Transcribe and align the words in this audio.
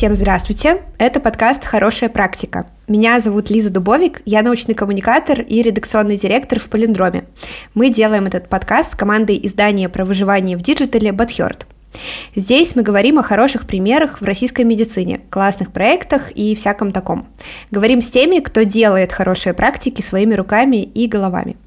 Всем 0.00 0.14
здравствуйте! 0.16 0.80
Это 0.96 1.20
подкаст 1.20 1.62
«Хорошая 1.62 2.08
практика». 2.08 2.66
Меня 2.88 3.20
зовут 3.20 3.50
Лиза 3.50 3.68
Дубовик, 3.68 4.22
я 4.24 4.40
научный 4.40 4.74
коммуникатор 4.74 5.42
и 5.42 5.60
редакционный 5.60 6.16
директор 6.16 6.58
в 6.58 6.70
Полиндроме. 6.70 7.24
Мы 7.74 7.90
делаем 7.90 8.24
этот 8.24 8.48
подкаст 8.48 8.92
с 8.92 8.94
командой 8.94 9.38
издания 9.42 9.90
про 9.90 10.06
выживание 10.06 10.56
в 10.56 10.62
digital 10.62 11.06
е 11.06 11.12
«Бадхёрд». 11.12 11.66
Здесь 12.34 12.74
мы 12.76 12.82
говорим 12.82 13.18
о 13.18 13.22
хороших 13.22 13.66
примерах 13.66 14.22
в 14.22 14.24
российской 14.24 14.64
медицине, 14.64 15.20
классных 15.28 15.70
проектах 15.70 16.32
и 16.32 16.54
всяком 16.54 16.92
таком. 16.92 17.26
Говорим 17.70 18.00
с 18.00 18.08
теми, 18.08 18.40
кто 18.40 18.62
делает 18.62 19.12
хорошие 19.12 19.52
практики 19.52 20.00
своими 20.00 20.32
руками 20.32 20.78
и 20.78 21.08
головами– 21.08 21.58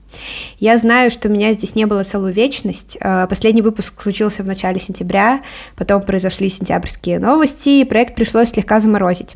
я 0.59 0.77
знаю, 0.77 1.11
что 1.11 1.29
меня 1.29 1.53
здесь 1.53 1.75
не 1.75 1.85
было 1.85 2.03
целую 2.03 2.33
вечность. 2.33 2.97
Э, 2.99 3.27
последний 3.27 3.61
выпуск 3.61 4.01
случился 4.01 4.43
в 4.43 4.45
начале 4.45 4.79
сентября, 4.79 5.41
потом 5.75 6.01
произошли 6.01 6.49
сентябрьские 6.49 7.19
новости, 7.19 7.81
и 7.81 7.85
проект 7.85 8.15
пришлось 8.15 8.49
слегка 8.49 8.79
заморозить. 8.79 9.35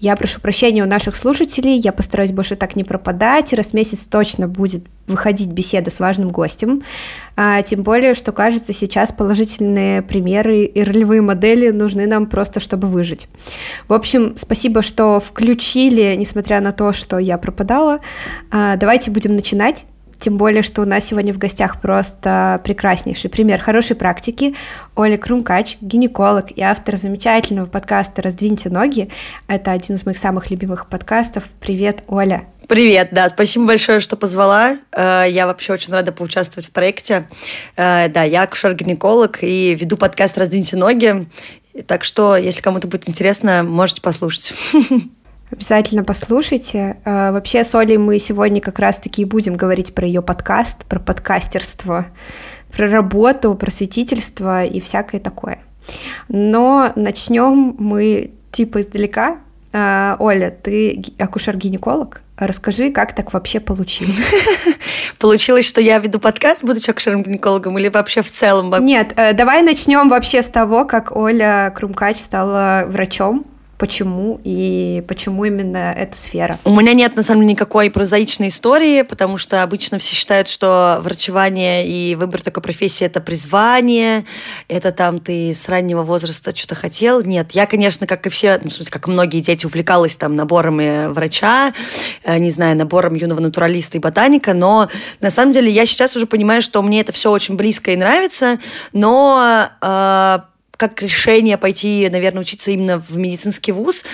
Я 0.00 0.16
прошу 0.16 0.40
прощения 0.40 0.82
у 0.82 0.86
наших 0.86 1.16
слушателей, 1.16 1.78
я 1.78 1.92
постараюсь 1.92 2.32
больше 2.32 2.56
так 2.56 2.76
не 2.76 2.84
пропадать, 2.84 3.52
раз 3.52 3.68
в 3.68 3.74
месяц 3.74 4.04
точно 4.04 4.48
будет 4.48 4.84
выходить 5.06 5.48
беседа 5.48 5.90
с 5.90 6.00
важным 6.00 6.30
гостем. 6.30 6.82
А, 7.36 7.62
тем 7.62 7.82
более, 7.82 8.14
что 8.14 8.32
кажется, 8.32 8.72
сейчас 8.72 9.12
положительные 9.12 10.02
примеры 10.02 10.64
и 10.64 10.82
ролевые 10.82 11.20
модели 11.20 11.70
нужны 11.70 12.06
нам 12.06 12.26
просто, 12.26 12.60
чтобы 12.60 12.88
выжить. 12.88 13.28
В 13.88 13.92
общем, 13.92 14.34
спасибо, 14.36 14.82
что 14.82 15.20
включили, 15.20 16.14
несмотря 16.16 16.60
на 16.60 16.72
то, 16.72 16.92
что 16.92 17.18
я 17.18 17.38
пропадала. 17.38 18.00
А, 18.50 18.76
давайте 18.76 19.10
будем 19.10 19.34
начинать. 19.34 19.84
Тем 20.18 20.38
более, 20.38 20.62
что 20.62 20.82
у 20.82 20.84
нас 20.84 21.04
сегодня 21.04 21.32
в 21.32 21.38
гостях 21.38 21.80
просто 21.80 22.60
прекраснейший 22.64 23.30
пример 23.30 23.60
хорошей 23.60 23.96
практики. 23.96 24.54
Оля 24.94 25.18
Крумкач, 25.18 25.76
гинеколог 25.80 26.50
и 26.50 26.62
автор 26.62 26.96
замечательного 26.96 27.66
подкаста 27.66 28.22
«Раздвиньте 28.22 28.70
ноги». 28.70 29.10
Это 29.46 29.72
один 29.72 29.96
из 29.96 30.06
моих 30.06 30.18
самых 30.18 30.50
любимых 30.50 30.88
подкастов. 30.88 31.44
Привет, 31.60 32.02
Оля. 32.06 32.44
Привет, 32.66 33.10
да, 33.12 33.28
спасибо 33.28 33.66
большое, 33.66 34.00
что 34.00 34.16
позвала. 34.16 34.78
Э, 34.90 35.24
я 35.28 35.46
вообще 35.46 35.74
очень 35.74 35.92
рада 35.92 36.10
поучаствовать 36.10 36.68
в 36.68 36.72
проекте. 36.72 37.28
Э, 37.76 38.08
да, 38.08 38.24
я 38.24 38.42
акушер-гинеколог 38.42 39.38
и 39.42 39.76
веду 39.76 39.96
подкаст 39.96 40.36
«Раздвиньте 40.36 40.76
ноги». 40.76 41.28
Так 41.86 42.04
что, 42.04 42.36
если 42.36 42.62
кому-то 42.62 42.88
будет 42.88 43.08
интересно, 43.08 43.62
можете 43.62 44.00
послушать. 44.00 44.54
Обязательно 45.50 46.02
послушайте. 46.02 46.96
А, 47.04 47.30
вообще 47.30 47.62
с 47.62 47.74
Олей 47.74 47.98
мы 47.98 48.18
сегодня 48.18 48.60
как 48.60 48.78
раз-таки 48.78 49.22
и 49.22 49.24
будем 49.24 49.56
говорить 49.56 49.94
про 49.94 50.06
ее 50.06 50.20
подкаст, 50.20 50.84
про 50.86 50.98
подкастерство, 50.98 52.06
про 52.72 52.88
работу, 52.88 53.54
просветительство 53.54 54.64
и 54.64 54.80
всякое 54.80 55.20
такое. 55.20 55.60
Но 56.28 56.92
начнем 56.96 57.76
мы 57.78 58.32
типа 58.50 58.80
издалека. 58.80 59.38
А, 59.72 60.16
Оля, 60.18 60.50
ты 60.50 61.04
акушер-гинеколог? 61.18 62.22
Расскажи, 62.38 62.90
как 62.90 63.14
так 63.14 63.32
вообще 63.32 63.60
получилось? 63.60 64.16
Получилось, 65.18 65.66
что 65.66 65.80
я 65.80 65.98
веду 65.98 66.18
подкаст, 66.18 66.64
будучи 66.64 66.90
акушером-гинекологом, 66.90 67.78
или 67.78 67.88
вообще 67.88 68.20
в 68.20 68.30
целом? 68.30 68.74
Нет, 68.84 69.12
э, 69.16 69.32
давай 69.32 69.62
начнем 69.62 70.08
вообще 70.08 70.42
с 70.42 70.46
того, 70.46 70.84
как 70.84 71.16
Оля 71.16 71.72
Крумкач 71.74 72.18
стала 72.18 72.84
врачом 72.88 73.46
почему 73.78 74.40
и 74.44 75.04
почему 75.06 75.44
именно 75.44 75.94
эта 75.96 76.16
сфера? 76.16 76.58
У 76.64 76.74
меня 76.74 76.94
нет, 76.94 77.16
на 77.16 77.22
самом 77.22 77.42
деле, 77.42 77.52
никакой 77.52 77.90
прозаичной 77.90 78.48
истории, 78.48 79.02
потому 79.02 79.36
что 79.36 79.62
обычно 79.62 79.98
все 79.98 80.14
считают, 80.14 80.48
что 80.48 80.98
врачевание 81.02 81.86
и 81.86 82.14
выбор 82.14 82.42
такой 82.42 82.62
профессии– 82.62 83.04
это 83.06 83.20
призвание, 83.20 84.24
это 84.68 84.92
там 84.92 85.18
ты 85.18 85.52
с 85.52 85.68
раннего 85.68 86.02
возраста 86.02 86.54
что-то 86.54 86.74
хотел. 86.74 87.22
Нет, 87.22 87.52
я, 87.52 87.66
конечно, 87.66 88.06
как 88.06 88.26
и 88.26 88.30
все, 88.30 88.58
ну, 88.62 88.70
в 88.70 88.72
смысле, 88.72 88.92
как 88.92 89.08
и 89.08 89.10
многие 89.10 89.40
дети, 89.40 89.66
увлекалась 89.66 90.16
там 90.16 90.36
наборами 90.36 91.08
врача, 91.08 91.72
э, 92.24 92.38
не 92.38 92.50
знаю, 92.50 92.76
набором 92.76 93.14
юного 93.14 93.40
натуралиста 93.40 93.98
и 93.98 94.00
ботаника, 94.00 94.54
но 94.54 94.88
на 95.20 95.30
самом 95.30 95.52
деле 95.52 95.70
я 95.70 95.86
сейчас 95.86 96.16
уже 96.16 96.26
понимаю, 96.26 96.62
что 96.62 96.82
мне 96.82 97.00
это 97.00 97.12
все 97.12 97.30
очень 97.30 97.56
близко 97.56 97.92
и 97.92 97.96
нравится, 97.96 98.58
но 98.92 99.68
э, 99.80 100.38
как 100.76 101.02
решение 101.02 101.58
пойти, 101.58 102.08
наверное, 102.10 102.42
учиться 102.42 102.70
именно 102.70 102.98
в 102.98 103.16
медицинский 103.16 103.72
вуз, 103.72 104.04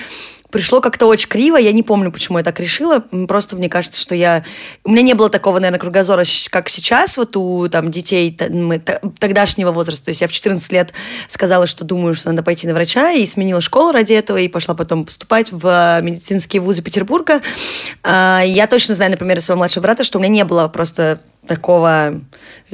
пришло 0.53 0.81
как-то 0.81 1.07
очень 1.07 1.29
криво. 1.29 1.57
Я 1.57 1.73
не 1.73 1.83
помню, 1.83 2.13
почему 2.13 2.39
я 2.39 2.45
так 2.45 2.61
решила. 2.61 3.01
Просто 3.27 3.57
мне 3.57 3.69
кажется, 3.69 4.01
что 4.01 4.15
я... 4.15 4.45
У 4.85 4.91
меня 4.91 5.03
не 5.03 5.15
было 5.15 5.29
такого, 5.29 5.59
наверное, 5.59 5.81
кругозора, 5.81 6.25
как 6.51 6.69
сейчас, 6.69 7.17
вот 7.17 7.37
у 7.37 7.69
там, 7.69 7.91
детей 7.91 8.37
тогдашнего 9.19 9.73
возраста. 9.73 10.07
То 10.07 10.11
есть 10.11 10.21
я 10.21 10.29
в 10.29 10.33
14 10.33 10.71
лет 10.73 10.93
сказала, 11.27 11.67
что 11.67 11.85
думаю, 11.85 12.15
что 12.15 12.31
надо 12.31 12.43
пойти 12.43 12.69
на 12.69 12.75
врача, 12.75 13.11
и 13.13 13.27
сменила 13.27 13.61
школу 13.61 13.91
ради 13.91 14.13
этого, 14.13 14.37
и 14.37 14.47
пошла 14.47 14.75
потом 14.75 15.05
поступать 15.05 15.51
в 15.51 16.01
медицинские 16.03 16.61
вузы 16.61 16.83
Петербурга. 16.83 17.41
А, 18.03 18.43
я 18.45 18.67
точно 18.67 18.95
знаю, 18.95 19.11
например, 19.11 19.41
своего 19.41 19.59
младшего 19.59 19.83
брата, 19.83 20.05
что 20.05 20.19
у 20.19 20.23
меня 20.23 20.33
не 20.33 20.45
было 20.45 20.69
просто 20.69 21.19
такого, 21.47 22.21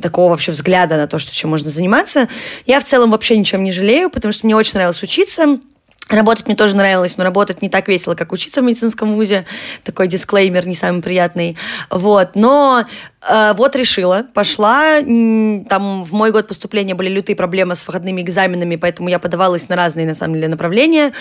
такого 0.01 0.31
вообще 0.31 0.53
взгляда 0.53 0.97
на 0.97 1.07
то, 1.07 1.19
что 1.19 1.33
чем 1.33 1.51
можно 1.51 1.71
заниматься. 1.71 2.29
Я 2.67 2.81
в 2.81 2.85
целом 2.85 3.13
вообще 3.13 3.39
ничем 3.39 3.63
не 3.63 3.71
жалею, 3.71 4.11
потому 4.11 4.33
что 4.33 4.47
мне 4.47 4.57
очень 4.57 4.75
нравилось 4.75 5.03
учиться. 5.03 5.61
Работать 6.09 6.47
мне 6.47 6.57
тоже 6.57 6.75
нравилось, 6.75 7.19
но 7.19 7.25
работать 7.25 7.61
не 7.61 7.69
так 7.69 7.87
весело, 7.87 8.15
как 8.15 8.33
учиться 8.33 8.63
в 8.63 8.65
медицинском 8.65 9.15
вузе. 9.15 9.45
Такой 9.85 10.09
дисклеймер 10.09 10.67
не 10.67 10.75
самый 10.75 11.03
приятный. 11.03 11.57
Вот. 11.91 12.31
Но 12.35 12.87
э, 13.31 13.53
вот 13.55 13.77
решила, 13.77 14.25
пошла. 14.33 15.01
Там 15.03 16.05
в 16.05 16.13
мой 16.13 16.31
год 16.31 16.49
поступления 16.49 16.95
были 16.95 17.11
лютые 17.11 17.37
проблемы 17.37 17.75
с 17.75 17.87
выходными 17.87 18.23
экзаменами, 18.23 18.77
поэтому 18.77 19.11
я 19.11 19.19
подавалась 19.19 19.69
на 19.69 19.77
разные, 19.77 20.07
на 20.07 20.15
самом 20.15 20.37
деле, 20.37 20.49
направления, 20.49 21.13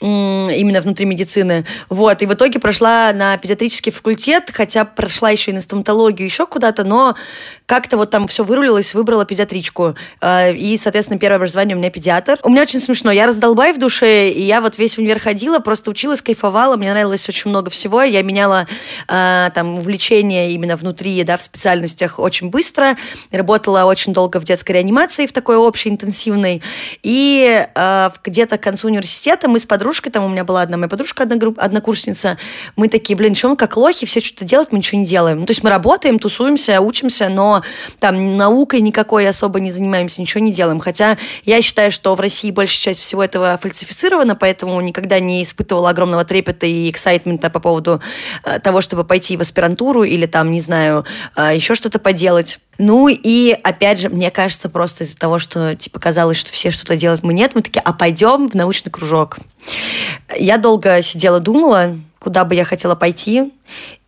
именно 0.00 0.80
внутри 0.80 1.06
медицины. 1.06 1.64
Вот. 1.88 2.22
И 2.22 2.26
в 2.26 2.34
итоге 2.34 2.60
прошла 2.60 3.12
на 3.12 3.36
педиатрический 3.38 3.90
факультет, 3.90 4.52
хотя 4.54 4.84
прошла 4.84 5.30
еще 5.30 5.50
и 5.50 5.54
на 5.54 5.60
стоматологию, 5.60 6.26
еще 6.26 6.46
куда-то, 6.46 6.84
но 6.84 7.16
как-то 7.66 7.96
вот 7.96 8.10
там 8.10 8.28
все 8.28 8.44
вырулилось, 8.44 8.94
выбрала 8.94 9.24
педиатричку. 9.24 9.96
Э, 10.20 10.54
и, 10.54 10.76
соответственно, 10.76 11.18
первое 11.18 11.36
образование 11.36 11.76
у 11.76 11.78
меня 11.78 11.90
педиатр. 11.90 12.38
У 12.44 12.48
меня 12.48 12.62
очень 12.62 12.78
смешно. 12.78 13.10
Я 13.10 13.26
раздолбай 13.26 13.72
в 13.72 13.78
душе, 13.78 14.30
и 14.30 14.42
я 14.42 14.60
вот 14.60 14.78
весь 14.78 14.96
универ 14.96 15.18
ходила, 15.18 15.58
просто 15.58 15.90
училась, 15.90 16.22
кайфовала, 16.22 16.76
мне 16.76 16.90
нравилось 16.90 17.28
очень 17.28 17.50
много 17.50 17.70
всего. 17.70 18.02
Я 18.02 18.22
меняла 18.22 18.68
э, 19.08 19.50
там 19.52 19.78
увлечение 19.78 20.52
именно 20.52 20.76
внутри, 20.76 21.22
да, 21.24 21.36
в 21.36 21.42
специальностях 21.42 22.20
очень 22.20 22.50
быстро. 22.50 22.96
Работала 23.32 23.84
очень 23.84 24.12
долго 24.12 24.38
в 24.38 24.44
детской 24.44 24.72
реанимации, 24.72 25.26
в 25.26 25.32
такой 25.32 25.56
общей, 25.56 25.90
интенсивной. 25.90 26.62
И 27.02 27.66
э, 27.74 28.10
где-то 28.24 28.58
к 28.58 28.62
концу 28.62 28.86
университета 28.86 29.48
мы 29.48 29.58
с 29.58 29.66
подружкой, 29.66 30.12
там 30.12 30.24
у 30.24 30.28
меня 30.28 30.44
была 30.44 30.62
одна 30.62 30.76
моя 30.76 30.88
подружка, 30.88 31.24
одна 31.24 31.36
однокурсница, 31.56 32.38
мы 32.76 32.86
такие, 32.88 33.16
блин, 33.16 33.34
что 33.34 33.48
мы 33.48 33.56
как 33.56 33.76
лохи, 33.76 34.06
все 34.06 34.20
что-то 34.20 34.44
делать, 34.44 34.68
мы 34.70 34.78
ничего 34.78 35.00
не 35.00 35.06
делаем. 35.06 35.40
Ну, 35.40 35.46
то 35.46 35.50
есть 35.50 35.64
мы 35.64 35.70
работаем, 35.70 36.20
тусуемся, 36.20 36.80
учимся, 36.80 37.28
но 37.28 37.55
там 37.98 38.36
наукой 38.36 38.80
никакой 38.80 39.28
особо 39.28 39.60
не 39.60 39.70
занимаемся, 39.70 40.20
ничего 40.20 40.42
не 40.42 40.52
делаем. 40.52 40.80
Хотя 40.80 41.16
я 41.44 41.62
считаю, 41.62 41.90
что 41.90 42.14
в 42.14 42.20
России 42.20 42.50
большая 42.50 42.94
часть 42.94 43.00
всего 43.00 43.22
этого 43.22 43.58
фальсифицирована, 43.60 44.34
поэтому 44.34 44.80
никогда 44.80 45.20
не 45.20 45.42
испытывала 45.42 45.90
огромного 45.90 46.24
трепета 46.24 46.66
и 46.66 46.90
эксайтмента 46.90 47.50
по 47.50 47.60
поводу 47.60 48.00
э, 48.44 48.58
того, 48.60 48.80
чтобы 48.80 49.04
пойти 49.04 49.36
в 49.36 49.40
аспирантуру 49.40 50.02
или 50.02 50.26
там, 50.26 50.50
не 50.50 50.60
знаю, 50.60 51.04
э, 51.36 51.52
еще 51.54 51.74
что-то 51.74 51.98
поделать. 51.98 52.58
Ну 52.78 53.08
и, 53.08 53.52
опять 53.62 54.00
же, 54.00 54.08
мне 54.08 54.30
кажется, 54.30 54.68
просто 54.68 55.04
из-за 55.04 55.16
того, 55.16 55.38
что, 55.38 55.74
типа, 55.74 55.98
казалось, 55.98 56.36
что 56.36 56.52
все 56.52 56.70
что-то 56.70 56.96
делают, 56.96 57.22
мы 57.22 57.32
нет, 57.32 57.52
мы 57.54 57.62
такие, 57.62 57.80
а 57.80 57.92
пойдем 57.92 58.48
в 58.48 58.54
научный 58.54 58.90
кружок. 58.90 59.38
Я 60.36 60.58
долго 60.58 61.00
сидела, 61.02 61.40
думала, 61.40 61.96
куда 62.18 62.44
бы 62.44 62.54
я 62.54 62.64
хотела 62.64 62.94
пойти, 62.94 63.52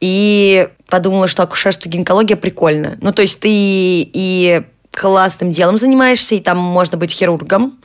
и 0.01 0.69
подумала, 0.89 1.29
что 1.29 1.43
акушерство, 1.43 1.89
гинекология 1.89 2.37
прикольно. 2.37 2.97
Ну, 3.01 3.13
то 3.13 3.23
есть 3.23 3.41
ты 3.41 3.49
и 3.51 4.63
классным 4.99 5.53
делом 5.53 5.79
занимаешься, 5.79 6.35
и 6.35 6.41
там 6.41 6.59
можно 6.59 6.99
быть 6.99 7.13
хирургом, 7.13 7.79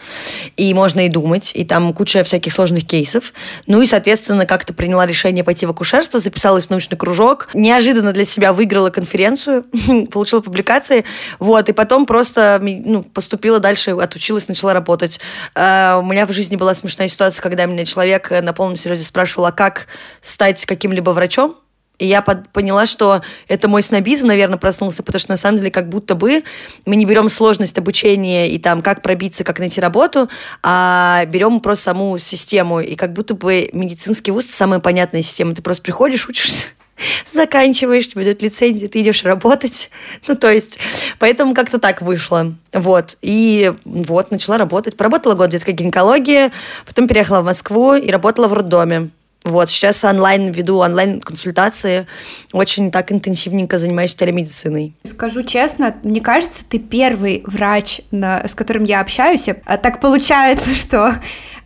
и 0.58 0.74
можно 0.74 1.06
и 1.06 1.10
думать, 1.10 1.52
и 1.54 1.64
там 1.64 1.94
куча 1.94 2.24
всяких 2.24 2.52
сложных 2.52 2.88
кейсов. 2.88 3.34
Ну 3.68 3.82
и, 3.82 3.86
соответственно, 3.86 4.46
как-то 4.46 4.74
приняла 4.74 5.06
решение 5.06 5.44
пойти 5.44 5.66
в 5.66 5.70
акушерство, 5.70 6.20
записалась 6.20 6.68
в 6.68 6.70
научный 6.72 6.98
кружок, 6.98 7.50
неожиданно 7.54 8.14
для 8.14 8.26
себя 8.26 8.52
выиграла 8.52 8.90
конференцию, 8.90 9.64
получила 10.12 10.42
публикации, 10.42 11.06
вот, 11.40 11.70
и 11.70 11.74
потом 11.74 12.06
просто 12.06 12.60
ну, 12.62 13.04
поступила 13.04 13.60
дальше, 13.60 13.92
отучилась, 13.92 14.48
начала 14.48 14.74
работать. 14.74 15.20
Uh, 15.56 16.00
у 16.00 16.04
меня 16.04 16.26
в 16.26 16.32
жизни 16.32 16.56
была 16.56 16.74
смешная 16.74 17.08
ситуация, 17.08 17.42
когда 17.44 17.66
меня 17.66 17.86
человек 17.86 18.32
на 18.32 18.54
полном 18.54 18.76
серьезе 18.76 19.04
спрашивал, 19.04 19.46
а 19.46 19.52
как 19.52 19.88
стать 20.22 20.66
каким-либо 20.66 21.12
врачом? 21.12 21.56
И 22.04 22.06
я 22.06 22.22
под, 22.22 22.50
поняла, 22.50 22.86
что 22.86 23.22
это 23.48 23.70
мой 23.70 23.82
снобизм, 23.82 24.28
наверное, 24.28 24.58
проснулся, 24.58 25.04
потому 25.04 25.22
что 25.22 25.32
на 25.32 25.38
самом 25.38 25.60
деле 25.60 25.72
как 25.72 25.88
будто 25.88 26.16
бы 26.16 26.44
мы 26.86 26.98
не 26.98 27.06
берем 27.06 27.30
сложность 27.30 27.78
обучения 27.78 28.50
и 28.50 28.60
там 28.60 28.82
как 28.82 29.02
пробиться, 29.02 29.46
как 29.46 29.58
найти 29.58 29.80
работу, 29.80 30.28
а 30.64 31.24
берем 31.28 31.62
просто 31.62 31.86
саму 31.86 32.18
систему. 32.18 32.82
И 32.82 32.96
как 32.96 33.14
будто 33.14 33.36
бы 33.36 33.70
медицинский 33.72 34.32
вуз— 34.32 34.48
самая 34.50 34.82
понятная 34.82 35.22
система. 35.22 35.56
Ты 35.56 35.62
просто 35.62 35.82
приходишь, 35.82 36.28
учишься, 36.28 36.68
заканчиваешь, 37.26 38.10
тебе 38.10 38.26
дают 38.26 38.42
лицензию, 38.42 38.90
ты 38.90 39.00
идешь 39.00 39.24
работать. 39.24 39.90
Ну, 40.28 40.36
то 40.36 40.52
есть, 40.52 40.80
поэтому 41.20 41.54
как-то 41.54 41.80
так 41.80 42.02
вышло. 42.02 42.54
Вот. 42.74 43.18
И 43.22 43.72
вот, 43.86 44.30
начала 44.30 44.58
работать. 44.58 44.98
Поработала 44.98 45.36
год 45.36 45.48
в 45.48 45.52
детской 45.52 45.72
гинекологии, 45.72 46.52
потом 46.86 47.08
переехала 47.08 47.40
в 47.40 47.46
Москву 47.46 47.94
и 47.94 48.12
работала 48.12 48.50
в 48.50 48.54
роддоме. 48.54 49.10
Вот, 49.46 49.70
сейчас 49.70 50.04
онлайн 50.06 50.52
веду 50.52 50.78
онлайн-консультации, 50.78 52.08
очень 52.54 52.92
так 52.92 53.12
интенсивненько 53.12 53.78
занимаюсь 53.78 54.16
телемедициной. 54.16 54.96
Скажу 55.04 55.44
честно, 55.44 55.96
мне 56.04 56.22
кажется, 56.22 56.64
ты 56.68 56.80
первый 56.80 57.44
врач, 57.46 58.02
на, 58.12 58.48
с 58.48 58.56
которым 58.56 58.86
я 58.86 59.02
общаюсь. 59.02 59.48
А 59.66 59.78
так 59.78 60.00
получается, 60.00 60.74
что 60.76 61.16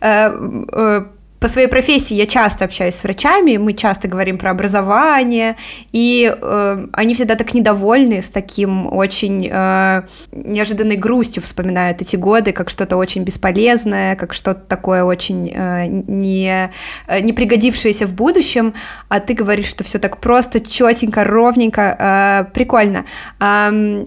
э, 0.00 0.30
э, 0.72 1.04
по 1.40 1.46
своей 1.48 1.68
профессии 1.68 2.14
я 2.14 2.26
часто 2.26 2.64
общаюсь 2.64 2.96
с 2.96 3.04
врачами, 3.04 3.56
мы 3.58 3.72
часто 3.72 4.08
говорим 4.08 4.38
про 4.38 4.50
образование, 4.50 5.56
и 5.92 6.34
э, 6.40 6.86
они 6.92 7.14
всегда 7.14 7.36
так 7.36 7.54
недовольны, 7.54 8.22
с 8.22 8.28
таким 8.28 8.92
очень 8.92 9.48
э, 9.50 10.02
неожиданной 10.32 10.96
грустью 10.96 11.42
вспоминают 11.42 12.02
эти 12.02 12.16
годы, 12.16 12.52
как 12.52 12.70
что-то 12.70 12.96
очень 12.96 13.22
бесполезное, 13.22 14.16
как 14.16 14.34
что-то 14.34 14.60
такое 14.60 15.04
очень 15.04 15.52
э, 15.54 15.86
не, 15.86 16.72
э, 17.06 17.20
не 17.20 17.32
пригодившееся 17.32 18.06
в 18.06 18.14
будущем, 18.14 18.74
а 19.08 19.20
ты 19.20 19.34
говоришь, 19.34 19.68
что 19.68 19.84
все 19.84 19.98
так 20.00 20.18
просто, 20.18 20.60
четенько, 20.60 21.22
ровненько, 21.22 22.46
э, 22.48 22.52
прикольно. 22.52 23.04
Э, 23.38 24.04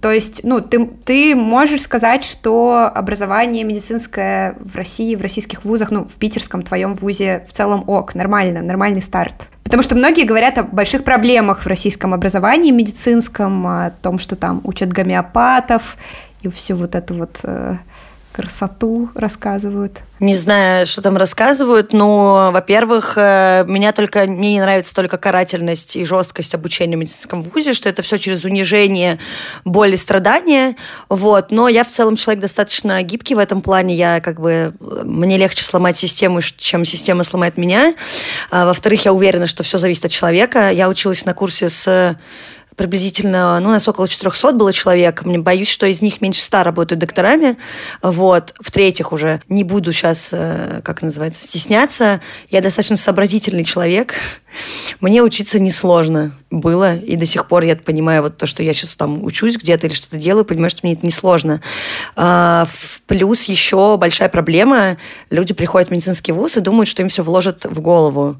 то 0.00 0.10
есть, 0.10 0.40
ну, 0.44 0.60
ты, 0.60 0.86
ты 1.04 1.34
можешь 1.34 1.82
сказать, 1.82 2.24
что 2.24 2.90
образование 2.94 3.64
медицинское 3.64 4.56
в 4.60 4.76
России, 4.76 5.14
в 5.14 5.20
российских 5.20 5.64
вузах, 5.64 5.90
ну, 5.90 6.04
в 6.04 6.12
питерском 6.14 6.53
Питерском 6.54 6.62
твоем 6.62 6.94
вузе 6.94 7.44
в 7.48 7.52
целом 7.52 7.84
ок, 7.88 8.14
нормально, 8.14 8.62
нормальный 8.62 9.02
старт. 9.02 9.34
Потому 9.64 9.82
что 9.82 9.94
многие 9.94 10.24
говорят 10.24 10.58
о 10.58 10.62
больших 10.62 11.02
проблемах 11.04 11.64
в 11.64 11.66
российском 11.66 12.14
образовании 12.14 12.70
медицинском, 12.70 13.66
о 13.66 13.90
том, 14.02 14.18
что 14.18 14.36
там 14.36 14.60
учат 14.64 14.92
гомеопатов 14.92 15.96
и 16.42 16.48
всю 16.48 16.76
вот 16.76 16.94
эту 16.94 17.14
вот 17.14 17.40
э, 17.42 17.76
красоту 18.34 19.10
рассказывают. 19.14 20.00
Не 20.18 20.34
знаю, 20.34 20.86
что 20.86 21.02
там 21.02 21.16
рассказывают, 21.16 21.92
но, 21.92 22.50
во-первых, 22.52 23.12
э, 23.16 23.64
меня 23.68 23.92
только, 23.92 24.26
мне 24.26 24.54
не 24.54 24.60
нравится 24.60 24.92
только 24.92 25.18
карательность 25.18 25.94
и 25.94 26.04
жесткость 26.04 26.52
обучения 26.54 26.96
в 26.96 27.00
медицинском 27.00 27.42
вузе, 27.42 27.74
что 27.74 27.88
это 27.88 28.02
все 28.02 28.18
через 28.18 28.42
унижение, 28.42 29.20
боль 29.64 29.94
и 29.94 29.96
страдания, 29.96 30.74
вот, 31.08 31.52
но 31.52 31.68
я 31.68 31.84
в 31.84 31.88
целом 31.88 32.16
человек 32.16 32.42
достаточно 32.42 33.02
гибкий 33.02 33.36
в 33.36 33.38
этом 33.38 33.62
плане, 33.62 33.94
я 33.94 34.20
как 34.20 34.40
бы, 34.40 34.74
мне 34.80 35.36
легче 35.36 35.64
сломать 35.64 35.96
систему, 35.96 36.40
чем 36.42 36.84
система 36.84 37.22
сломает 37.22 37.56
меня, 37.56 37.94
а, 38.50 38.66
во-вторых, 38.66 39.04
я 39.04 39.12
уверена, 39.12 39.46
что 39.46 39.62
все 39.62 39.78
зависит 39.78 40.06
от 40.06 40.10
человека, 40.10 40.70
я 40.70 40.88
училась 40.88 41.24
на 41.24 41.34
курсе 41.34 41.68
с 41.70 42.16
приблизительно, 42.76 43.58
ну, 43.60 43.68
у 43.68 43.72
нас 43.72 43.86
около 43.88 44.08
400 44.08 44.52
было 44.52 44.72
человек. 44.72 45.24
Мне 45.24 45.38
боюсь, 45.38 45.68
что 45.68 45.86
из 45.86 46.02
них 46.02 46.20
меньше 46.20 46.40
100 46.40 46.62
работают 46.62 47.00
докторами. 47.00 47.56
Вот. 48.02 48.54
В-третьих 48.60 49.12
уже, 49.12 49.40
не 49.48 49.64
буду 49.64 49.92
сейчас, 49.92 50.30
э, 50.32 50.80
как 50.84 51.02
называется, 51.02 51.42
стесняться. 51.42 52.20
Я 52.50 52.60
достаточно 52.60 52.96
сообразительный 52.96 53.64
человек. 53.64 54.14
Мне 55.00 55.22
учиться 55.22 55.58
несложно 55.58 56.34
было, 56.50 56.96
и 56.96 57.16
до 57.16 57.26
сих 57.26 57.46
пор 57.46 57.64
я 57.64 57.76
понимаю 57.76 58.22
вот 58.22 58.36
то, 58.36 58.46
что 58.46 58.62
я 58.62 58.72
сейчас 58.72 58.94
там 58.94 59.24
учусь 59.24 59.56
где-то 59.56 59.86
или 59.86 59.94
что-то 59.94 60.16
делаю, 60.16 60.44
понимаю, 60.44 60.70
что 60.70 60.80
мне 60.82 60.94
это 60.94 61.06
несложно. 61.06 61.60
А, 62.16 62.68
плюс 63.06 63.44
еще 63.44 63.96
большая 63.96 64.28
проблема. 64.28 64.96
Люди 65.30 65.54
приходят 65.54 65.88
в 65.88 65.90
медицинский 65.90 66.32
вуз 66.32 66.56
и 66.56 66.60
думают, 66.60 66.88
что 66.88 67.02
им 67.02 67.08
все 67.08 67.22
вложат 67.22 67.64
в 67.64 67.80
голову. 67.80 68.36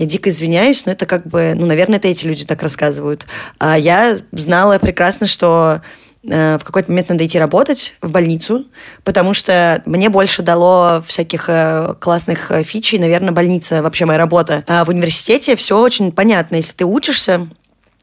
Я 0.00 0.06
дико 0.06 0.30
извиняюсь, 0.30 0.86
но 0.86 0.92
это 0.92 1.04
как 1.04 1.26
бы, 1.26 1.52
ну, 1.54 1.66
наверное, 1.66 1.98
это 1.98 2.08
эти 2.08 2.26
люди 2.26 2.46
так 2.46 2.62
рассказывают. 2.62 3.26
А 3.58 3.78
я 3.78 4.16
знала 4.32 4.78
прекрасно, 4.78 5.26
что 5.26 5.82
э, 6.26 6.56
в 6.56 6.64
какой-то 6.64 6.90
момент 6.90 7.10
надо 7.10 7.26
идти 7.26 7.38
работать 7.38 7.92
в 8.00 8.10
больницу, 8.10 8.64
потому 9.04 9.34
что 9.34 9.82
мне 9.84 10.08
больше 10.08 10.40
дало 10.40 11.02
всяких 11.06 11.50
э, 11.50 11.96
классных 12.00 12.50
э, 12.50 12.62
фичей, 12.62 12.98
наверное, 12.98 13.32
больница, 13.32 13.82
вообще 13.82 14.06
моя 14.06 14.18
работа. 14.18 14.64
А 14.66 14.86
в 14.86 14.88
университете 14.88 15.54
все 15.54 15.78
очень 15.78 16.12
понятно. 16.12 16.56
Если 16.56 16.76
ты 16.76 16.86
учишься, 16.86 17.50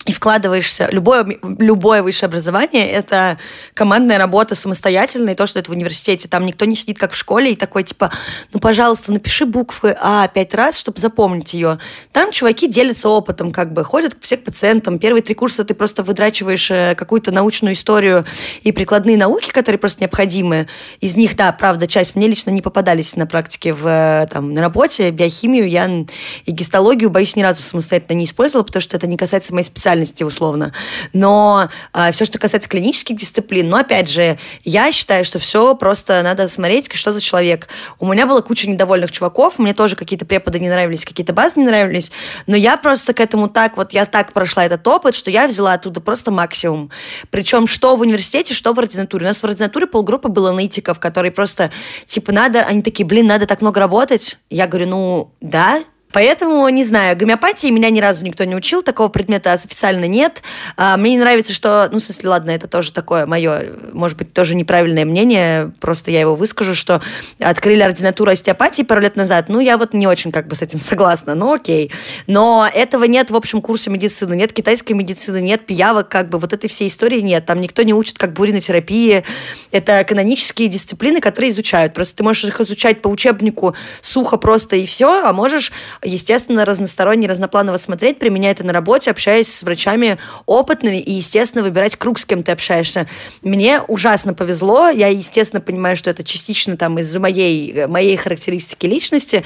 и 0.08 0.14
вкладываешься. 0.14 0.88
Любое, 0.90 1.38
любое 1.60 2.02
высшее 2.02 2.28
образование– 2.28 2.90
это 2.92 3.38
командная 3.74 4.18
работа 4.18 4.56
самостоятельная, 4.56 5.34
и 5.34 5.36
то, 5.36 5.46
что 5.46 5.60
это 5.60 5.70
в 5.70 5.74
университете. 5.74 6.30
Там 6.30 6.46
никто 6.46 6.64
не 6.64 6.76
сидит, 6.76 6.98
как 6.98 7.12
в 7.12 7.18
школе, 7.18 7.52
и 7.52 7.56
такой, 7.58 7.84
типа, 7.84 8.12
ну, 8.54 8.62
пожалуйста, 8.62 9.12
напиши 9.12 9.46
буквы 9.46 9.96
А 10.00 10.28
пять 10.30 10.54
раз, 10.54 10.80
чтобы 10.80 11.00
запомнить 11.00 11.54
ее. 11.54 11.80
Там 12.14 12.32
чуваки 12.32 12.68
делятся 12.70 13.10
опытом, 13.10 13.52
как 13.52 13.74
бы, 13.74 13.84
ходят 13.84 14.16
все 14.22 14.38
к 14.38 14.46
пациентам. 14.46 14.98
Первые 14.98 15.22
три 15.22 15.36
курса 15.36 15.66
ты 15.66 15.74
просто 15.74 16.04
выдрачиваешь 16.04 16.72
э, 16.72 16.96
какую-то 16.96 17.32
научную 17.32 17.76
историю 17.76 18.26
и 18.64 18.72
прикладные 18.72 19.18
науки, 19.18 19.52
которые 19.52 19.78
просто 19.78 20.02
необходимы. 20.02 20.68
Из 21.02 21.18
них, 21.18 21.36
да, 21.36 21.52
правда, 21.52 21.86
часть 21.86 22.16
мне 22.16 22.28
лично 22.28 22.52
не 22.52 22.62
попадались 22.62 23.18
на 23.18 23.28
практике 23.28 23.74
в, 23.74 23.86
э, 23.86 24.28
там, 24.32 24.54
на 24.54 24.62
работе. 24.62 25.12
Биохимию 25.12 25.68
я 25.68 25.88
и 26.46 26.52
гистологию, 26.52 27.10
боюсь, 27.10 27.36
ни 27.36 27.42
разу 27.42 27.62
самостоятельно 27.62 28.18
не 28.18 28.26
использовала, 28.26 28.66
потому 28.66 28.82
что 28.82 28.96
это 28.96 29.06
не 29.08 29.18
касается 29.18 29.54
моей 29.54 29.66
специальности 29.66 29.97
специальности 29.98 30.24
условно. 30.24 30.72
Но 31.14 31.68
а, 31.94 32.12
все, 32.12 32.26
что 32.26 32.40
касается 32.40 32.70
клинических 32.70 33.18
дисциплин, 33.18 33.70
но 33.70 33.78
опять 33.78 34.10
же, 34.10 34.38
я 34.64 34.92
считаю, 34.92 35.26
что 35.26 35.40
все 35.40 35.76
просто 35.76 36.22
надо 36.24 36.48
смотреть, 36.48 36.94
что 36.94 37.12
за 37.12 37.22
человек. 37.22 37.68
У 38.00 38.12
меня 38.12 38.26
была 38.26 38.42
куча 38.42 38.70
недовольных 38.70 39.12
чуваков, 39.12 39.60
мне 39.60 39.74
тоже 39.74 39.96
какие-то 39.96 40.26
преподы 40.26 40.60
не 40.60 40.70
нравились, 40.70 41.06
какие-то 41.06 41.34
базы 41.34 41.60
не 41.60 41.66
нравились, 41.66 42.12
но 42.46 42.56
я 42.56 42.78
просто 42.78 43.14
к 43.14 43.20
этому 43.20 43.50
так, 43.50 43.78
вот 43.78 43.94
я 43.94 44.06
так 44.06 44.34
прошла 44.34 44.66
этот 44.66 44.88
опыт, 44.88 45.16
что 45.16 45.32
я 45.32 45.48
взяла 45.48 45.74
оттуда 45.74 46.02
просто 46.02 46.32
максимум. 46.32 46.92
Причем 47.30 47.68
что 47.68 47.96
в 47.96 48.02
университете, 48.02 48.54
что 48.54 48.74
в 48.74 48.80
ординатуре. 48.80 49.26
У 49.26 49.28
нас 49.28 49.40
в 49.40 49.44
ординатуре 49.44 49.88
полгруппы 49.88 50.30
было 50.30 50.50
аналитиков, 50.50 51.00
которые 51.00 51.32
просто, 51.32 51.72
типа, 52.06 52.32
надо, 52.32 52.62
они 52.62 52.82
такие, 52.82 53.06
блин, 53.06 53.28
надо 53.28 53.46
так 53.46 53.62
много 53.62 53.80
работать. 53.80 54.38
Я 54.50 54.68
говорю, 54.68 54.88
ну, 54.88 55.32
да, 55.42 55.82
Поэтому, 56.12 56.68
не 56.70 56.86
знаю, 56.86 57.18
гомеопатии 57.18 57.68
меня 57.68 57.90
ни 57.90 58.00
разу 58.00 58.24
никто 58.24 58.44
не 58.46 58.56
учил, 58.56 58.82
такого 58.82 59.10
предмета 59.10 59.54
официально 59.54 60.06
нет. 60.06 60.42
А, 60.78 60.98
мне 60.98 61.12
не 61.12 61.20
нравится, 61.20 61.54
что, 61.54 61.90
ну, 61.92 62.00
в 62.00 62.02
смысле, 62.02 62.30
ладно, 62.30 62.52
это 62.52 62.68
тоже 62.68 62.94
такое 62.94 63.26
мое, 63.26 63.74
может 63.92 64.18
быть, 64.18 64.34
тоже 64.34 64.56
неправильное 64.56 65.06
мнение, 65.06 65.72
просто 65.80 66.12
я 66.12 66.22
его 66.22 66.36
выскажу, 66.36 66.76
что 66.76 67.02
открыли 67.40 67.82
ординатуру 67.82 68.32
остеопатии 68.32 68.84
пару 68.84 69.02
лет 69.02 69.16
назад, 69.16 69.50
ну, 69.50 69.60
я 69.60 69.78
вот 69.78 69.94
не 69.94 70.08
очень 70.08 70.32
как 70.32 70.48
бы 70.48 70.56
с 70.56 70.62
этим 70.62 70.80
согласна, 70.80 71.36
ну, 71.36 71.54
окей. 71.54 71.92
Но 72.26 72.68
этого 72.74 73.04
нет 73.04 73.30
в 73.32 73.36
общем 73.36 73.62
курсе 73.62 73.90
медицины, 73.90 74.36
нет 74.36 74.54
китайской 74.54 74.94
медицины, 74.94 75.42
нет 75.42 75.66
пиявок, 75.66 76.10
как 76.10 76.30
бы 76.30 76.40
вот 76.40 76.54
этой 76.54 76.70
всей 76.70 76.88
истории 76.88 77.20
нет. 77.20 77.46
Там 77.46 77.60
никто 77.60 77.84
не 77.84 77.94
учит 77.94 78.18
как 78.18 78.34
буринотерапии. 78.34 79.24
Это 79.72 80.04
канонические 80.04 80.70
дисциплины, 80.70 81.20
которые 81.20 81.52
изучают. 81.52 81.94
Просто 81.94 82.18
ты 82.18 82.24
можешь 82.24 82.46
их 82.46 82.60
изучать 82.62 83.02
по 83.02 83.08
учебнику 83.08 83.76
сухо 84.02 84.38
просто 84.38 84.76
и 84.76 84.86
все, 84.86 85.24
а 85.24 85.34
можешь 85.34 85.72
естественно, 86.04 86.66
разносторонне, 86.66 87.28
разнопланово 87.28 87.78
смотреть, 87.78 88.20
применять 88.20 88.58
это 88.58 88.66
на 88.66 88.74
работе, 88.74 89.12
общаясь 89.12 89.54
с 89.54 89.64
врачами 89.64 90.18
опытными 90.46 90.98
и, 90.98 91.14
естественно, 91.14 91.64
выбирать 91.64 91.96
круг, 91.96 92.20
с 92.20 92.26
кем 92.26 92.44
ты 92.44 92.52
общаешься. 92.52 93.08
Мне 93.42 93.82
ужасно 93.82 94.34
повезло, 94.34 94.90
я, 94.90 95.08
естественно, 95.08 95.62
понимаю, 95.62 95.98
что 95.98 96.10
это 96.10 96.24
частично 96.24 96.78
там 96.78 97.00
из-за 97.00 97.20
моей, 97.20 97.86
моей 97.88 98.18
характеристики 98.18 98.86
личности. 98.86 99.44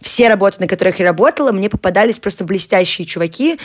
Все 0.00 0.28
работы, 0.28 0.56
на 0.60 0.66
которых 0.66 0.98
я 0.98 1.06
работала, 1.06 1.52
мне 1.52 1.68
попадались 1.68 2.18
просто 2.18 2.44
блестящие 2.44 3.06
чуваки, 3.06 3.58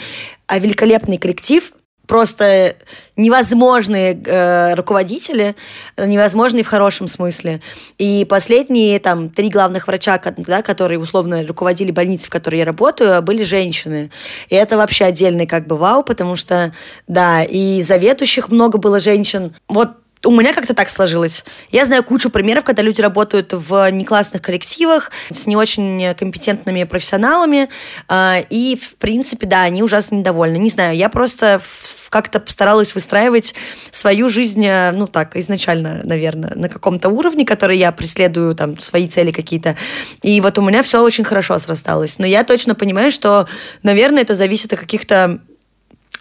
а 0.48 0.60
великолепный 0.60 1.18
коллектив, 1.18 1.72
просто 2.10 2.76
невозможные 3.16 4.20
э, 4.26 4.74
руководители, 4.74 5.56
невозможные 5.96 6.64
в 6.64 6.68
хорошем 6.68 7.08
смысле. 7.08 7.62
И 8.00 8.26
последние 8.28 9.00
там 9.00 9.30
три 9.30 9.50
главных 9.50 9.86
врача, 9.86 10.20
да, 10.38 10.64
которые 10.64 11.00
условно 11.00 11.46
руководили 11.46 11.92
больницей, 11.92 12.26
в 12.26 12.32
которой 12.32 12.58
я 12.58 12.66
работаю, 12.66 13.22
были 13.22 13.44
женщины. 13.44 14.10
И 14.50 14.56
это 14.56 14.76
вообще 14.76 15.06
отдельный 15.06 15.46
как 15.46 15.68
бы 15.68 15.78
вау, 15.78 16.02
потому 16.02 16.36
что, 16.36 16.74
да, 17.08 17.44
и 17.44 17.84
заведующих 17.84 18.50
много 18.50 18.80
было 18.80 19.00
женщин. 19.00 19.54
Вот 19.68 19.90
у 20.26 20.32
меня 20.32 20.54
как-то 20.54 20.74
так 20.74 20.90
сложилось. 20.90 21.46
Я 21.72 21.86
знаю 21.86 22.04
кучу 22.04 22.30
примеров, 22.30 22.66
когда 22.66 22.82
люди 22.82 23.00
работают 23.00 23.54
в 23.54 23.90
неклассных 23.90 24.42
коллективах 24.42 25.12
с 25.32 25.48
не 25.48 25.56
очень 25.56 26.14
компетентными 26.16 26.84
профессионалами, 26.84 27.70
а, 28.10 28.44
и, 28.50 28.76
в 28.76 28.98
принципе, 28.98 29.48
да, 29.48 29.64
они 29.64 29.82
ужасно 29.82 30.16
недовольны. 30.16 30.58
Не 30.58 30.70
знаю, 30.70 30.98
я 30.98 31.08
просто 31.08 31.62
как-то 32.10 32.40
постаралась 32.42 32.96
выстраивать 32.96 33.56
свою 33.92 34.28
жизнь, 34.28 34.66
э, 34.66 34.92
ну 34.92 35.08
так, 35.08 35.38
изначально, 35.38 36.02
наверное, 36.04 36.54
на 36.56 36.68
каком-то 36.68 37.10
уровне, 37.10 37.46
который 37.46 37.78
я 37.78 37.92
преследую, 37.92 38.56
там, 38.56 38.78
свои 38.80 39.08
цели 39.08 39.32
какие-то. 39.32 39.78
И 40.22 40.42
вот 40.42 40.58
у 40.58 40.62
меня 40.62 40.84
все 40.84 41.02
очень 41.02 41.24
хорошо 41.24 41.58
срасталось. 41.60 42.20
Но 42.20 42.26
я 42.26 42.44
точно 42.44 42.76
понимаю, 42.76 43.12
что, 43.12 43.48
наверное, 43.84 44.24
это 44.24 44.36
зависит 44.36 44.74
от 44.74 44.80
каких-то 44.80 45.40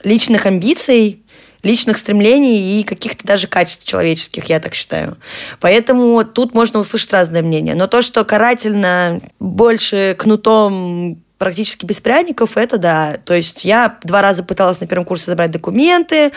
личных 0.05 0.47
амбиций, 0.47 1.25
личных 1.63 1.99
стремлений 1.99 2.81
и 2.81 2.85
каких-то 2.85 3.27
даже 3.27 3.47
качеств 3.47 3.87
человеческих, 3.87 4.45
я 4.47 4.61
так 4.61 4.75
считаю. 4.75 5.17
Поэтому 5.61 6.25
тут 6.25 6.55
можно 6.55 6.81
услышать 6.81 7.13
разные 7.13 7.43
мнения. 7.43 7.75
Но 7.75 7.87
то, 7.87 8.03
что 8.03 8.25
карательно 8.25 9.21
больше 9.41 10.17
кнутом 10.19 11.23
практически 11.39 11.87
без 11.87 12.01
пряников, 12.01 12.57
это 12.57 12.79
да. 12.79 13.17
То 13.25 13.35
есть 13.35 13.65
я 13.65 13.99
два 14.03 14.21
раза 14.21 14.43
пыталась 14.43 14.81
на 14.81 14.87
первом 14.87 15.05
курсе 15.05 15.27
забрать 15.27 15.53
документы, 15.53 16.33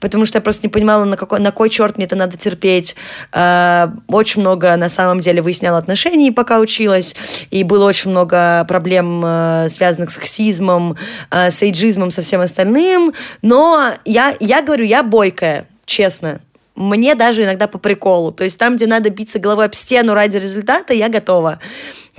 потому 0.00 0.24
что 0.24 0.38
я 0.38 0.42
просто 0.42 0.66
не 0.66 0.70
понимала, 0.70 1.04
на 1.04 1.16
какой, 1.16 1.40
на 1.40 1.50
кой 1.50 1.68
черт 1.68 1.96
мне 1.96 2.06
это 2.06 2.16
надо 2.16 2.38
терпеть. 2.38 2.94
Э, 3.32 3.88
очень 4.06 4.40
много, 4.40 4.76
на 4.76 4.88
самом 4.88 5.20
деле, 5.20 5.42
выясняла 5.42 5.78
отношений, 5.78 6.30
пока 6.30 6.60
училась, 6.60 7.16
и 7.50 7.64
было 7.64 7.84
очень 7.84 8.10
много 8.10 8.64
проблем, 8.68 9.22
э, 9.24 9.68
связанных 9.70 10.10
с 10.10 10.14
сексизмом, 10.14 10.96
э, 11.30 11.50
с 11.50 11.62
эйджизмом, 11.62 12.10
со 12.10 12.22
всем 12.22 12.40
остальным. 12.40 13.12
Но 13.42 13.90
я, 14.04 14.34
я 14.38 14.62
говорю, 14.62 14.84
я 14.84 15.02
бойкая, 15.02 15.66
честно 15.84 16.40
мне 16.76 17.14
даже 17.14 17.44
иногда 17.44 17.68
по 17.68 17.78
приколу. 17.78 18.32
То 18.32 18.44
есть 18.44 18.58
там, 18.58 18.76
где 18.76 18.86
надо 18.86 19.10
биться 19.10 19.38
головой 19.38 19.66
об 19.66 19.74
стену 19.74 20.14
ради 20.14 20.38
результата, 20.38 20.92
я 20.92 21.08
готова. 21.08 21.60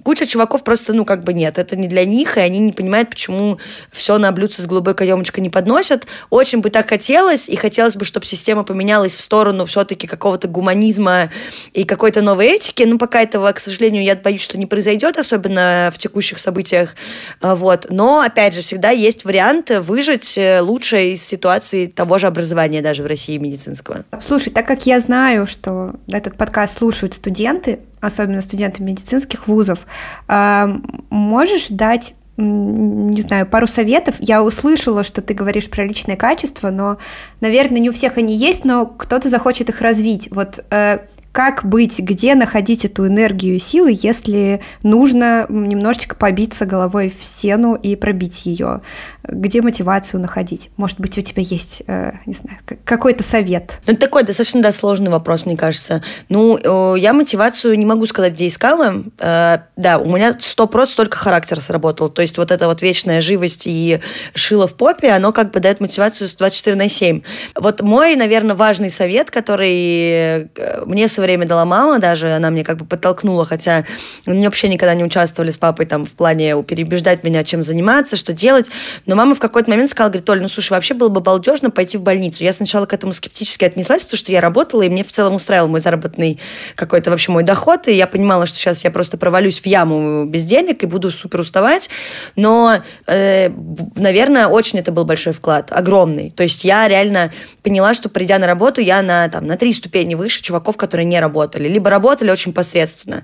Куча 0.04 0.26
чуваков 0.26 0.64
просто, 0.64 0.94
ну, 0.94 1.06
как 1.06 1.24
бы 1.24 1.34
нет, 1.34 1.58
это 1.58 1.76
не 1.76 1.88
для 1.88 2.06
них, 2.06 2.38
и 2.38 2.42
они 2.42 2.60
не 2.60 2.74
понимают, 2.74 3.10
почему 3.10 3.60
все 3.92 4.18
на 4.18 4.32
блюдце 4.32 4.62
с 4.62 4.66
голубой 4.66 4.94
каемочкой 4.94 5.42
не 5.42 5.50
подносят. 5.50 6.06
Очень 6.30 6.60
бы 6.60 6.70
так 6.70 6.90
хотелось, 6.90 7.48
и 7.48 7.56
хотелось 7.56 7.96
бы, 7.96 8.04
чтобы 8.04 8.26
система 8.26 8.64
поменялась 8.64 9.16
в 9.16 9.22
сторону 9.22 9.66
все-таки 9.66 10.06
какого-то 10.06 10.48
гуманизма 10.48 11.30
и 11.74 11.86
какой-то 11.86 12.22
новой 12.22 12.48
этики, 12.48 12.84
но 12.84 12.98
пока 12.98 13.22
этого, 13.22 13.52
к 13.52 13.60
сожалению, 13.60 14.04
я 14.04 14.16
боюсь, 14.16 14.42
что 14.42 14.58
не 14.58 14.66
произойдет, 14.66 15.18
особенно 15.18 15.92
в 15.94 15.98
текущих 15.98 16.40
событиях. 16.40 16.96
А, 17.42 17.56
вот. 17.56 17.88
Но, 17.90 18.20
опять 18.20 18.54
же, 18.54 18.62
всегда 18.62 18.90
есть 18.90 19.24
вариант 19.24 19.70
выжить 19.70 20.38
э, 20.38 20.60
лучше 20.62 21.14
из 21.14 21.24
ситуации 21.24 21.88
того 21.88 22.18
же 22.18 22.28
образования 22.28 22.82
даже 22.82 23.04
в 23.04 23.06
России 23.06 23.38
медицинского. 23.38 24.04
Слушай, 24.22 24.52
так 24.52 24.68
как 24.68 24.86
я 24.86 25.00
знаю, 25.00 25.48
что 25.48 25.94
этот 26.08 26.38
подкаст 26.38 26.78
слушают 26.80 27.14
студенты, 27.14 27.80
особенно 28.06 28.42
студенты 28.42 28.84
медицинских 28.84 29.48
вузов, 29.48 29.86
а, 30.28 30.70
можешь 31.10 31.68
дать 31.70 32.14
не 32.38 33.22
знаю, 33.22 33.46
пару 33.46 33.66
советов. 33.66 34.16
Я 34.20 34.44
услышала, 34.44 35.06
что 35.06 35.22
ты 35.22 35.34
говоришь 35.34 35.70
про 35.70 35.86
личное 35.86 36.18
качество, 36.18 36.70
но, 36.70 36.98
наверное, 37.40 37.80
не 37.80 37.90
у 37.90 37.94
всех 37.94 38.18
они 38.18 38.36
есть, 38.36 38.66
но 38.66 38.86
кто-то 38.86 39.30
захочет 39.30 39.70
их 39.70 39.80
развить. 39.80 40.28
Вот 40.32 40.60
э, 40.70 41.00
как 41.36 41.66
быть, 41.66 42.00
где 42.00 42.34
находить 42.34 42.86
эту 42.86 43.08
энергию 43.08 43.56
и 43.56 43.60
силы, 43.60 43.94
если 43.94 44.62
нужно 44.84 45.46
немножечко 45.50 46.16
побиться 46.16 46.66
головой 46.66 47.10
в 47.10 47.22
стену 47.22 47.76
и 47.76 47.98
пробить 47.98 48.46
ее? 48.46 48.80
Где 49.22 49.62
мотивацию 49.62 50.22
находить? 50.22 50.70
Может 50.78 51.02
быть, 51.02 51.18
у 51.18 51.22
тебя 51.22 51.44
есть, 51.44 51.84
э, 51.88 52.14
не 52.26 52.36
знаю, 52.36 52.60
какой-то 52.86 53.22
совет? 53.24 53.80
Ну, 53.86 53.92
это 53.92 54.06
такой 54.06 54.24
достаточно 54.24 54.62
да, 54.62 54.72
сложный 54.72 55.12
вопрос, 55.12 55.46
мне 55.46 55.58
кажется. 55.58 56.02
Ну, 56.30 56.58
э, 56.58 57.00
я 57.00 57.12
мотивацию 57.12 57.78
не 57.78 57.86
могу 57.86 58.06
сказать, 58.06 58.32
где 58.32 58.48
искала. 58.48 59.04
Э, 59.20 59.58
да, 59.76 59.98
у 59.98 60.16
меня 60.16 60.38
сто 60.40 60.68
процентов 60.68 60.96
только 60.96 61.18
характер 61.18 61.60
сработал. 61.60 62.08
То 62.08 62.22
есть 62.22 62.38
вот 62.38 62.50
эта 62.50 62.68
вот 62.68 62.82
вечная 62.82 63.20
живость 63.20 63.64
и 63.66 64.00
шило 64.34 64.70
в 64.70 64.76
попе, 64.76 65.10
оно 65.10 65.34
как 65.34 65.52
бы 65.52 65.60
дает 65.60 65.82
мотивацию 65.82 66.30
с 66.30 66.36
24 66.36 66.78
на 66.78 66.88
7. 66.88 67.24
Вот 67.56 67.82
мой, 67.82 68.16
наверное, 68.16 68.56
важный 68.56 68.90
совет, 68.90 69.32
который 69.32 70.50
мне 70.86 71.10
современный 71.10 71.25
время 71.26 71.46
дала 71.46 71.66
мама 71.66 72.00
даже, 72.00 72.32
она 72.32 72.50
мне 72.50 72.64
как 72.64 72.78
бы 72.78 72.86
подтолкнула, 72.86 73.46
хотя 73.46 73.86
они 74.26 74.46
вообще 74.46 74.70
никогда 74.70 74.94
не 74.94 75.04
участвовали 75.04 75.52
с 75.52 75.58
папой 75.58 75.86
там 75.86 76.04
в 76.06 76.12
плане 76.12 76.64
переубеждать 76.64 77.24
меня, 77.24 77.44
чем 77.44 77.62
заниматься, 77.62 78.16
что 78.16 78.34
делать. 78.34 78.70
Но 79.06 79.16
мама 79.16 79.36
в 79.36 79.40
какой-то 79.40 79.70
момент 79.70 79.90
сказала, 79.90 80.10
говорит, 80.10 80.26
Толь, 80.26 80.42
ну 80.42 80.48
слушай, 80.48 80.72
вообще 80.72 80.94
было 80.94 81.10
бы 81.10 81.22
балдежно 81.22 81.70
пойти 81.72 81.98
в 81.98 82.02
больницу. 82.02 82.44
Я 82.44 82.54
сначала 82.54 82.86
к 82.86 82.94
этому 82.94 83.14
скептически 83.14 83.66
отнеслась, 83.66 84.04
потому 84.04 84.18
что 84.18 84.32
я 84.32 84.42
работала, 84.42 84.82
и 84.82 84.90
мне 84.90 85.04
в 85.04 85.12
целом 85.12 85.36
устраивал 85.36 85.68
мой 85.68 85.80
заработный 85.80 86.40
какой-то 86.76 87.10
вообще 87.12 87.32
мой 87.32 87.44
доход, 87.44 87.88
и 87.88 87.94
я 87.94 88.08
понимала, 88.08 88.46
что 88.46 88.58
сейчас 88.58 88.84
я 88.84 88.92
просто 88.92 89.18
провалюсь 89.18 89.60
в 89.62 89.66
яму 89.66 90.26
без 90.26 90.46
денег 90.46 90.84
и 90.84 90.88
буду 90.88 91.12
супер 91.12 91.40
уставать. 91.40 91.90
Но, 92.36 92.82
э, 93.08 93.50
наверное, 93.96 94.48
очень 94.48 94.80
это 94.80 94.92
был 94.92 95.06
большой 95.06 95.34
вклад, 95.34 95.72
огромный. 95.72 96.32
То 96.32 96.44
есть 96.44 96.64
я 96.64 96.88
реально 96.88 97.32
поняла, 97.64 97.94
что 97.94 98.10
придя 98.10 98.40
на 98.40 98.48
работу, 98.48 98.82
я 98.82 99.02
на, 99.02 99.28
там, 99.30 99.48
на 99.48 99.58
три 99.58 99.74
ступени 99.74 100.16
выше 100.16 100.42
чуваков, 100.42 100.78
которые 100.78 101.06
не 101.06 101.15
работали, 101.20 101.68
либо 101.68 101.90
работали 101.90 102.32
очень 102.32 102.54
посредственно. 102.54 103.24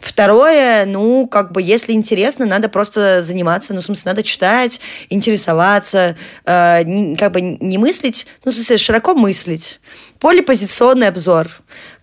Второе, 0.00 0.84
ну, 0.84 1.26
как 1.26 1.52
бы, 1.52 1.62
если 1.62 1.92
интересно, 1.92 2.46
надо 2.46 2.68
просто 2.68 3.22
заниматься, 3.22 3.74
ну, 3.74 3.80
в 3.80 3.84
смысле, 3.84 4.10
надо 4.10 4.22
читать, 4.22 4.80
интересоваться, 5.08 6.16
э, 6.44 6.82
не, 6.84 7.16
как 7.16 7.32
бы 7.32 7.40
не 7.40 7.78
мыслить, 7.78 8.26
ну, 8.44 8.52
в 8.52 8.54
смысле, 8.54 8.76
широко 8.76 9.14
мыслить. 9.14 9.80
Полипозиционный 10.20 11.08
обзор 11.08 11.48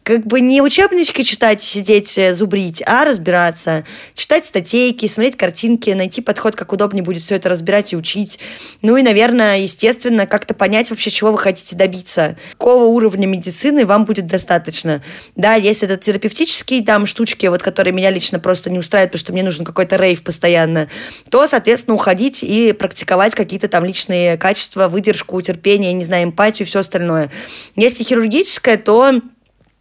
как 0.03 0.25
бы 0.25 0.41
не 0.41 0.61
учебнички 0.61 1.23
читать 1.23 1.61
сидеть 1.61 2.17
э, 2.17 2.33
зубрить, 2.33 2.83
а 2.85 3.05
разбираться. 3.05 3.85
Читать 4.13 4.45
статейки, 4.45 5.07
смотреть 5.07 5.37
картинки, 5.37 5.89
найти 5.91 6.21
подход, 6.21 6.55
как 6.55 6.73
удобнее 6.73 7.03
будет 7.03 7.21
все 7.21 7.35
это 7.35 7.49
разбирать 7.49 7.93
и 7.93 7.95
учить. 7.95 8.39
Ну 8.81 8.97
и, 8.97 9.01
наверное, 9.01 9.59
естественно, 9.59 10.27
как-то 10.27 10.53
понять 10.53 10.89
вообще, 10.89 11.09
чего 11.09 11.31
вы 11.31 11.37
хотите 11.37 11.75
добиться. 11.75 12.35
Какого 12.51 12.85
уровня 12.85 13.25
медицины 13.25 13.85
вам 13.85 14.03
будет 14.05 14.27
достаточно. 14.27 15.01
Да, 15.35 15.55
если 15.55 15.87
это 15.87 15.97
терапевтические 15.97 16.83
там 16.83 17.05
штучки, 17.05 17.45
вот 17.45 17.63
которые 17.63 17.93
меня 17.93 18.09
лично 18.09 18.39
просто 18.39 18.69
не 18.69 18.79
устраивают, 18.79 19.11
потому 19.11 19.19
что 19.19 19.33
мне 19.33 19.43
нужен 19.43 19.63
какой-то 19.63 19.95
рейв 19.95 20.23
постоянно, 20.23 20.89
то, 21.29 21.47
соответственно, 21.47 21.95
уходить 21.95 22.43
и 22.43 22.73
практиковать 22.73 23.35
какие-то 23.35 23.69
там 23.69 23.85
личные 23.85 24.37
качества, 24.37 24.89
выдержку, 24.89 25.39
терпение, 25.41 25.93
не 25.93 26.03
знаю, 26.03 26.25
эмпатию 26.25 26.65
и 26.65 26.69
все 26.69 26.79
остальное. 26.79 27.31
Если 27.75 28.03
хирургическое, 28.03 28.77
то 28.77 29.21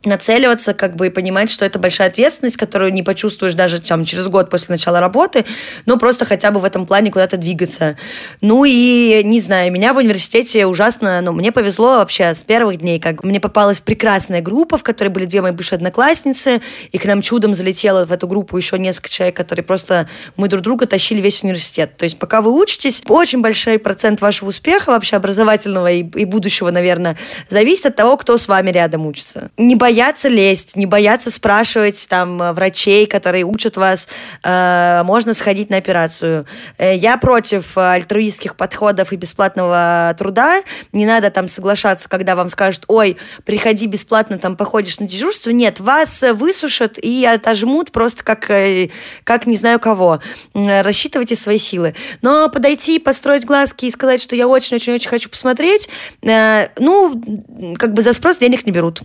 нацеливаться, 0.04 0.74
как 0.74 0.96
бы 0.96 1.06
и 1.06 1.10
понимать, 1.10 1.50
что 1.50 1.64
это 1.64 1.78
большая 1.78 2.08
ответственность, 2.08 2.56
которую 2.56 2.92
не 2.92 3.02
почувствуешь 3.02 3.54
даже 3.54 3.80
там, 3.80 4.04
через 4.04 4.26
год 4.28 4.50
после 4.50 4.72
начала 4.72 5.00
работы, 5.00 5.44
но 5.86 5.96
просто 5.96 6.24
хотя 6.24 6.50
бы 6.50 6.60
в 6.60 6.64
этом 6.64 6.86
плане 6.86 7.10
куда-то 7.10 7.36
двигаться. 7.36 7.96
Ну 8.40 8.64
и, 8.64 9.22
не 9.24 9.40
знаю, 9.40 9.70
меня 9.70 9.92
в 9.92 9.98
университете 9.98 10.66
ужасно, 10.66 11.20
ну, 11.20 11.32
мне 11.32 11.52
повезло 11.52 11.98
вообще 11.98 12.34
с 12.34 12.42
первых 12.42 12.78
дней, 12.78 12.98
как 12.98 13.22
мне 13.22 13.38
попалась 13.38 13.80
прекрасная 13.80 14.40
группа, 14.40 14.76
в 14.76 14.82
которой 14.82 15.08
были 15.08 15.26
две 15.26 15.40
мои 15.40 15.52
бывшие 15.52 15.76
одноклассницы, 15.76 16.60
и 16.90 16.98
к 16.98 17.04
нам 17.04 17.22
чудом 17.22 17.54
залетело 17.54 18.04
в 18.04 18.12
эту 18.12 18.26
группу 18.26 18.56
еще 18.56 18.78
несколько 18.78 19.08
человек, 19.08 19.36
которые 19.36 19.64
просто 19.64 20.08
мы 20.36 20.48
друг 20.48 20.62
друга 20.62 20.86
тащили 20.86 21.20
весь 21.20 21.42
университет. 21.44 21.96
То 21.96 22.04
есть 22.04 22.18
пока 22.18 22.42
вы 22.42 22.52
учитесь, 22.52 23.02
очень 23.08 23.40
большой 23.40 23.78
процент 23.78 24.20
вашего 24.20 24.48
успеха 24.48 24.90
вообще 24.90 25.16
образовательного 25.16 25.90
и, 25.90 25.98
и 26.02 26.24
будущего, 26.24 26.70
наверное, 26.70 27.16
зависит 27.48 27.86
от 27.86 27.96
того, 27.96 28.16
кто 28.16 28.36
с 28.36 28.48
вами 28.48 28.70
рядом 28.70 29.06
учится. 29.06 29.50
Не 29.56 29.76
бойтесь 29.76 29.91
бояться 29.92 30.28
лезть, 30.30 30.74
не 30.74 30.86
бояться 30.86 31.30
спрашивать 31.30 32.06
там 32.08 32.40
э, 32.40 32.54
врачей, 32.54 33.04
которые 33.04 33.44
учат 33.44 33.76
вас, 33.76 34.08
э, 34.42 35.02
можно 35.04 35.34
сходить 35.34 35.68
на 35.68 35.76
операцию. 35.76 36.46
Э, 36.78 36.96
я 36.96 37.18
против 37.18 37.76
альтруистских 37.76 38.56
подходов 38.56 39.12
и 39.12 39.16
бесплатного 39.16 40.14
труда. 40.18 40.62
Не 40.92 41.04
надо 41.04 41.30
там 41.30 41.46
соглашаться, 41.46 42.08
когда 42.08 42.36
вам 42.36 42.48
скажут, 42.48 42.84
ой, 42.86 43.18
приходи 43.44 43.86
бесплатно, 43.86 44.38
там 44.38 44.56
походишь 44.56 44.98
на 44.98 45.06
дежурство. 45.06 45.50
Нет, 45.50 45.78
вас 45.78 46.24
высушат 46.32 46.96
и 46.96 47.26
отожмут 47.26 47.92
просто 47.92 48.24
как, 48.24 48.50
э, 48.50 48.88
как 49.24 49.46
не 49.46 49.56
знаю 49.56 49.78
кого. 49.78 50.20
Рассчитывайте 50.54 51.36
свои 51.36 51.58
силы. 51.58 51.94
Но 52.22 52.48
подойти, 52.48 52.98
построить 52.98 53.44
глазки 53.44 53.84
и 53.84 53.90
сказать, 53.90 54.22
что 54.22 54.36
я 54.36 54.48
очень-очень-очень 54.48 55.10
хочу 55.10 55.28
посмотреть, 55.28 55.90
э, 56.22 56.68
ну, 56.78 57.74
как 57.78 57.92
бы 57.92 58.00
за 58.00 58.14
спрос 58.14 58.38
денег 58.38 58.64
не 58.64 58.72
берут. 58.72 59.02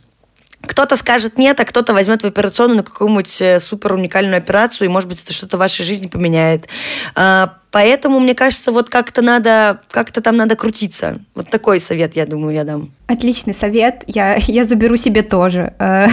Кто-то 0.67 0.97
скажет 0.97 1.37
нет, 1.37 1.59
а 1.59 1.65
кто-то 1.65 1.93
возьмет 1.93 2.23
в 2.23 2.25
операционную 2.25 2.77
на 2.77 2.83
какую-нибудь 2.83 3.41
э, 3.41 3.59
супер 3.59 3.93
уникальную 3.93 4.37
операцию, 4.37 4.87
и, 4.87 4.91
может 4.91 5.09
быть, 5.09 5.23
это 5.23 5.33
что-то 5.33 5.57
в 5.57 5.59
вашей 5.61 5.85
жизни 5.85 6.07
поменяет. 6.07 6.67
А, 7.15 7.55
поэтому, 7.71 8.19
мне 8.19 8.35
кажется, 8.35 8.71
вот 8.71 8.89
как-то 8.89 9.21
надо, 9.21 9.81
как-то 9.89 10.21
там 10.21 10.35
надо 10.35 10.55
крутиться. 10.55 11.19
Вот 11.35 11.49
такой 11.49 11.79
совет, 11.79 12.15
я 12.15 12.25
думаю, 12.25 12.53
я 12.53 12.63
дам. 12.63 12.91
Отличный 13.07 13.53
совет. 13.53 14.03
Я, 14.07 14.35
я 14.35 14.65
заберу 14.65 14.97
себе 14.97 15.23
тоже. 15.23 15.73
Э, 15.79 16.07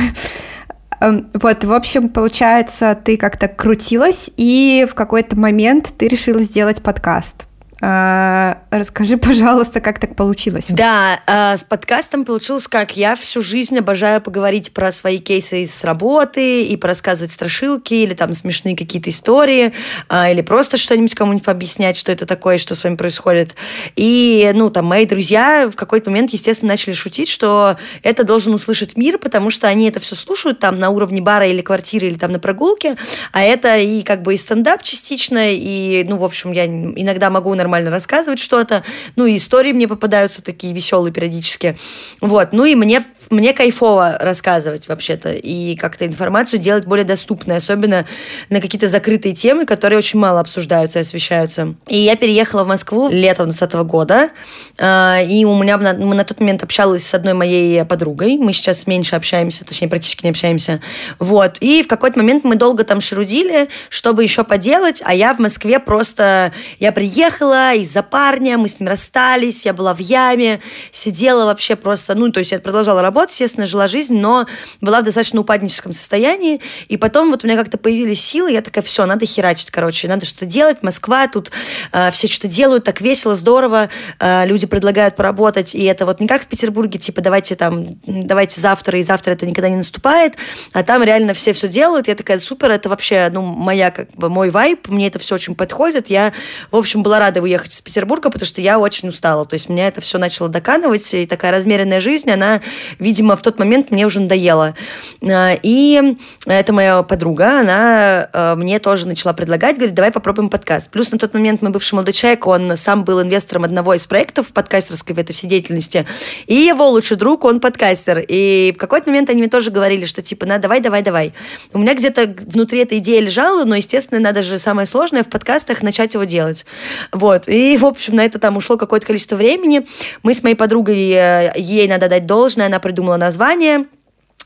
эм, 1.00 1.30
вот, 1.34 1.64
в 1.64 1.72
общем, 1.72 2.08
получается, 2.08 2.96
ты 3.04 3.16
как-то 3.16 3.48
крутилась, 3.48 4.30
и 4.36 4.86
в 4.88 4.94
какой-то 4.94 5.36
момент 5.36 5.92
ты 5.98 6.08
решила 6.08 6.40
сделать 6.42 6.82
подкаст. 6.82 7.46
А, 7.80 8.58
расскажи, 8.70 9.16
пожалуйста, 9.16 9.80
как 9.80 9.98
так 9.98 10.14
получилось? 10.14 10.66
Да, 10.68 11.20
а, 11.26 11.56
с 11.56 11.64
подкастом 11.64 12.24
получилось 12.24 12.68
как? 12.68 12.96
Я 12.96 13.16
всю 13.16 13.42
жизнь 13.42 13.78
обожаю 13.78 14.20
поговорить 14.20 14.72
про 14.72 14.92
свои 14.92 15.18
кейсы 15.18 15.62
из 15.64 15.82
работы 15.82 16.62
и 16.62 16.76
порассказывать 16.76 17.32
страшилки 17.32 17.94
или 17.94 18.14
там 18.14 18.32
смешные 18.32 18.76
какие-то 18.76 19.10
истории, 19.10 19.72
а, 20.08 20.30
или 20.30 20.42
просто 20.42 20.76
что-нибудь 20.76 21.14
кому-нибудь 21.14 21.44
пообъяснять, 21.44 21.96
что 21.96 22.12
это 22.12 22.26
такое, 22.26 22.58
что 22.58 22.74
с 22.74 22.84
вами 22.84 22.94
происходит. 22.94 23.56
И, 23.96 24.50
ну, 24.54 24.70
там, 24.70 24.86
мои 24.86 25.04
друзья 25.04 25.68
в 25.70 25.76
какой-то 25.76 26.10
момент, 26.10 26.32
естественно, 26.32 26.72
начали 26.72 26.94
шутить, 26.94 27.28
что 27.28 27.76
это 28.02 28.24
должен 28.24 28.54
услышать 28.54 28.96
мир, 28.96 29.18
потому 29.18 29.50
что 29.50 29.66
они 29.66 29.88
это 29.88 29.98
все 30.00 30.14
слушают 30.14 30.60
там 30.60 30.76
на 30.76 30.90
уровне 30.90 31.20
бара 31.20 31.46
или 31.46 31.60
квартиры, 31.60 32.06
или 32.06 32.18
там 32.18 32.32
на 32.32 32.38
прогулке, 32.38 32.96
а 33.32 33.42
это 33.42 33.78
и 33.78 34.02
как 34.02 34.22
бы 34.22 34.34
и 34.34 34.36
стендап 34.36 34.82
частично, 34.82 35.52
и, 35.52 36.04
ну, 36.06 36.18
в 36.18 36.24
общем, 36.24 36.52
я 36.52 36.66
иногда 36.66 37.30
могу 37.30 37.54
на 37.54 37.63
нормально 37.64 37.90
рассказывать 37.90 38.38
что-то. 38.38 38.84
Ну, 39.16 39.26
и 39.26 39.38
истории 39.38 39.72
мне 39.72 39.88
попадаются 39.88 40.42
такие 40.42 40.74
веселые 40.74 41.12
периодически. 41.12 41.78
Вот. 42.20 42.52
Ну, 42.52 42.64
и 42.64 42.74
мне, 42.74 43.02
мне 43.30 43.52
кайфово 43.52 44.18
рассказывать 44.20 44.88
вообще-то. 44.88 45.32
И 45.32 45.76
как-то 45.76 46.06
информацию 46.06 46.60
делать 46.60 46.84
более 46.86 47.04
доступной. 47.04 47.56
Особенно 47.56 48.06
на 48.50 48.60
какие-то 48.60 48.88
закрытые 48.88 49.34
темы, 49.34 49.66
которые 49.66 49.98
очень 49.98 50.18
мало 50.18 50.40
обсуждаются 50.40 50.98
и 50.98 51.02
освещаются. 51.02 51.74
И 51.86 51.98
я 51.98 52.16
переехала 52.16 52.64
в 52.64 52.68
Москву 52.68 53.08
летом 53.08 53.46
2020 53.46 53.74
года. 53.86 54.30
А, 54.78 55.20
и 55.22 55.44
у 55.44 55.56
меня 55.56 55.78
мы 55.78 56.14
на 56.14 56.24
тот 56.24 56.40
момент 56.40 56.62
общалась 56.62 57.06
с 57.06 57.14
одной 57.14 57.34
моей 57.34 57.84
подругой. 57.84 58.36
Мы 58.38 58.52
сейчас 58.52 58.86
меньше 58.86 59.16
общаемся, 59.16 59.64
точнее, 59.64 59.88
практически 59.88 60.24
не 60.24 60.30
общаемся. 60.30 60.80
Вот. 61.18 61.58
И 61.60 61.82
в 61.82 61.88
какой-то 61.88 62.18
момент 62.18 62.44
мы 62.44 62.56
долго 62.56 62.84
там 62.84 63.00
шерудили, 63.00 63.68
чтобы 63.88 64.22
еще 64.22 64.44
поделать, 64.44 65.02
а 65.04 65.14
я 65.14 65.34
в 65.34 65.38
Москве 65.38 65.78
просто... 65.78 66.52
Я 66.78 66.92
приехала 66.92 67.74
из-за 67.74 68.02
парня, 68.02 68.58
мы 68.58 68.68
с 68.68 68.80
ним 68.80 68.88
расстались, 68.88 69.64
я 69.64 69.72
была 69.72 69.94
в 69.94 70.00
яме, 70.00 70.60
сидела 70.90 71.44
вообще 71.44 71.76
просто... 71.76 72.14
Ну, 72.14 72.30
то 72.30 72.40
есть 72.40 72.52
я 72.52 72.58
продолжала 72.58 73.02
работать, 73.02 73.13
естественно, 73.22 73.66
жила 73.66 73.86
жизнь, 73.86 74.16
но 74.16 74.46
была 74.80 75.00
в 75.00 75.04
достаточно 75.04 75.40
упадническом 75.40 75.92
состоянии. 75.92 76.60
И 76.88 76.96
потом 76.96 77.30
вот 77.30 77.44
у 77.44 77.46
меня 77.46 77.56
как-то 77.56 77.78
появились 77.78 78.22
силы, 78.22 78.52
я 78.52 78.62
такая, 78.62 78.84
все, 78.84 79.06
надо 79.06 79.26
херачить, 79.26 79.70
короче, 79.70 80.08
надо 80.08 80.26
что-то 80.26 80.46
делать. 80.46 80.82
Москва, 80.82 81.28
тут 81.28 81.50
э, 81.92 82.10
все 82.10 82.26
что-то 82.26 82.48
делают, 82.48 82.84
так 82.84 83.00
весело, 83.00 83.34
здорово, 83.34 83.88
э, 84.18 84.46
люди 84.46 84.66
предлагают 84.66 85.16
поработать, 85.16 85.74
и 85.74 85.84
это 85.84 86.06
вот 86.06 86.20
не 86.20 86.26
как 86.26 86.42
в 86.42 86.46
Петербурге, 86.46 86.98
типа, 86.98 87.20
давайте 87.20 87.54
там, 87.54 87.98
давайте 88.06 88.60
завтра, 88.60 88.98
и 88.98 89.02
завтра 89.02 89.32
это 89.32 89.46
никогда 89.46 89.68
не 89.68 89.76
наступает, 89.76 90.34
а 90.72 90.82
там 90.82 91.02
реально 91.02 91.34
все 91.34 91.52
все 91.52 91.68
делают, 91.68 92.08
я 92.08 92.14
такая, 92.14 92.38
супер, 92.38 92.70
это 92.70 92.88
вообще, 92.88 93.28
ну, 93.32 93.42
моя, 93.42 93.90
как 93.90 94.10
бы, 94.12 94.28
мой 94.28 94.50
вайб, 94.50 94.88
мне 94.88 95.08
это 95.08 95.18
все 95.18 95.34
очень 95.34 95.54
подходит, 95.54 96.08
я, 96.08 96.32
в 96.70 96.76
общем, 96.76 97.02
была 97.02 97.18
рада 97.18 97.42
уехать 97.42 97.72
из 97.72 97.80
Петербурга, 97.80 98.30
потому 98.30 98.46
что 98.46 98.60
я 98.60 98.78
очень 98.78 99.08
устала, 99.08 99.44
то 99.44 99.54
есть 99.54 99.68
меня 99.68 99.88
это 99.88 100.00
все 100.00 100.18
начало 100.18 100.48
доканывать, 100.48 101.14
и 101.14 101.26
такая 101.26 101.52
размеренная 101.52 102.00
жизнь, 102.00 102.30
она, 102.30 102.60
видимо, 103.04 103.36
в 103.36 103.42
тот 103.42 103.58
момент 103.58 103.90
мне 103.90 104.06
уже 104.06 104.20
надоела. 104.20 104.74
Э, 105.20 105.56
и 105.62 106.16
это 106.46 106.72
моя 106.72 107.02
подруга, 107.02 107.60
она 107.60 108.28
э, 108.32 108.54
мне 108.56 108.78
тоже 108.78 109.06
начала 109.06 109.32
предлагать, 109.32 109.76
говорит, 109.76 109.94
давай 109.94 110.10
попробуем 110.10 110.48
подкаст. 110.48 110.90
Плюс 110.90 111.12
на 111.12 111.18
тот 111.18 111.34
момент 111.34 111.62
мой 111.62 111.70
бывший 111.70 111.94
молодой 111.94 112.14
человек, 112.14 112.46
он 112.46 112.76
сам 112.76 113.04
был 113.04 113.22
инвестором 113.22 113.64
одного 113.64 113.94
из 113.94 114.06
проектов 114.06 114.52
подкастерской 114.52 115.14
в 115.14 115.18
этой 115.18 115.32
всей 115.32 115.48
деятельности, 115.48 116.06
и 116.46 116.54
его 116.54 116.88
лучший 116.90 117.16
друг, 117.16 117.44
он 117.44 117.60
подкастер. 117.60 118.24
И 118.26 118.72
в 118.74 118.78
какой-то 118.78 119.10
момент 119.10 119.30
они 119.30 119.42
мне 119.42 119.50
тоже 119.50 119.70
говорили, 119.70 120.06
что 120.06 120.22
типа, 120.22 120.46
на, 120.46 120.58
давай, 120.58 120.80
давай, 120.80 121.02
давай. 121.02 121.34
У 121.72 121.78
меня 121.78 121.94
где-то 121.94 122.34
внутри 122.46 122.80
эта 122.80 122.98
идея 122.98 123.20
лежала, 123.20 123.64
но, 123.64 123.76
естественно, 123.76 124.20
надо 124.20 124.42
же 124.42 124.58
самое 124.58 124.86
сложное 124.86 125.22
в 125.22 125.28
подкастах 125.28 125.82
начать 125.82 126.14
его 126.14 126.24
делать. 126.24 126.64
Вот. 127.12 127.48
И, 127.48 127.76
в 127.76 127.84
общем, 127.84 128.16
на 128.16 128.24
это 128.24 128.38
там 128.38 128.56
ушло 128.56 128.76
какое-то 128.76 129.06
количество 129.06 129.36
времени. 129.36 129.86
Мы 130.22 130.34
с 130.34 130.42
моей 130.42 130.54
подругой, 130.54 131.10
э, 131.10 131.52
ей 131.56 131.86
надо 131.88 132.08
дать 132.08 132.26
должное, 132.26 132.66
она 132.66 132.80
придумала 132.94 133.16
название, 133.16 133.86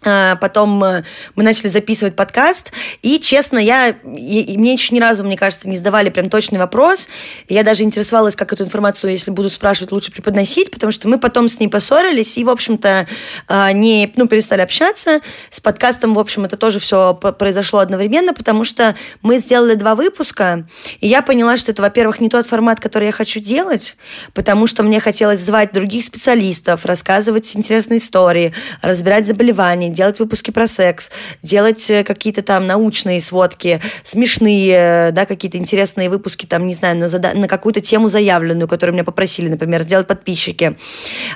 потом 0.00 0.82
э, 0.84 1.02
мы 1.34 1.42
начали 1.42 1.68
записывать 1.68 2.14
подкаст, 2.14 2.72
и, 3.02 3.18
честно, 3.18 3.58
я, 3.58 3.88
и, 3.88 4.56
мне 4.56 4.72
еще 4.72 4.94
ни 4.94 5.00
разу, 5.00 5.24
мне 5.24 5.36
кажется, 5.36 5.68
не 5.68 5.76
задавали 5.76 6.08
прям 6.08 6.30
точный 6.30 6.58
вопрос. 6.58 7.08
Я 7.48 7.64
даже 7.64 7.82
интересовалась, 7.82 8.36
как 8.36 8.52
эту 8.52 8.64
информацию, 8.64 9.10
если 9.10 9.32
будут 9.32 9.52
спрашивать, 9.52 9.90
лучше 9.90 10.12
преподносить, 10.12 10.70
потому 10.70 10.92
что 10.92 11.08
мы 11.08 11.18
потом 11.18 11.48
с 11.48 11.58
ней 11.58 11.68
поссорились 11.68 12.38
и, 12.38 12.44
в 12.44 12.50
общем-то, 12.50 13.08
а, 13.48 13.72
не, 13.72 14.12
ну, 14.16 14.28
перестали 14.28 14.60
общаться. 14.60 15.20
С 15.50 15.60
подкастом, 15.60 16.14
в 16.14 16.18
общем, 16.18 16.44
это 16.44 16.56
тоже 16.56 16.78
все 16.78 17.14
произошло 17.14 17.80
одновременно, 17.80 18.34
потому 18.34 18.62
что 18.62 18.94
мы 19.22 19.38
сделали 19.38 19.74
два 19.74 19.94
выпуска, 19.96 20.66
и 21.00 21.08
я 21.08 21.22
поняла, 21.22 21.56
что 21.56 21.72
это, 21.72 21.82
во-первых, 21.82 22.20
не 22.20 22.28
тот 22.28 22.46
формат, 22.46 22.78
который 22.78 23.06
я 23.06 23.12
хочу 23.12 23.40
делать, 23.40 23.96
потому 24.32 24.66
что 24.66 24.82
мне 24.84 25.00
хотелось 25.00 25.40
звать 25.40 25.72
других 25.72 26.04
специалистов, 26.04 26.86
рассказывать 26.86 27.56
интересные 27.56 27.98
истории, 27.98 28.54
разбирать 28.80 29.26
заболевания, 29.26 29.77
делать 29.86 30.18
выпуски 30.18 30.50
про 30.50 30.66
секс, 30.66 31.10
делать 31.42 31.88
э, 31.90 32.02
какие-то 32.02 32.42
там 32.42 32.66
научные 32.66 33.20
сводки, 33.20 33.80
смешные, 34.02 35.12
да, 35.12 35.24
какие-то 35.26 35.58
интересные 35.58 36.10
выпуски, 36.10 36.46
там, 36.46 36.66
не 36.66 36.74
знаю, 36.74 36.96
на, 36.96 37.08
зада- 37.08 37.36
на 37.36 37.46
какую-то 37.46 37.80
тему 37.80 38.08
заявленную, 38.08 38.66
которую 38.66 38.94
меня 38.94 39.04
попросили, 39.04 39.48
например, 39.48 39.82
сделать 39.82 40.06
подписчики. 40.06 40.76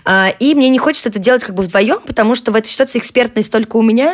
А, 0.04 0.34
и 0.40 0.54
мне 0.54 0.68
не 0.68 0.78
хочется 0.78 1.08
это 1.08 1.18
делать 1.18 1.44
как 1.44 1.54
бы 1.54 1.62
вдвоем, 1.62 2.00
потому 2.06 2.34
что 2.34 2.50
в 2.52 2.56
этой 2.56 2.68
ситуации 2.68 2.98
экспертность 2.98 3.52
только 3.52 3.76
у 3.76 3.82
меня, 3.82 4.12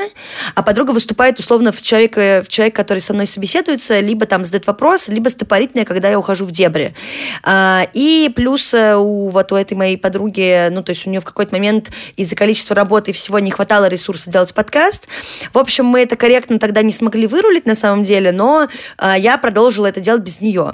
а 0.54 0.62
подруга 0.62 0.90
выступает 0.90 1.38
условно 1.38 1.72
в 1.72 1.80
человека, 1.80 2.42
в 2.44 2.48
человек, 2.48 2.74
который 2.76 3.00
со 3.00 3.14
мной 3.14 3.26
собеседуется, 3.26 4.00
либо 4.00 4.26
там 4.26 4.44
задает 4.44 4.66
вопрос, 4.66 5.08
либо 5.08 5.28
стопорит 5.28 5.74
меня, 5.74 5.84
когда 5.84 6.10
я 6.10 6.18
ухожу 6.18 6.44
в 6.44 6.50
дебри. 6.50 6.94
А, 7.42 7.88
и 7.92 8.30
плюс 8.34 8.74
э, 8.74 8.96
у 8.96 9.28
вот 9.28 9.52
у 9.52 9.56
этой 9.56 9.74
моей 9.74 9.96
подруги, 9.96 10.68
ну, 10.70 10.82
то 10.82 10.90
есть 10.90 11.06
у 11.06 11.10
нее 11.10 11.20
в 11.20 11.24
какой-то 11.24 11.54
момент 11.54 11.90
из-за 12.16 12.34
количества 12.34 12.74
работы 12.74 13.10
и 13.10 13.14
всего 13.14 13.38
не 13.38 13.50
хватало 13.50 13.86
ресурсов 13.88 14.17
делать 14.26 14.54
подкаст. 14.54 15.08
В 15.52 15.58
общем, 15.58 15.86
мы 15.86 16.00
это 16.00 16.16
корректно 16.16 16.58
тогда 16.58 16.82
не 16.82 16.92
смогли 16.92 17.26
вырулить 17.26 17.66
на 17.66 17.74
самом 17.74 18.02
деле, 18.02 18.32
но 18.32 18.68
э, 18.98 19.14
я 19.18 19.38
продолжила 19.38 19.86
это 19.86 20.00
делать 20.00 20.22
без 20.22 20.40
нее. 20.40 20.72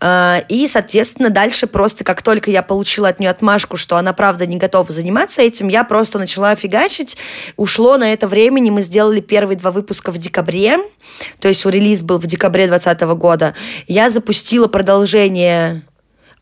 А, 0.00 0.42
и, 0.48 0.66
соответственно, 0.68 1.30
дальше 1.30 1.66
просто 1.66 2.04
как 2.04 2.22
только 2.22 2.50
я 2.50 2.62
получила 2.62 3.08
от 3.08 3.20
нее 3.20 3.30
отмашку, 3.30 3.76
что 3.76 3.96
она 3.96 4.12
правда 4.12 4.46
не 4.46 4.56
готова 4.56 4.90
заниматься 4.90 5.42
этим, 5.42 5.68
я 5.68 5.84
просто 5.84 6.18
начала 6.18 6.54
фигачить. 6.54 7.16
Ушло 7.56 7.96
на 7.96 8.12
это 8.12 8.28
времени, 8.28 8.70
мы 8.70 8.82
сделали 8.82 9.20
первые 9.20 9.56
два 9.56 9.70
выпуска 9.70 10.10
в 10.10 10.18
декабре, 10.18 10.78
то 11.40 11.48
есть 11.48 11.64
релиз 11.66 12.02
был 12.02 12.18
в 12.18 12.26
декабре 12.26 12.66
2020 12.66 13.16
года. 13.18 13.54
Я 13.86 14.10
запустила 14.10 14.68
продолжение 14.68 15.82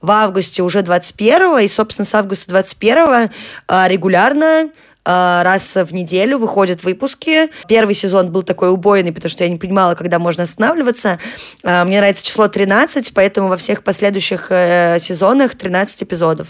в 0.01 0.11
августе 0.11 0.63
уже 0.63 0.83
21 0.83 1.61
и, 1.61 1.69
собственно, 1.69 2.05
с 2.05 2.15
августа 2.15 2.51
21 2.51 3.31
а, 3.67 3.89
регулярно 3.89 4.71
раз 5.05 5.77
в 5.77 5.93
неделю 5.93 6.39
выходят 6.39 6.83
выпуски. 6.83 7.51
Первый 7.69 7.95
сезон 7.95 8.33
был 8.33 8.43
такой 8.43 8.71
убойный, 8.71 9.13
потому 9.13 9.31
что 9.31 9.45
я 9.45 9.51
не 9.51 9.57
понимала, 9.57 9.95
когда 9.95 10.19
можно 10.19 10.45
останавливаться. 10.45 11.19
А, 11.63 11.85
мне 11.85 11.99
нравится 11.99 12.25
число 12.25 12.49
13, 12.49 13.13
поэтому 13.15 13.49
во 13.49 13.57
всех 13.57 13.85
последующих 13.85 14.47
э, 14.51 14.99
сезонах 14.99 15.55
13 15.57 16.05
эпизодов. 16.05 16.49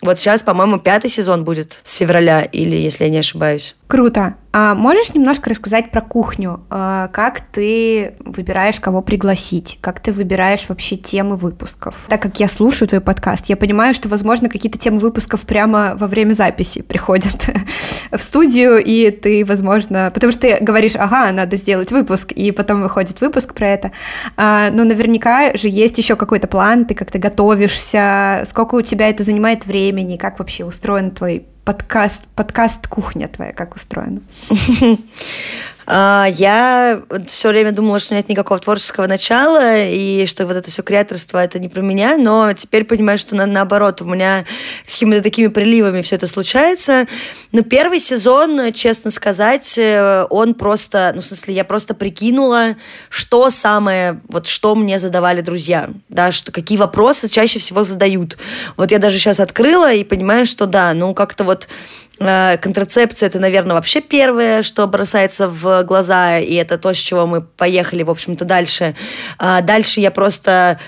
Вот 0.00 0.18
сейчас, 0.18 0.42
по-моему, 0.42 0.78
пятый 0.78 1.10
сезон 1.10 1.44
будет 1.44 1.80
с 1.82 1.96
февраля, 1.96 2.42
или 2.42 2.76
если 2.76 3.04
я 3.04 3.10
не 3.10 3.18
ошибаюсь. 3.18 3.74
Круто. 3.88 4.36
А 4.50 4.74
можешь 4.74 5.14
немножко 5.14 5.50
рассказать 5.50 5.90
про 5.90 6.00
кухню? 6.00 6.60
А, 6.70 7.08
как 7.08 7.40
ты 7.40 8.14
выбираешь, 8.20 8.80
кого 8.80 9.02
пригласить? 9.02 9.78
Как 9.80 10.00
ты 10.00 10.12
выбираешь 10.12 10.66
вообще 10.68 10.96
темы 10.96 11.36
выпусков? 11.36 12.06
Так 12.08 12.22
как 12.22 12.40
я 12.40 12.48
слушаю 12.48 12.88
твой 12.88 13.02
подкаст, 13.02 13.46
я 13.46 13.56
понимаю, 13.56 13.92
что, 13.92 14.08
возможно, 14.08 14.48
какие-то 14.48 14.78
темы 14.78 14.98
выпусков 14.98 15.42
прямо 15.42 15.94
во 15.96 16.06
время 16.06 16.32
записи 16.32 16.80
приходят 16.80 17.50
в 18.10 18.22
студию, 18.22 18.82
и 18.82 19.10
ты, 19.10 19.44
возможно... 19.44 20.10
Потому 20.14 20.32
что 20.32 20.40
ты 20.42 20.58
говоришь, 20.60 20.96
ага, 20.96 21.30
надо 21.30 21.56
сделать 21.58 21.92
выпуск, 21.92 22.32
и 22.32 22.50
потом 22.50 22.80
выходит 22.80 23.20
выпуск 23.20 23.52
про 23.52 23.68
это. 23.68 23.92
А, 24.36 24.70
но 24.70 24.84
наверняка 24.84 25.54
же 25.56 25.68
есть 25.68 25.98
еще 25.98 26.16
какой-то 26.16 26.48
план, 26.48 26.86
ты 26.86 26.94
как-то 26.94 27.18
готовишься, 27.18 28.44
сколько 28.46 28.76
у 28.76 28.82
тебя 28.82 29.10
это 29.10 29.24
занимает 29.24 29.66
времени, 29.66 30.16
как 30.16 30.38
вообще 30.38 30.64
устроен 30.64 31.10
твой 31.10 31.46
подкаст, 31.68 32.24
подкаст 32.34 32.86
кухня 32.86 33.28
твоя, 33.28 33.52
как 33.52 33.76
устроена? 33.76 34.22
А, 35.90 36.26
я 36.36 37.00
все 37.28 37.48
время 37.48 37.72
думала, 37.72 37.98
что 37.98 38.14
нет 38.14 38.28
никакого 38.28 38.60
творческого 38.60 39.06
начала, 39.06 39.86
и 39.86 40.26
что 40.26 40.46
вот 40.46 40.54
это 40.54 40.70
все 40.70 40.82
креаторство, 40.82 41.42
это 41.42 41.58
не 41.58 41.70
про 41.70 41.80
меня, 41.80 42.18
но 42.18 42.52
теперь 42.52 42.84
понимаю, 42.84 43.16
что 43.16 43.34
на, 43.34 43.46
наоборот, 43.46 44.02
у 44.02 44.04
меня 44.04 44.44
какими-то 44.84 45.22
такими 45.22 45.46
приливами 45.46 46.02
все 46.02 46.16
это 46.16 46.26
случается. 46.26 47.06
Но 47.52 47.62
первый 47.62 48.00
сезон, 48.00 48.70
честно 48.74 49.10
сказать, 49.10 49.78
э, 49.78 50.26
он 50.28 50.52
просто, 50.52 51.12
ну, 51.14 51.22
в 51.22 51.24
смысле, 51.24 51.54
я 51.54 51.64
просто 51.64 51.94
прикинула, 51.94 52.76
что 53.08 53.48
самое, 53.48 54.20
вот 54.28 54.46
что 54.46 54.74
мне 54.74 54.98
задавали 54.98 55.40
друзья, 55.40 55.88
да, 56.10 56.32
что 56.32 56.52
какие 56.52 56.76
вопросы 56.76 57.30
чаще 57.30 57.58
всего 57.60 57.82
задают. 57.82 58.36
Вот 58.76 58.90
я 58.90 58.98
даже 58.98 59.18
сейчас 59.18 59.40
открыла 59.40 59.90
и 59.90 60.04
понимаю, 60.04 60.44
что 60.44 60.66
да, 60.66 60.92
ну, 60.92 61.14
как-то 61.14 61.44
вот 61.44 61.66
контрацепция 62.18 63.28
это, 63.28 63.38
наверное, 63.38 63.74
вообще 63.74 64.00
первое, 64.00 64.62
что 64.62 64.86
бросается 64.86 65.48
в 65.48 65.84
глаза, 65.84 66.38
и 66.38 66.54
это 66.54 66.78
то, 66.78 66.92
с 66.92 66.96
чего 66.96 67.26
мы 67.26 67.42
поехали, 67.42 68.02
в 68.02 68.10
общем-то, 68.10 68.44
дальше. 68.44 68.94
А 69.38 69.60
дальше 69.60 70.00
я 70.00 70.10
просто 70.10 70.78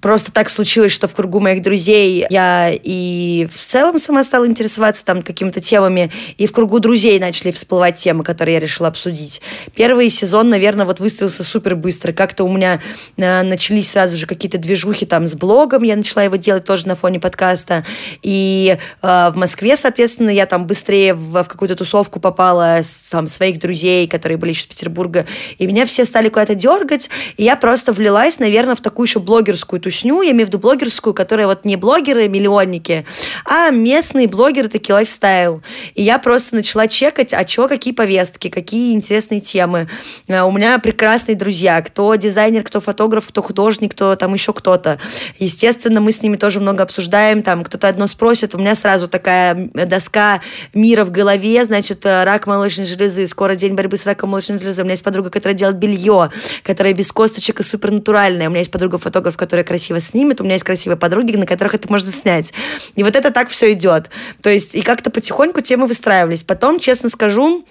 просто 0.00 0.32
так 0.32 0.50
случилось, 0.50 0.92
что 0.92 1.08
в 1.08 1.14
кругу 1.14 1.40
моих 1.40 1.62
друзей 1.62 2.26
я 2.30 2.70
и 2.72 3.48
в 3.52 3.58
целом 3.58 3.98
сама 3.98 4.24
стала 4.24 4.46
интересоваться 4.46 5.04
там 5.04 5.22
какими-то 5.22 5.60
темами, 5.60 6.10
и 6.36 6.46
в 6.46 6.52
кругу 6.52 6.80
друзей 6.80 7.18
начали 7.18 7.50
всплывать 7.50 7.96
темы, 7.96 8.24
которые 8.24 8.54
я 8.54 8.60
решила 8.60 8.88
обсудить. 8.88 9.40
Первый 9.74 10.10
сезон, 10.10 10.50
наверное, 10.50 10.86
вот 10.86 11.00
выстроился 11.00 11.44
супер 11.44 11.76
быстро. 11.76 12.12
Как-то 12.12 12.44
у 12.44 12.52
меня 12.52 12.80
э, 13.16 13.42
начались 13.42 13.90
сразу 13.90 14.16
же 14.16 14.26
какие-то 14.26 14.58
движухи 14.58 15.06
там 15.06 15.26
с 15.26 15.34
блогом, 15.34 15.82
я 15.82 15.96
начала 15.96 16.24
его 16.24 16.36
делать 16.36 16.64
тоже 16.64 16.86
на 16.86 16.96
фоне 16.96 17.20
подкаста. 17.20 17.84
И 18.22 18.76
э, 19.02 19.30
в 19.30 19.36
Москве, 19.36 19.76
соответственно, 19.76 20.30
я 20.30 20.46
там 20.46 20.66
быстрее 20.66 21.14
в, 21.14 21.42
в 21.42 21.44
какую-то 21.44 21.76
тусовку 21.76 22.20
попала 22.20 22.78
с, 22.82 23.10
там, 23.10 23.26
своих 23.26 23.58
друзей, 23.58 24.06
которые 24.08 24.36
были 24.36 24.50
еще 24.50 24.62
из 24.62 24.66
Петербурга, 24.66 25.26
и 25.58 25.66
меня 25.66 25.86
все 25.86 26.04
стали 26.04 26.28
куда-то 26.28 26.54
дергать, 26.54 27.08
и 27.36 27.44
я 27.44 27.56
просто 27.56 27.92
влилась, 27.92 28.38
наверное, 28.38 28.74
в 28.74 28.80
такую 28.80 29.06
еще 29.06 29.20
блогерскую 29.20 29.69
блогерскую 29.70 29.80
тусню, 29.80 30.22
я 30.22 30.32
имею 30.32 30.46
в 30.46 30.48
виду 30.48 30.58
блогерскую, 30.58 31.14
которая 31.14 31.46
вот 31.46 31.64
не 31.64 31.76
блогеры, 31.76 32.28
миллионники, 32.28 33.06
а 33.44 33.70
местные 33.70 34.26
блогеры 34.26 34.68
такие 34.68 34.94
лайфстайл. 34.94 35.62
И 35.94 36.02
я 36.02 36.18
просто 36.18 36.56
начала 36.56 36.88
чекать, 36.88 37.32
а 37.32 37.44
чего, 37.44 37.68
какие 37.68 37.94
повестки, 37.94 38.48
какие 38.48 38.94
интересные 38.94 39.40
темы. 39.40 39.88
Э, 40.28 40.42
у 40.42 40.50
меня 40.50 40.78
прекрасные 40.78 41.36
друзья, 41.36 41.80
кто 41.82 42.14
дизайнер, 42.16 42.62
кто 42.64 42.80
фотограф, 42.80 43.28
кто 43.28 43.42
художник, 43.42 43.92
кто 43.92 44.16
там 44.16 44.34
еще 44.34 44.52
кто-то. 44.52 44.98
Естественно, 45.38 46.00
мы 46.00 46.12
с 46.12 46.22
ними 46.22 46.36
тоже 46.36 46.60
много 46.60 46.82
обсуждаем, 46.82 47.42
там 47.42 47.64
кто-то 47.64 47.88
одно 47.88 48.06
спросит, 48.06 48.54
у 48.54 48.58
меня 48.58 48.74
сразу 48.74 49.08
такая 49.08 49.70
доска 49.74 50.40
мира 50.74 51.04
в 51.04 51.10
голове, 51.10 51.64
значит, 51.64 52.04
э, 52.06 52.24
рак 52.24 52.46
молочной 52.46 52.86
железы, 52.86 53.26
скоро 53.26 53.54
день 53.54 53.74
борьбы 53.74 53.96
с 53.96 54.06
раком 54.06 54.30
молочной 54.30 54.58
железы. 54.58 54.82
У 54.82 54.84
меня 54.84 54.94
есть 54.94 55.04
подруга, 55.04 55.30
которая 55.30 55.56
делает 55.56 55.76
белье, 55.76 56.30
которая 56.64 56.92
без 56.92 57.12
косточек 57.12 57.60
и 57.60 57.62
супернатуральная. 57.62 58.48
У 58.48 58.50
меня 58.50 58.60
есть 58.60 58.70
подруга-фотограф, 58.70 59.36
которая 59.36 59.59
красиво 59.64 60.00
снимет. 60.00 60.40
У 60.40 60.44
меня 60.44 60.54
есть 60.54 60.64
красивые 60.64 60.96
подруги, 60.96 61.36
на 61.36 61.46
которых 61.46 61.74
это 61.74 61.90
можно 61.90 62.10
снять. 62.10 62.52
И 62.94 63.02
вот 63.02 63.16
это 63.16 63.30
так 63.30 63.48
все 63.48 63.72
идет. 63.72 64.10
То 64.42 64.50
есть 64.50 64.74
и 64.74 64.82
как-то 64.82 65.10
потихоньку 65.10 65.60
темы 65.60 65.86
выстраивались. 65.86 66.42
Потом, 66.42 66.78
честно 66.78 67.08
скажу, 67.08 67.64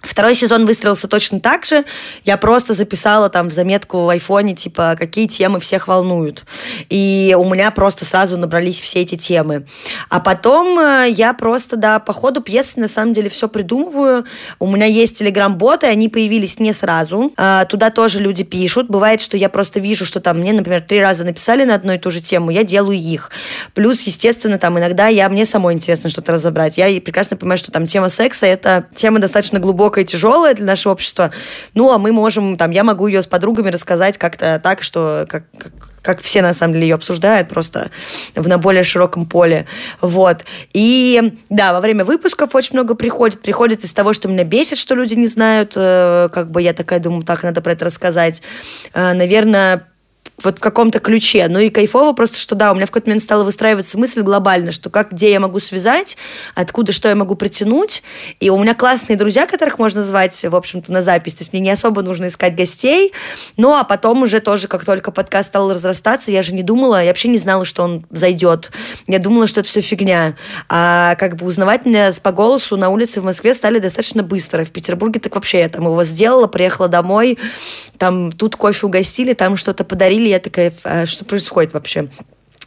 Второй 0.00 0.36
сезон 0.36 0.64
выстроился 0.64 1.08
точно 1.08 1.40
так 1.40 1.64
же. 1.64 1.84
Я 2.24 2.36
просто 2.36 2.72
записала 2.72 3.28
там 3.28 3.48
в 3.48 3.52
заметку 3.52 4.04
в 4.04 4.08
айфоне, 4.08 4.54
типа, 4.54 4.94
какие 4.96 5.26
темы 5.26 5.58
всех 5.58 5.88
волнуют. 5.88 6.44
И 6.88 7.34
у 7.36 7.44
меня 7.44 7.72
просто 7.72 8.04
сразу 8.04 8.36
набрались 8.36 8.80
все 8.80 9.00
эти 9.00 9.16
темы. 9.16 9.66
А 10.08 10.20
потом 10.20 10.78
э, 10.78 11.08
я 11.10 11.34
просто, 11.34 11.76
да, 11.76 11.98
по 11.98 12.12
ходу 12.12 12.40
пьесы 12.40 12.78
на 12.78 12.86
самом 12.86 13.12
деле 13.12 13.28
все 13.28 13.48
придумываю. 13.48 14.24
У 14.60 14.68
меня 14.68 14.86
есть 14.86 15.18
телеграм-боты, 15.18 15.88
они 15.88 16.08
появились 16.08 16.60
не 16.60 16.72
сразу. 16.72 17.32
А, 17.36 17.64
туда 17.64 17.90
тоже 17.90 18.20
люди 18.20 18.44
пишут. 18.44 18.86
Бывает, 18.86 19.20
что 19.20 19.36
я 19.36 19.48
просто 19.48 19.80
вижу, 19.80 20.06
что 20.06 20.20
там 20.20 20.38
мне, 20.38 20.52
например, 20.52 20.82
три 20.82 21.00
раза 21.00 21.24
написали 21.24 21.64
на 21.64 21.74
одну 21.74 21.92
и 21.92 21.98
ту 21.98 22.12
же 22.12 22.20
тему, 22.20 22.50
я 22.50 22.62
делаю 22.62 22.96
их. 22.96 23.32
Плюс, 23.74 24.02
естественно, 24.02 24.58
там 24.58 24.78
иногда 24.78 25.08
я, 25.08 25.28
мне 25.28 25.44
самой 25.44 25.74
интересно 25.74 26.08
что-то 26.08 26.32
разобрать. 26.32 26.78
Я 26.78 26.86
прекрасно 27.00 27.36
понимаю, 27.36 27.58
что 27.58 27.72
там 27.72 27.86
тема 27.86 28.08
секса— 28.10 28.46
это 28.46 28.86
тема 28.94 29.18
достаточно 29.18 29.58
глубокая 29.58 29.87
глубокая 29.88 30.04
тяжелая 30.04 30.54
для 30.54 30.66
нашего 30.66 30.92
общества. 30.92 31.30
Ну, 31.74 31.90
а 31.90 31.98
мы 31.98 32.12
можем, 32.12 32.58
там, 32.58 32.72
я 32.72 32.84
могу 32.84 33.06
ее 33.06 33.22
с 33.22 33.26
подругами 33.26 33.70
рассказать 33.70 34.18
как-то 34.18 34.60
так, 34.62 34.82
что 34.82 35.24
как, 35.26 35.44
как, 35.56 35.72
как 36.02 36.20
все 36.20 36.42
на 36.42 36.52
самом 36.52 36.74
деле 36.74 36.88
ее 36.88 36.94
обсуждают, 36.96 37.48
просто 37.48 37.90
в 38.34 38.46
на 38.46 38.58
более 38.58 38.84
широком 38.84 39.24
поле. 39.24 39.64
Вот. 40.02 40.44
И 40.74 41.38
да, 41.48 41.72
во 41.72 41.80
время 41.80 42.04
выпусков 42.04 42.54
очень 42.54 42.74
много 42.74 42.94
приходит. 42.94 43.40
Приходит 43.40 43.82
из 43.82 43.94
того, 43.94 44.12
что 44.12 44.28
меня 44.28 44.44
бесит, 44.44 44.76
что 44.76 44.94
люди 44.94 45.14
не 45.14 45.26
знают. 45.26 45.72
Э, 45.74 46.28
как 46.30 46.50
бы 46.50 46.60
я 46.60 46.74
такая 46.74 46.98
думаю, 46.98 47.22
так, 47.22 47.42
надо 47.42 47.62
про 47.62 47.72
это 47.72 47.86
рассказать. 47.86 48.42
Э, 48.92 49.14
наверное, 49.14 49.86
вот 50.42 50.58
в 50.58 50.60
каком-то 50.60 51.00
ключе. 51.00 51.46
Ну 51.48 51.58
и 51.58 51.68
кайфово 51.68 52.12
просто, 52.12 52.38
что 52.38 52.54
да, 52.54 52.70
у 52.70 52.74
меня 52.74 52.86
в 52.86 52.90
какой-то 52.90 53.08
момент 53.08 53.22
стала 53.22 53.44
выстраиваться 53.44 53.98
мысль 53.98 54.22
глобально, 54.22 54.70
что 54.70 54.88
как, 54.88 55.12
где 55.12 55.30
я 55.32 55.40
могу 55.40 55.58
связать, 55.58 56.16
откуда, 56.54 56.92
что 56.92 57.08
я 57.08 57.16
могу 57.16 57.34
притянуть. 57.34 58.02
И 58.38 58.48
у 58.50 58.58
меня 58.58 58.74
классные 58.74 59.16
друзья, 59.16 59.46
которых 59.46 59.78
можно 59.78 60.02
звать, 60.02 60.44
в 60.44 60.54
общем-то, 60.54 60.92
на 60.92 61.02
запись. 61.02 61.34
То 61.34 61.42
есть 61.42 61.52
мне 61.52 61.60
не 61.60 61.70
особо 61.70 62.02
нужно 62.02 62.28
искать 62.28 62.54
гостей. 62.54 63.12
Ну 63.56 63.74
а 63.74 63.82
потом 63.82 64.22
уже 64.22 64.40
тоже, 64.40 64.68
как 64.68 64.84
только 64.84 65.10
подкаст 65.10 65.48
стал 65.48 65.72
разрастаться, 65.72 66.30
я 66.30 66.42
же 66.42 66.54
не 66.54 66.62
думала, 66.62 67.02
я 67.02 67.08
вообще 67.08 67.28
не 67.28 67.38
знала, 67.38 67.64
что 67.64 67.82
он 67.82 68.06
зайдет. 68.10 68.70
Я 69.06 69.18
думала, 69.18 69.46
что 69.46 69.60
это 69.60 69.68
все 69.68 69.80
фигня. 69.80 70.36
А 70.68 71.16
как 71.16 71.36
бы 71.36 71.46
узнавать 71.46 71.84
меня 71.84 72.12
по 72.22 72.30
голосу 72.30 72.76
на 72.76 72.90
улице 72.90 73.20
в 73.20 73.24
Москве 73.24 73.54
стали 73.54 73.78
достаточно 73.78 74.22
быстро. 74.22 74.64
В 74.64 74.70
Петербурге 74.70 75.18
так 75.18 75.34
вообще 75.34 75.60
я 75.60 75.68
там 75.68 75.86
его 75.86 76.04
сделала, 76.04 76.46
приехала 76.46 76.88
домой, 76.88 77.38
там 77.98 78.30
тут 78.30 78.54
кофе 78.56 78.86
угостили, 78.86 79.32
там 79.32 79.56
что-то 79.56 79.84
подарили, 79.84 80.27
я 80.28 80.38
такая, 80.38 80.72
а 80.84 81.06
что 81.06 81.24
происходит 81.24 81.74
вообще? 81.74 82.08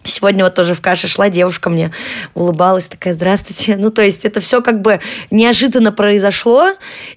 Сегодня 0.03 0.43
вот 0.43 0.55
тоже 0.55 0.73
в 0.73 0.81
каше 0.81 1.07
шла 1.07 1.29
девушка 1.29 1.69
мне 1.69 1.91
улыбалась, 2.33 2.87
такая, 2.87 3.13
здравствуйте. 3.13 3.75
Ну, 3.81 3.89
то 3.89 4.03
есть 4.03 4.25
это 4.25 4.41
все 4.41 4.61
как 4.61 4.81
бы 4.81 4.99
неожиданно 5.31 5.91
произошло, 5.91 6.69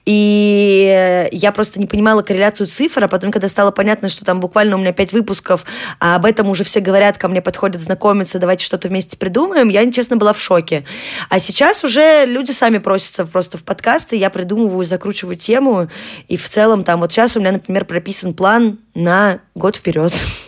и 0.06 1.28
я 1.30 1.52
просто 1.52 1.78
не 1.78 1.86
понимала 1.86 2.22
корреляцию 2.22 2.68
цифр, 2.68 3.04
а 3.04 3.08
потом, 3.08 3.30
когда 3.30 3.48
стало 3.48 3.70
понятно, 3.70 4.08
что 4.08 4.24
там 4.24 4.40
буквально 4.40 4.76
у 4.76 4.78
меня 4.78 4.92
пять 4.92 5.12
выпусков, 5.12 5.64
а 6.00 6.16
об 6.16 6.24
этом 6.24 6.48
уже 6.48 6.64
все 6.64 6.80
говорят, 6.80 7.18
ко 7.18 7.28
мне 7.28 7.42
подходят 7.42 7.82
знакомиться, 7.82 8.38
давайте 8.38 8.64
что-то 8.64 8.88
вместе 8.88 9.18
придумаем, 9.18 9.68
я, 9.68 9.90
честно, 9.90 10.16
была 10.16 10.32
в 10.32 10.40
шоке. 10.40 10.84
А 11.28 11.38
сейчас 11.38 11.84
уже 11.84 12.24
люди 12.24 12.50
сами 12.50 12.78
просятся 12.78 13.26
просто 13.26 13.58
в 13.58 13.62
подкасты, 13.62 14.16
я 14.16 14.30
придумываю, 14.30 14.84
закручиваю 14.84 15.36
тему, 15.36 15.88
и 16.28 16.36
в 16.36 16.48
целом 16.48 16.82
там 16.82 17.00
вот 17.00 17.12
сейчас 17.12 17.36
у 17.36 17.40
меня, 17.40 17.52
например, 17.52 17.84
прописан 17.84 18.32
план 18.32 18.78
на 18.94 19.40
год 19.54 19.76
вперед. 19.76 20.12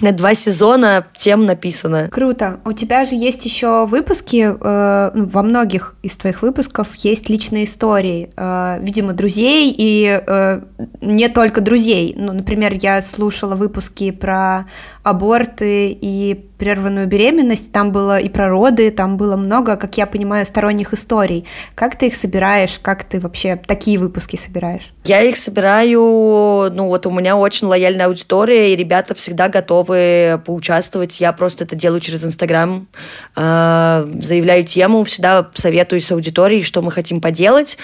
У 0.00 0.04
меня 0.04 0.12
два 0.12 0.34
сезона 0.34 1.06
тем 1.14 1.46
написано. 1.46 2.08
Круто. 2.10 2.60
У 2.64 2.72
тебя 2.72 3.04
же 3.04 3.14
есть 3.14 3.44
еще 3.44 3.86
выпуски, 3.86 4.56
э, 4.58 5.10
ну, 5.14 5.24
во 5.26 5.42
многих 5.42 5.94
из 6.02 6.16
твоих 6.16 6.42
выпусков 6.42 6.94
есть 6.96 7.28
личные 7.28 7.64
истории, 7.64 8.30
э, 8.36 8.78
видимо, 8.80 9.12
друзей 9.12 9.74
и 9.76 10.22
э, 10.24 10.60
не 11.00 11.28
только 11.28 11.60
друзей. 11.60 12.14
Ну, 12.16 12.32
например, 12.32 12.74
я 12.80 13.00
слушала 13.00 13.56
выпуски 13.56 14.10
про 14.10 14.66
аборты 15.02 15.96
и 16.00 16.46
прерванную 16.62 17.08
беременность, 17.08 17.72
там 17.72 17.90
было 17.90 18.20
и 18.20 18.28
про 18.28 18.48
роды, 18.48 18.92
там 18.92 19.16
было 19.16 19.34
много, 19.34 19.74
как 19.74 19.96
я 19.96 20.06
понимаю, 20.06 20.46
сторонних 20.46 20.94
историй. 20.94 21.44
Как 21.74 21.98
ты 21.98 22.06
их 22.06 22.14
собираешь, 22.14 22.78
как 22.80 23.02
ты 23.02 23.18
вообще 23.18 23.56
такие 23.56 23.98
выпуски 23.98 24.36
собираешь? 24.36 24.92
Я 25.02 25.22
их 25.22 25.36
собираю, 25.36 26.70
ну 26.72 26.86
вот 26.86 27.04
у 27.06 27.10
меня 27.10 27.36
очень 27.36 27.66
лояльная 27.66 28.06
аудитория, 28.06 28.72
и 28.72 28.76
ребята 28.76 29.16
всегда 29.16 29.48
готовы 29.48 30.40
поучаствовать. 30.46 31.20
Я 31.20 31.32
просто 31.32 31.64
это 31.64 31.74
делаю 31.74 32.00
через 32.00 32.24
Инстаграм, 32.24 32.86
э, 33.34 34.08
заявляю 34.22 34.62
тему, 34.62 35.02
всегда 35.02 35.50
советую 35.54 36.00
с 36.00 36.12
аудиторией, 36.12 36.62
что 36.62 36.80
мы 36.80 36.92
хотим 36.92 37.20
поделать. 37.20 37.76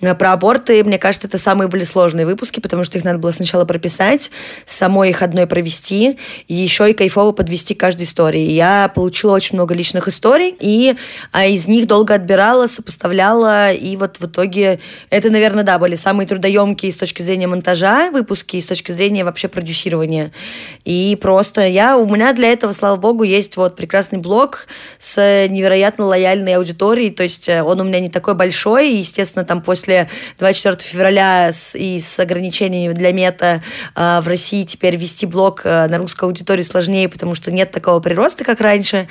Э, 0.00 0.16
про 0.16 0.32
аборты, 0.32 0.82
мне 0.82 0.98
кажется, 0.98 1.28
это 1.28 1.38
самые 1.38 1.68
были 1.68 1.84
сложные 1.84 2.26
выпуски, 2.26 2.58
потому 2.58 2.82
что 2.82 2.98
их 2.98 3.04
надо 3.04 3.20
было 3.20 3.30
сначала 3.30 3.64
прописать, 3.64 4.32
самой 4.66 5.10
их 5.10 5.22
одной 5.22 5.46
провести, 5.46 6.18
и 6.48 6.54
еще 6.54 6.90
и 6.90 6.92
кайфово 6.92 7.30
подвести 7.30 7.76
каждый 7.76 8.06
истории. 8.16 8.50
Я 8.50 8.90
получила 8.94 9.34
очень 9.34 9.56
много 9.56 9.74
личных 9.74 10.08
историй, 10.08 10.56
и 10.58 10.96
а, 11.32 11.44
из 11.44 11.66
них 11.66 11.86
долго 11.86 12.14
отбирала, 12.14 12.66
сопоставляла, 12.66 13.72
и 13.72 13.94
вот 13.96 14.16
в 14.18 14.24
итоге 14.24 14.80
это, 15.10 15.28
наверное, 15.28 15.64
да, 15.64 15.78
были 15.78 15.96
самые 15.96 16.26
трудоемкие 16.26 16.92
с 16.92 16.96
точки 16.96 17.20
зрения 17.20 17.46
монтажа 17.46 18.10
выпуски, 18.10 18.58
с 18.58 18.66
точки 18.66 18.92
зрения 18.92 19.22
вообще 19.22 19.48
продюсирования. 19.48 20.32
И 20.86 21.18
просто 21.20 21.66
я, 21.66 21.98
у 21.98 22.08
меня 22.08 22.32
для 22.32 22.50
этого, 22.52 22.72
слава 22.72 22.96
богу, 22.96 23.22
есть 23.22 23.58
вот 23.58 23.76
прекрасный 23.76 24.18
блог 24.18 24.66
с 24.96 25.46
невероятно 25.48 26.06
лояльной 26.06 26.54
аудиторией, 26.54 27.10
то 27.10 27.22
есть 27.22 27.50
э, 27.50 27.62
он 27.62 27.82
у 27.82 27.84
меня 27.84 28.00
не 28.00 28.08
такой 28.08 28.34
большой, 28.34 28.92
и, 28.92 28.96
естественно, 28.96 29.44
там 29.44 29.60
после 29.60 30.08
24 30.38 30.90
февраля 30.90 31.52
с, 31.52 31.76
и 31.76 31.98
с 31.98 32.18
ограничениями 32.18 32.94
для 32.94 33.12
мета 33.12 33.62
э, 33.94 34.20
в 34.22 34.26
России 34.26 34.64
теперь 34.64 34.96
вести 34.96 35.26
блог 35.26 35.62
э, 35.64 35.86
на 35.86 35.98
русскую 35.98 36.28
аудиторию 36.28 36.64
сложнее, 36.64 37.10
потому 37.10 37.34
что 37.34 37.52
нет 37.52 37.72
такого 37.72 38.05
прироста, 38.06 38.44
как 38.44 38.60
раньше, 38.60 39.08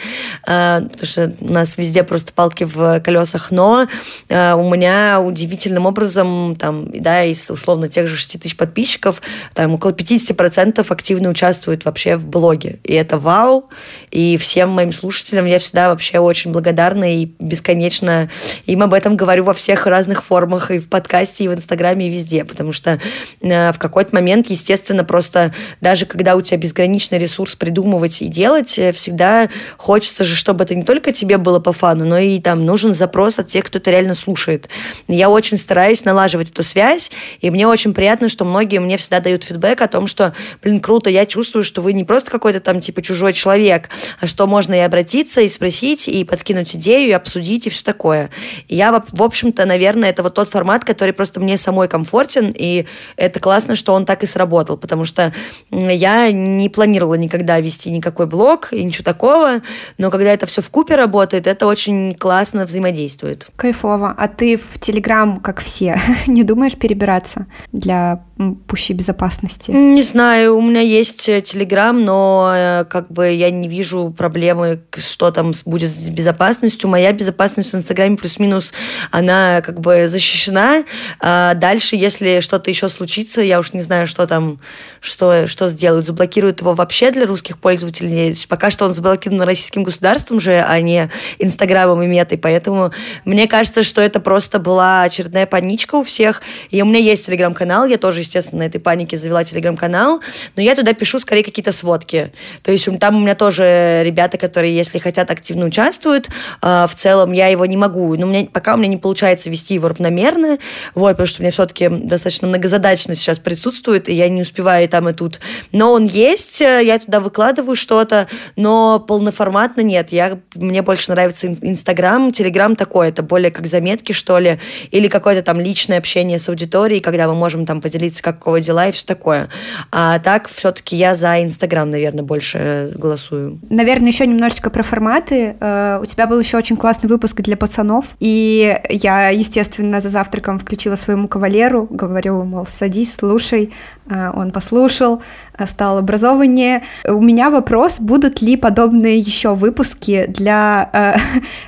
э, 0.47 0.79
потому 0.89 1.05
что 1.05 1.33
у 1.41 1.51
нас 1.51 1.77
везде 1.77 2.01
просто 2.03 2.31
палки 2.31 2.63
в 2.63 3.01
колесах, 3.01 3.51
но 3.51 3.87
э, 4.29 4.53
у 4.53 4.69
меня 4.73 5.19
удивительным 5.19 5.85
образом, 5.85 6.55
там, 6.55 6.87
да, 6.93 7.25
из 7.25 7.51
условно 7.51 7.89
тех 7.89 8.07
же 8.07 8.15
6 8.15 8.41
тысяч 8.41 8.55
подписчиков, 8.55 9.21
там 9.53 9.73
около 9.73 9.91
50% 9.91 10.85
активно 10.89 11.27
участвуют 11.27 11.83
вообще 11.83 12.15
в 12.15 12.25
блоге. 12.25 12.79
И 12.85 12.93
это 12.93 13.17
вау. 13.17 13.69
И 14.11 14.37
всем 14.37 14.69
моим 14.69 14.93
слушателям 14.93 15.45
я 15.45 15.59
всегда 15.59 15.89
вообще 15.89 16.19
очень 16.19 16.53
благодарна 16.53 17.17
и 17.17 17.25
бесконечно 17.37 18.29
им 18.65 18.81
об 18.81 18.93
этом 18.93 19.17
говорю 19.17 19.43
во 19.43 19.53
всех 19.53 19.87
разных 19.87 20.23
формах, 20.23 20.71
и 20.71 20.79
в 20.79 20.87
подкасте, 20.87 21.43
и 21.43 21.47
в 21.49 21.53
Инстаграме, 21.53 22.07
и 22.07 22.09
везде, 22.09 22.45
потому 22.45 22.71
что 22.71 22.97
э, 23.41 23.73
в 23.73 23.77
какой-то 23.77 24.15
момент, 24.15 24.47
естественно, 24.47 25.03
просто 25.03 25.53
даже 25.81 26.05
когда 26.05 26.37
у 26.37 26.41
тебя 26.41 26.57
безграничный 26.59 27.17
ресурс 27.17 27.55
придумывать 27.55 28.21
и 28.21 28.29
делать, 28.29 28.79
всегда 28.91 29.49
хочется 29.77 30.23
же, 30.23 30.35
чтобы 30.35 30.63
это 30.63 30.75
не 30.75 30.83
только 30.83 31.11
тебе 31.11 31.37
было 31.37 31.59
по 31.59 31.73
фану, 31.73 32.05
но 32.05 32.17
и 32.17 32.39
там 32.39 32.65
нужен 32.65 32.93
запрос 32.93 33.39
от 33.39 33.47
тех, 33.47 33.65
кто 33.65 33.77
это 33.77 33.91
реально 33.91 34.13
слушает. 34.13 34.69
Я 35.07 35.29
очень 35.29 35.57
стараюсь 35.57 36.05
налаживать 36.05 36.51
эту 36.51 36.63
связь, 36.63 37.11
и 37.41 37.49
мне 37.49 37.67
очень 37.67 37.93
приятно, 37.93 38.29
что 38.29 38.45
многие 38.45 38.79
мне 38.79 38.97
всегда 38.97 39.19
дают 39.19 39.43
фидбэк 39.43 39.81
о 39.81 39.87
том, 39.87 40.07
что, 40.07 40.33
блин, 40.61 40.79
круто, 40.79 41.09
я 41.09 41.25
чувствую, 41.25 41.63
что 41.63 41.81
вы 41.81 41.93
не 41.93 42.03
просто 42.03 42.31
какой-то 42.31 42.59
там 42.59 42.79
типа 42.79 43.01
чужой 43.01 43.33
человек, 43.33 43.89
а 44.19 44.27
что 44.27 44.47
можно 44.47 44.73
и 44.73 44.79
обратиться, 44.79 45.41
и 45.41 45.49
спросить, 45.49 46.07
и 46.07 46.23
подкинуть 46.23 46.75
идею, 46.75 47.09
и 47.09 47.11
обсудить, 47.11 47.67
и 47.67 47.69
все 47.69 47.83
такое. 47.83 48.29
И 48.67 48.75
я, 48.75 49.03
в 49.11 49.23
общем-то, 49.23 49.65
наверное, 49.65 50.09
это 50.09 50.23
вот 50.23 50.33
тот 50.33 50.49
формат, 50.49 50.83
который 50.83 51.13
просто 51.13 51.39
мне 51.39 51.57
самой 51.57 51.87
комфортен, 51.87 52.53
и 52.55 52.85
это 53.15 53.39
классно, 53.39 53.75
что 53.75 53.93
он 53.93 54.05
так 54.05 54.23
и 54.23 54.25
сработал, 54.25 54.77
потому 54.77 55.05
что 55.05 55.33
я 55.71 56.31
не 56.31 56.69
планировала 56.69 57.15
никогда 57.15 57.59
вести 57.59 57.91
никакой 57.91 58.25
блог 58.25 58.64
и 58.73 58.83
ничего 58.83 59.03
такого, 59.03 59.61
но 59.97 60.11
когда 60.11 60.31
это 60.33 60.45
все 60.45 60.61
в 60.61 60.69
купе 60.69 60.95
работает, 60.95 61.47
это 61.47 61.67
очень 61.67 62.15
классно 62.15 62.65
взаимодействует. 62.65 63.47
Кайфово. 63.55 64.13
А 64.17 64.27
ты 64.27 64.57
в 64.57 64.79
Телеграм, 64.79 65.39
как 65.39 65.61
все, 65.61 65.99
не 66.27 66.43
думаешь 66.43 66.75
перебираться 66.75 67.47
для 67.71 68.23
пущей 68.67 68.93
безопасности? 68.93 69.71
Не 69.71 70.01
знаю, 70.01 70.57
у 70.57 70.61
меня 70.61 70.81
есть 70.81 71.29
э, 71.29 71.39
Телеграм, 71.39 72.03
но 72.03 72.51
э, 72.53 72.85
как 72.85 73.09
бы 73.09 73.31
я 73.31 73.49
не 73.49 73.69
вижу 73.69 74.13
проблемы, 74.17 74.81
что 74.97 75.31
там 75.31 75.53
будет 75.65 75.89
с 75.89 76.09
безопасностью. 76.09 76.89
Моя 76.89 77.13
безопасность 77.13 77.71
в 77.71 77.75
Инстаграме 77.75 78.17
плюс-минус, 78.17 78.73
она 79.11 79.61
как 79.61 79.79
бы 79.79 80.09
защищена. 80.09 80.83
А 81.21 81.53
дальше, 81.53 81.95
если 81.95 82.41
что-то 82.41 82.69
еще 82.69 82.89
случится, 82.89 83.41
я 83.41 83.57
уж 83.57 83.71
не 83.71 83.79
знаю, 83.79 84.05
что 84.05 84.27
там, 84.27 84.59
что, 84.99 85.47
что 85.47 85.69
сделают. 85.69 86.05
Заблокируют 86.05 86.59
его 86.59 86.73
вообще 86.73 87.11
для 87.11 87.25
русских 87.25 87.57
пользователей. 87.57 88.35
Пока 88.49 88.69
что 88.69 88.85
он 88.85 88.93
заблокирован 88.93 89.43
российским 89.43 89.83
государством 89.83 90.41
же, 90.41 90.63
а 90.67 90.81
не 90.81 91.09
Инстаграмом 91.39 92.03
и 92.03 92.07
Метой. 92.07 92.37
Поэтому 92.37 92.91
мне 93.23 93.47
кажется, 93.47 93.81
что 93.83 94.01
это 94.01 94.19
просто 94.19 94.59
была 94.59 95.03
очередная 95.03 95.45
паничка 95.45 95.95
у 95.95 96.03
всех. 96.03 96.41
И 96.69 96.81
у 96.81 96.85
меня 96.85 96.99
есть 96.99 97.27
Телеграм-канал, 97.27 97.85
я 97.85 97.97
тоже 97.97 98.24
естественно, 98.25 98.63
на 98.63 98.67
этой 98.67 98.79
панике 98.79 99.17
завела 99.17 99.43
телеграм-канал, 99.43 100.21
но 100.55 100.61
я 100.61 100.75
туда 100.75 100.93
пишу 100.93 101.19
скорее 101.19 101.43
какие-то 101.43 101.71
сводки. 101.71 102.31
То 102.63 102.71
есть 102.71 102.87
там 102.99 103.15
у 103.17 103.19
меня 103.19 103.35
тоже 103.35 104.01
ребята, 104.03 104.37
которые, 104.37 104.75
если 104.75 104.99
хотят, 104.99 105.31
активно 105.31 105.65
участвуют. 105.65 106.29
А, 106.61 106.87
в 106.87 106.95
целом 106.95 107.31
я 107.31 107.47
его 107.47 107.65
не 107.65 107.77
могу, 107.77 108.15
но 108.15 108.27
у 108.27 108.29
меня, 108.29 108.47
пока 108.51 108.73
у 108.73 108.77
меня 108.77 108.89
не 108.89 108.97
получается 108.97 109.49
вести 109.49 109.73
его 109.73 109.87
равномерно, 109.87 110.57
вот, 110.93 111.11
потому 111.11 111.27
что 111.27 111.41
у 111.41 111.43
меня 111.43 111.51
все-таки 111.51 111.87
достаточно 111.89 112.47
многозадачно 112.47 113.15
сейчас 113.15 113.39
присутствует, 113.39 114.09
и 114.09 114.13
я 114.13 114.29
не 114.29 114.41
успеваю 114.41 114.85
и 114.85 114.87
там, 114.87 115.09
и 115.09 115.13
тут. 115.13 115.39
Но 115.71 115.93
он 115.93 116.05
есть, 116.05 116.61
э, 116.61 116.81
я 116.83 116.99
туда 116.99 117.19
выкладываю 117.19 117.75
что-то, 117.75 118.27
но 118.55 118.99
полноформатно 118.99 119.81
нет. 119.81 120.11
Я, 120.11 120.39
мне 120.55 120.81
больше 120.81 121.11
нравится 121.11 121.47
Инстаграм, 121.47 122.31
Телеграм 122.31 122.75
такой, 122.75 123.09
это 123.09 123.23
более 123.23 123.51
как 123.51 123.67
заметки, 123.67 124.11
что 124.11 124.39
ли, 124.39 124.59
или 124.91 125.07
какое-то 125.07 125.41
там 125.41 125.59
личное 125.59 125.97
общение 125.97 126.39
с 126.39 126.49
аудиторией, 126.49 127.01
когда 127.01 127.27
мы 127.27 127.35
можем 127.35 127.65
там 127.65 127.81
поделиться, 127.81 128.14
как 128.21 128.37
у 128.37 128.43
кого 128.45 128.57
дела 128.59 128.87
и 128.87 128.91
все 128.91 129.05
такое. 129.05 129.49
А 129.91 130.19
так 130.19 130.47
все-таки 130.49 130.95
я 130.95 131.15
за 131.15 131.43
Инстаграм, 131.43 131.89
наверное, 131.89 132.23
больше 132.23 132.91
голосую. 132.95 133.59
Наверное, 133.69 134.09
еще 134.09 134.25
немножечко 134.27 134.69
про 134.69 134.83
форматы. 134.83 135.55
Э, 135.59 135.99
у 136.01 136.05
тебя 136.05 136.27
был 136.27 136.39
еще 136.39 136.57
очень 136.57 136.77
классный 136.77 137.09
выпуск 137.09 137.41
для 137.41 137.57
пацанов, 137.57 138.05
и 138.19 138.79
я, 138.89 139.29
естественно, 139.29 140.01
за 140.01 140.09
завтраком 140.09 140.59
включила 140.59 140.95
своему 140.95 141.27
кавалеру, 141.27 141.87
говорю, 141.89 142.43
мол, 142.43 142.65
садись, 142.65 143.15
слушай. 143.15 143.73
Э, 144.09 144.31
он 144.35 144.51
послушал, 144.51 145.21
э, 145.57 145.65
стал 145.65 145.97
образованнее. 145.97 146.83
У 147.07 147.21
меня 147.21 147.49
вопрос, 147.49 147.99
будут 147.99 148.41
ли 148.41 148.55
подобные 148.57 149.17
еще 149.17 149.55
выпуски 149.55 150.25
для... 150.27 150.89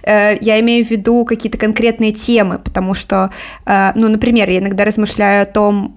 Я 0.05 0.59
имею 0.59 0.85
в 0.85 0.89
виду 0.89 1.25
какие-то 1.25 1.57
конкретные 1.57 2.11
темы, 2.11 2.59
потому 2.59 2.93
что, 2.93 3.31
ну, 3.65 4.07
например, 4.07 4.49
я 4.49 4.59
иногда 4.59 4.85
размышляю 4.85 5.43
о 5.43 5.45
том, 5.45 5.91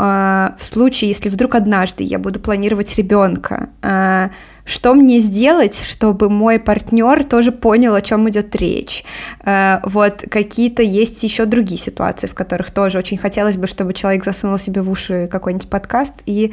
в 0.58 0.64
случае, 0.64 1.08
если 1.10 1.28
вдруг 1.28 1.54
однажды 1.54 2.04
я 2.04 2.18
буду 2.18 2.40
планировать 2.40 2.96
ребенка, 2.96 3.70
а, 3.82 4.30
что 4.64 4.94
мне 4.94 5.18
сделать, 5.18 5.82
чтобы 5.84 6.28
мой 6.28 6.60
партнер 6.60 7.24
тоже 7.24 7.50
понял, 7.50 7.94
о 7.94 8.02
чем 8.02 8.28
идет 8.30 8.54
речь. 8.56 9.04
А, 9.40 9.80
вот 9.84 10.24
какие-то 10.30 10.82
есть 10.82 11.22
еще 11.22 11.44
другие 11.44 11.78
ситуации, 11.78 12.26
в 12.26 12.34
которых 12.34 12.70
тоже 12.70 12.98
очень 12.98 13.16
хотелось 13.16 13.56
бы, 13.56 13.66
чтобы 13.66 13.94
человек 13.94 14.24
засунул 14.24 14.58
себе 14.58 14.82
в 14.82 14.90
уши 14.90 15.28
какой-нибудь 15.30 15.68
подкаст 15.68 16.14
и 16.26 16.52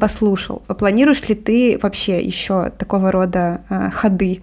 послушал. 0.00 0.62
Планируешь 0.78 1.28
ли 1.28 1.34
ты 1.34 1.78
вообще 1.82 2.20
еще 2.20 2.70
такого 2.78 3.12
рода 3.12 3.62
а, 3.68 3.90
ходы? 3.90 4.42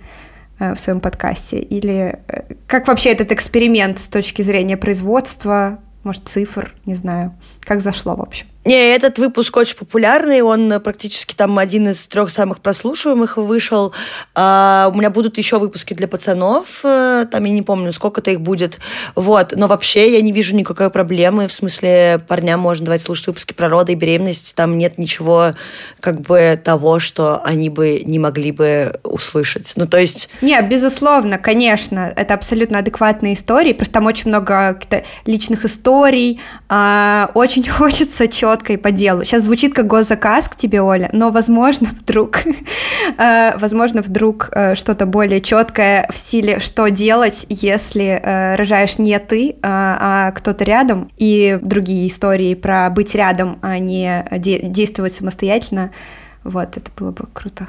в 0.57 0.77
своем 0.77 1.01
подкасте? 1.01 1.59
Или 1.59 2.17
э, 2.29 2.53
как 2.65 2.87
вообще 2.87 3.09
этот 3.09 3.33
эксперимент 3.33 3.99
с 3.99 4.07
точки 4.07 4.41
зрения 4.41 4.77
производства, 4.77 5.79
может, 6.05 6.29
цифр, 6.29 6.73
не 6.85 6.95
знаю, 6.95 7.33
как 7.61 7.81
зашло, 7.81 8.15
в 8.15 8.21
общем? 8.21 8.47
Не, 8.65 8.95
этот 8.95 9.19
выпуск 9.19 9.55
очень 9.57 9.77
популярный, 9.77 10.41
он 10.41 10.81
практически 10.81 11.35
там 11.35 11.59
один 11.59 11.89
из 11.89 12.07
трех 12.07 12.31
самых 12.31 12.61
прослушиваемых 12.61 13.37
вышел. 13.37 13.93
А, 14.33 14.89
у 14.91 14.97
меня 14.97 15.11
будут 15.11 15.37
еще 15.37 15.59
выпуски 15.59 15.93
для 15.93 16.07
пацанов, 16.07 16.79
э, 16.83 17.27
там 17.31 17.43
я 17.43 17.53
не 17.53 17.61
помню, 17.61 17.91
сколько-то 17.91 18.31
их 18.31 18.41
будет. 18.41 18.79
Вот, 19.13 19.53
но 19.55 19.67
вообще 19.67 20.11
я 20.13 20.21
не 20.21 20.31
вижу 20.31 20.55
никакой 20.55 20.89
проблемы, 20.89 21.47
в 21.47 21.53
смысле 21.53 22.19
парням 22.27 22.59
можно 22.59 22.87
давать 22.87 23.03
слушать 23.03 23.27
выпуски 23.27 23.53
про 23.53 23.69
роды 23.69 23.91
и 23.91 23.95
беременность, 23.95 24.55
там 24.55 24.79
нет 24.79 24.97
ничего 24.97 25.51
как 25.99 26.21
бы 26.21 26.59
того, 26.61 26.97
что 26.97 27.43
они 27.43 27.69
бы 27.69 28.01
не 28.03 28.17
могли 28.17 28.51
бы 28.51 28.99
услышать. 29.03 29.73
Ну, 29.75 29.85
то 29.85 29.99
есть... 29.99 30.29
Не, 30.41 30.59
безусловно, 30.63 31.37
конечно, 31.37 32.11
это 32.15 32.33
абсолютно 32.33 32.79
адекватные 32.79 33.35
истории, 33.35 33.73
просто 33.73 33.93
там 33.93 34.07
очень 34.07 34.29
много 34.29 34.79
личных 35.27 35.65
историй, 35.65 36.41
а, 36.67 37.29
очень 37.35 37.63
хочется 37.69 38.27
четко 38.27 38.54
четко 38.55 38.73
и 38.73 38.77
по 38.77 38.91
делу. 38.91 39.23
Сейчас 39.23 39.43
звучит 39.43 39.73
как 39.73 39.87
госзаказ 39.87 40.47
к 40.47 40.55
тебе, 40.55 40.81
Оля, 40.81 41.09
но, 41.11 41.31
возможно, 41.31 41.89
вдруг, 41.99 42.39
э, 43.17 43.57
возможно, 43.57 44.01
вдруг 44.01 44.49
э, 44.51 44.75
что-то 44.75 45.05
более 45.05 45.41
четкое 45.41 46.07
в 46.11 46.17
стиле, 46.17 46.59
что 46.59 46.89
делать, 46.89 47.45
если 47.49 48.21
э, 48.23 48.55
рожаешь 48.55 48.97
не 48.97 49.19
ты, 49.19 49.55
а 49.61 50.31
кто-то 50.31 50.63
рядом, 50.63 51.11
и 51.17 51.59
другие 51.61 52.07
истории 52.07 52.55
про 52.55 52.89
быть 52.89 53.15
рядом, 53.15 53.59
а 53.61 53.79
не 53.79 54.25
действовать 54.31 55.13
самостоятельно. 55.15 55.91
Вот, 56.43 56.77
это 56.77 56.89
было 56.95 57.11
бы 57.11 57.25
круто. 57.33 57.67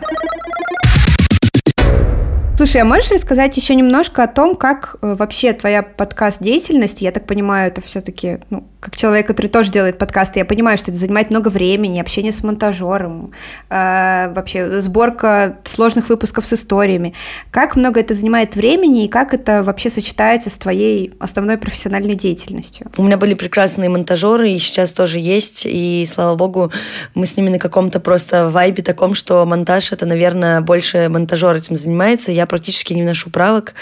Слушай, 2.57 2.81
а 2.81 2.85
можешь 2.87 3.11
рассказать 3.11 3.55
еще 3.59 3.75
немножко 3.75 4.23
о 4.23 4.29
том, 4.29 4.57
как 4.57 4.97
э, 5.03 5.15
вообще 5.19 5.53
твоя 5.53 5.83
подкаст-деятельность, 5.83 7.03
я 7.03 7.13
так 7.13 7.27
понимаю, 7.27 7.69
это 7.69 7.83
все-таки, 7.83 8.39
ну, 8.49 8.67
как 8.81 8.97
человек, 8.97 9.27
который 9.27 9.49
тоже 9.49 9.71
делает 9.71 9.99
подкасты, 9.99 10.39
я 10.39 10.47
понимаю, 10.47 10.79
что 10.79 10.91
это 10.91 10.99
занимает 10.99 11.29
много 11.29 11.49
времени, 11.49 12.01
общение 12.01 12.33
с 12.33 12.43
монтажером, 12.43 13.33
э, 13.69 14.33
вообще 14.33 14.81
сборка 14.81 15.59
сложных 15.65 16.09
выпусков 16.09 16.47
с 16.47 16.55
историями. 16.55 17.13
Как 17.51 17.77
много 17.77 18.01
это 18.01 18.15
занимает 18.15 18.57
времени 18.57 19.05
и 19.05 19.09
как 19.09 19.35
это 19.35 19.63
вообще 19.63 19.91
сочетается 19.91 20.49
с 20.49 20.55
твоей 20.55 21.13
основной 21.19 21.59
профессиональной 21.59 22.15
деятельностью? 22.15 22.91
У 22.97 23.03
меня 23.03 23.19
были 23.19 23.35
прекрасные 23.35 23.91
монтажеры, 23.91 24.49
и 24.49 24.59
сейчас 24.59 24.93
тоже 24.93 25.19
есть, 25.19 25.67
и, 25.67 26.07
слава 26.09 26.37
богу, 26.37 26.73
мы 27.15 27.27
с 27.27 27.37
ними 27.37 27.51
на 27.51 27.59
каком-то 27.59 28.01
просто 28.01 28.49
вайбе 28.49 28.83
таком, 28.83 29.13
что 29.13 29.45
монтаж— 29.45 29.93
это, 29.93 30.07
наверное, 30.07 30.63
больше 30.63 31.11
монтажер 31.11 31.55
этим 31.57 31.77
занимается, 31.77 32.33
я 32.33 32.46
практически 32.47 32.93
не 32.93 33.03
вношу 33.03 33.31
правок. 33.31 33.75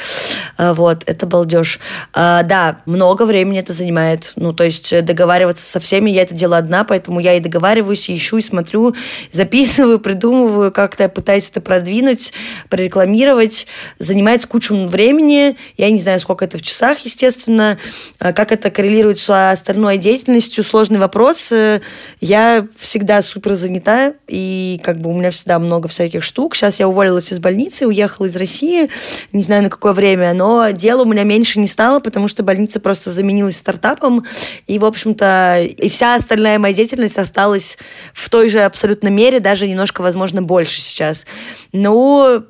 А, 0.56 0.74
вот, 0.74 1.02
это 1.06 1.26
балдеж. 1.26 1.80
А, 2.12 2.42
да, 2.42 2.80
много 2.86 3.24
времени 3.24 3.58
это 3.58 3.72
занимает. 3.72 4.32
Ну, 4.36 4.52
то 4.52 4.64
есть 4.64 4.92
э, 4.92 5.02
договариваться 5.02 5.66
со 5.66 5.80
всеми, 5.80 6.10
я 6.10 6.22
это 6.22 6.34
делаю 6.34 6.58
одна, 6.58 6.84
поэтому 6.84 7.20
я 7.20 7.34
и 7.34 7.40
договариваюсь, 7.40 8.08
и 8.08 8.16
ищу, 8.16 8.38
и 8.38 8.40
смотрю, 8.40 8.94
записываю, 9.32 9.98
придумываю, 9.98 10.72
как-то 10.72 11.08
пытаюсь 11.08 11.50
это 11.50 11.60
продвинуть, 11.60 12.32
прорекламировать. 12.68 13.66
Занимает 13.98 14.46
кучу 14.46 14.74
времени. 14.86 15.56
Я 15.76 15.90
не 15.90 15.98
знаю, 15.98 16.20
сколько 16.20 16.44
это 16.44 16.58
в 16.58 16.62
часах, 16.62 17.00
естественно. 17.00 17.78
А, 18.18 18.32
как 18.32 18.52
это 18.52 18.70
коррелирует 18.70 19.18
с 19.18 19.50
остальной 19.50 19.98
деятельностью, 19.98 20.64
сложный 20.64 20.98
вопрос. 20.98 21.50
Э, 21.52 21.80
я 22.20 22.66
всегда 22.78 23.22
супер 23.22 23.54
занята, 23.54 24.14
и 24.28 24.80
как 24.84 24.98
бы 24.98 25.10
у 25.10 25.14
меня 25.14 25.30
всегда 25.30 25.58
много 25.58 25.88
всяких 25.88 26.22
штук. 26.22 26.54
Сейчас 26.54 26.80
я 26.80 26.88
уволилась 26.88 27.32
из 27.32 27.38
больницы, 27.38 27.86
уехала 27.86 28.26
из 28.26 28.36
России 28.36 28.53
России, 28.54 28.88
не 29.32 29.42
знаю 29.42 29.64
на 29.64 29.70
какое 29.70 29.92
время, 29.92 30.32
но 30.32 30.70
дела 30.70 31.02
у 31.02 31.06
меня 31.06 31.24
меньше 31.24 31.58
не 31.58 31.66
стало, 31.66 31.98
потому 31.98 32.28
что 32.28 32.42
больница 32.42 32.78
просто 32.78 33.10
заменилась 33.10 33.56
стартапом, 33.56 34.24
и, 34.66 34.78
в 34.78 34.84
общем-то, 34.84 35.62
и 35.62 35.88
вся 35.88 36.14
остальная 36.14 36.58
моя 36.58 36.74
деятельность 36.74 37.18
осталась 37.18 37.78
в 38.12 38.30
той 38.30 38.48
же 38.48 38.60
абсолютно 38.60 39.08
мере, 39.08 39.40
даже 39.40 39.66
немножко, 39.66 40.02
возможно, 40.02 40.42
больше 40.42 40.80
сейчас. 40.80 41.26
Ну, 41.72 42.44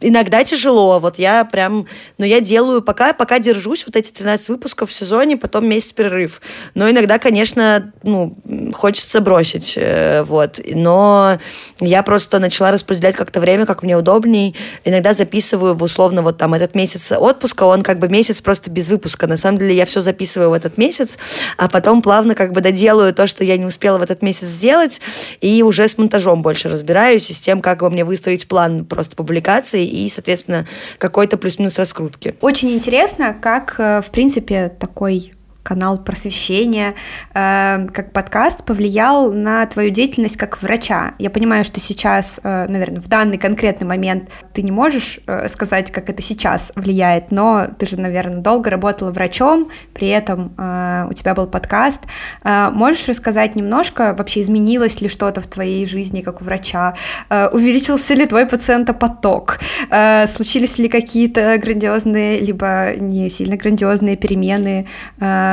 иногда 0.00 0.44
тяжело. 0.44 0.98
Вот 0.98 1.18
я 1.18 1.44
прям, 1.44 1.86
но 2.18 2.24
я 2.24 2.40
делаю, 2.40 2.82
пока, 2.82 3.12
пока 3.12 3.38
держусь, 3.38 3.84
вот 3.86 3.96
эти 3.96 4.10
13 4.10 4.48
выпусков 4.48 4.90
в 4.90 4.92
сезоне, 4.92 5.36
потом 5.36 5.68
месяц 5.68 5.92
перерыв. 5.92 6.40
Но 6.74 6.88
иногда, 6.90 7.18
конечно, 7.18 7.92
ну, 8.02 8.36
хочется 8.72 9.20
бросить, 9.20 9.74
э, 9.76 10.22
вот. 10.22 10.60
Но 10.66 11.38
я 11.80 12.02
просто 12.02 12.38
начала 12.38 12.70
распределять 12.70 13.16
как-то 13.16 13.40
время, 13.40 13.66
как 13.66 13.82
мне 13.82 13.96
удобней. 13.96 14.56
Иногда 14.84 15.14
записываю 15.14 15.74
в 15.74 15.82
условно 15.82 16.22
вот 16.22 16.38
там 16.38 16.54
этот 16.54 16.74
месяц 16.74 17.12
отпуска, 17.12 17.64
он 17.64 17.82
как 17.82 17.98
бы 17.98 18.08
месяц 18.08 18.40
просто 18.40 18.70
без 18.70 18.88
выпуска. 18.88 19.26
На 19.26 19.36
самом 19.36 19.58
деле 19.58 19.74
я 19.74 19.86
все 19.86 20.00
записываю 20.00 20.50
в 20.50 20.54
этот 20.54 20.78
месяц, 20.78 21.18
а 21.56 21.68
потом 21.68 22.02
плавно 22.02 22.34
как 22.34 22.52
бы 22.52 22.60
доделаю 22.60 23.14
то, 23.14 23.26
что 23.26 23.44
я 23.44 23.56
не 23.56 23.64
успела 23.64 23.98
в 23.98 24.02
этот 24.02 24.22
месяц 24.22 24.46
сделать, 24.46 25.00
и 25.40 25.62
уже 25.62 25.88
с 25.88 25.98
монтажом 25.98 26.42
больше 26.42 26.68
разбираюсь, 26.68 27.30
и 27.30 27.32
с 27.32 27.40
тем, 27.40 27.60
как 27.60 27.80
бы 27.80 27.90
мне 27.90 28.04
выстроить 28.04 28.48
план 28.48 28.84
просто 28.84 29.16
публикации 29.16 29.69
коммуникации 29.70 29.86
и, 29.86 30.08
соответственно, 30.08 30.66
какой-то 30.98 31.36
плюс-минус 31.36 31.78
раскрутки. 31.78 32.34
Очень 32.40 32.72
интересно, 32.72 33.34
как, 33.40 33.76
э, 33.78 34.02
в 34.02 34.10
принципе, 34.10 34.68
такой 34.68 35.32
канал 35.62 35.98
просвещения, 35.98 36.94
э, 37.34 37.86
как 37.92 38.12
подкаст 38.12 38.64
повлиял 38.64 39.32
на 39.32 39.66
твою 39.66 39.90
деятельность 39.90 40.36
как 40.36 40.62
врача? 40.62 41.14
Я 41.18 41.30
понимаю, 41.30 41.64
что 41.64 41.80
сейчас, 41.80 42.40
э, 42.42 42.66
наверное, 42.68 43.00
в 43.00 43.08
данный 43.08 43.38
конкретный 43.38 43.86
момент 43.86 44.30
ты 44.52 44.62
не 44.62 44.70
можешь 44.70 45.20
э, 45.26 45.48
сказать, 45.48 45.90
как 45.90 46.08
это 46.08 46.22
сейчас 46.22 46.72
влияет, 46.74 47.30
но 47.30 47.68
ты 47.78 47.86
же, 47.86 48.00
наверное, 48.00 48.38
долго 48.38 48.70
работала 48.70 49.10
врачом, 49.10 49.70
при 49.92 50.08
этом 50.08 50.52
э, 50.56 51.06
у 51.10 51.12
тебя 51.12 51.34
был 51.34 51.46
подкаст. 51.46 52.00
Э, 52.42 52.70
можешь 52.72 53.08
рассказать 53.08 53.54
немножко, 53.54 54.14
вообще 54.16 54.40
изменилось 54.40 55.00
ли 55.00 55.08
что-то 55.08 55.40
в 55.40 55.46
твоей 55.46 55.86
жизни 55.86 56.22
как 56.22 56.40
у 56.40 56.44
врача? 56.44 56.94
Э, 57.28 57.48
увеличился 57.48 58.14
ли 58.14 58.26
твой 58.26 58.46
пациентопоток? 58.46 59.60
Э, 59.90 60.26
случились 60.26 60.78
ли 60.78 60.88
какие-то 60.88 61.58
грандиозные, 61.58 62.40
либо 62.40 62.94
не 62.96 63.28
сильно 63.28 63.56
грандиозные 63.56 64.16
перемены 64.16 64.86
э, 65.20 65.49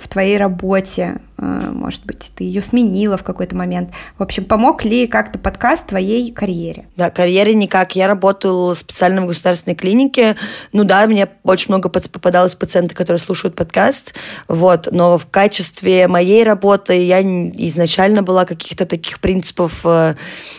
в 0.00 0.08
твоей 0.08 0.38
работе, 0.38 1.20
может 1.38 2.04
быть, 2.04 2.32
ты 2.34 2.44
ее 2.44 2.60
сменила 2.62 3.16
в 3.16 3.22
какой-то 3.22 3.54
момент. 3.54 3.90
В 4.18 4.22
общем, 4.22 4.44
помог 4.44 4.84
ли 4.84 5.06
как-то 5.06 5.38
подкаст 5.38 5.86
твоей 5.86 6.32
карьере? 6.32 6.86
Да, 6.96 7.10
карьере 7.10 7.54
никак. 7.54 7.94
Я 7.94 8.08
работала 8.08 8.74
специально 8.74 9.22
в 9.22 9.26
государственной 9.26 9.76
клинике. 9.76 10.34
Ну 10.72 10.82
да, 10.82 11.06
мне 11.06 11.28
очень 11.44 11.66
много 11.68 11.88
попадалось 11.88 12.56
пациентов, 12.56 12.96
которые 12.96 13.20
слушают 13.20 13.54
подкаст, 13.54 14.14
вот, 14.48 14.88
но 14.90 15.16
в 15.16 15.26
качестве 15.26 16.08
моей 16.08 16.42
работы 16.42 17.04
я 17.04 17.20
изначально 17.22 18.22
была 18.22 18.44
каких-то 18.44 18.84
таких 18.84 19.20
принципов, 19.20 19.80
э, 19.84 20.14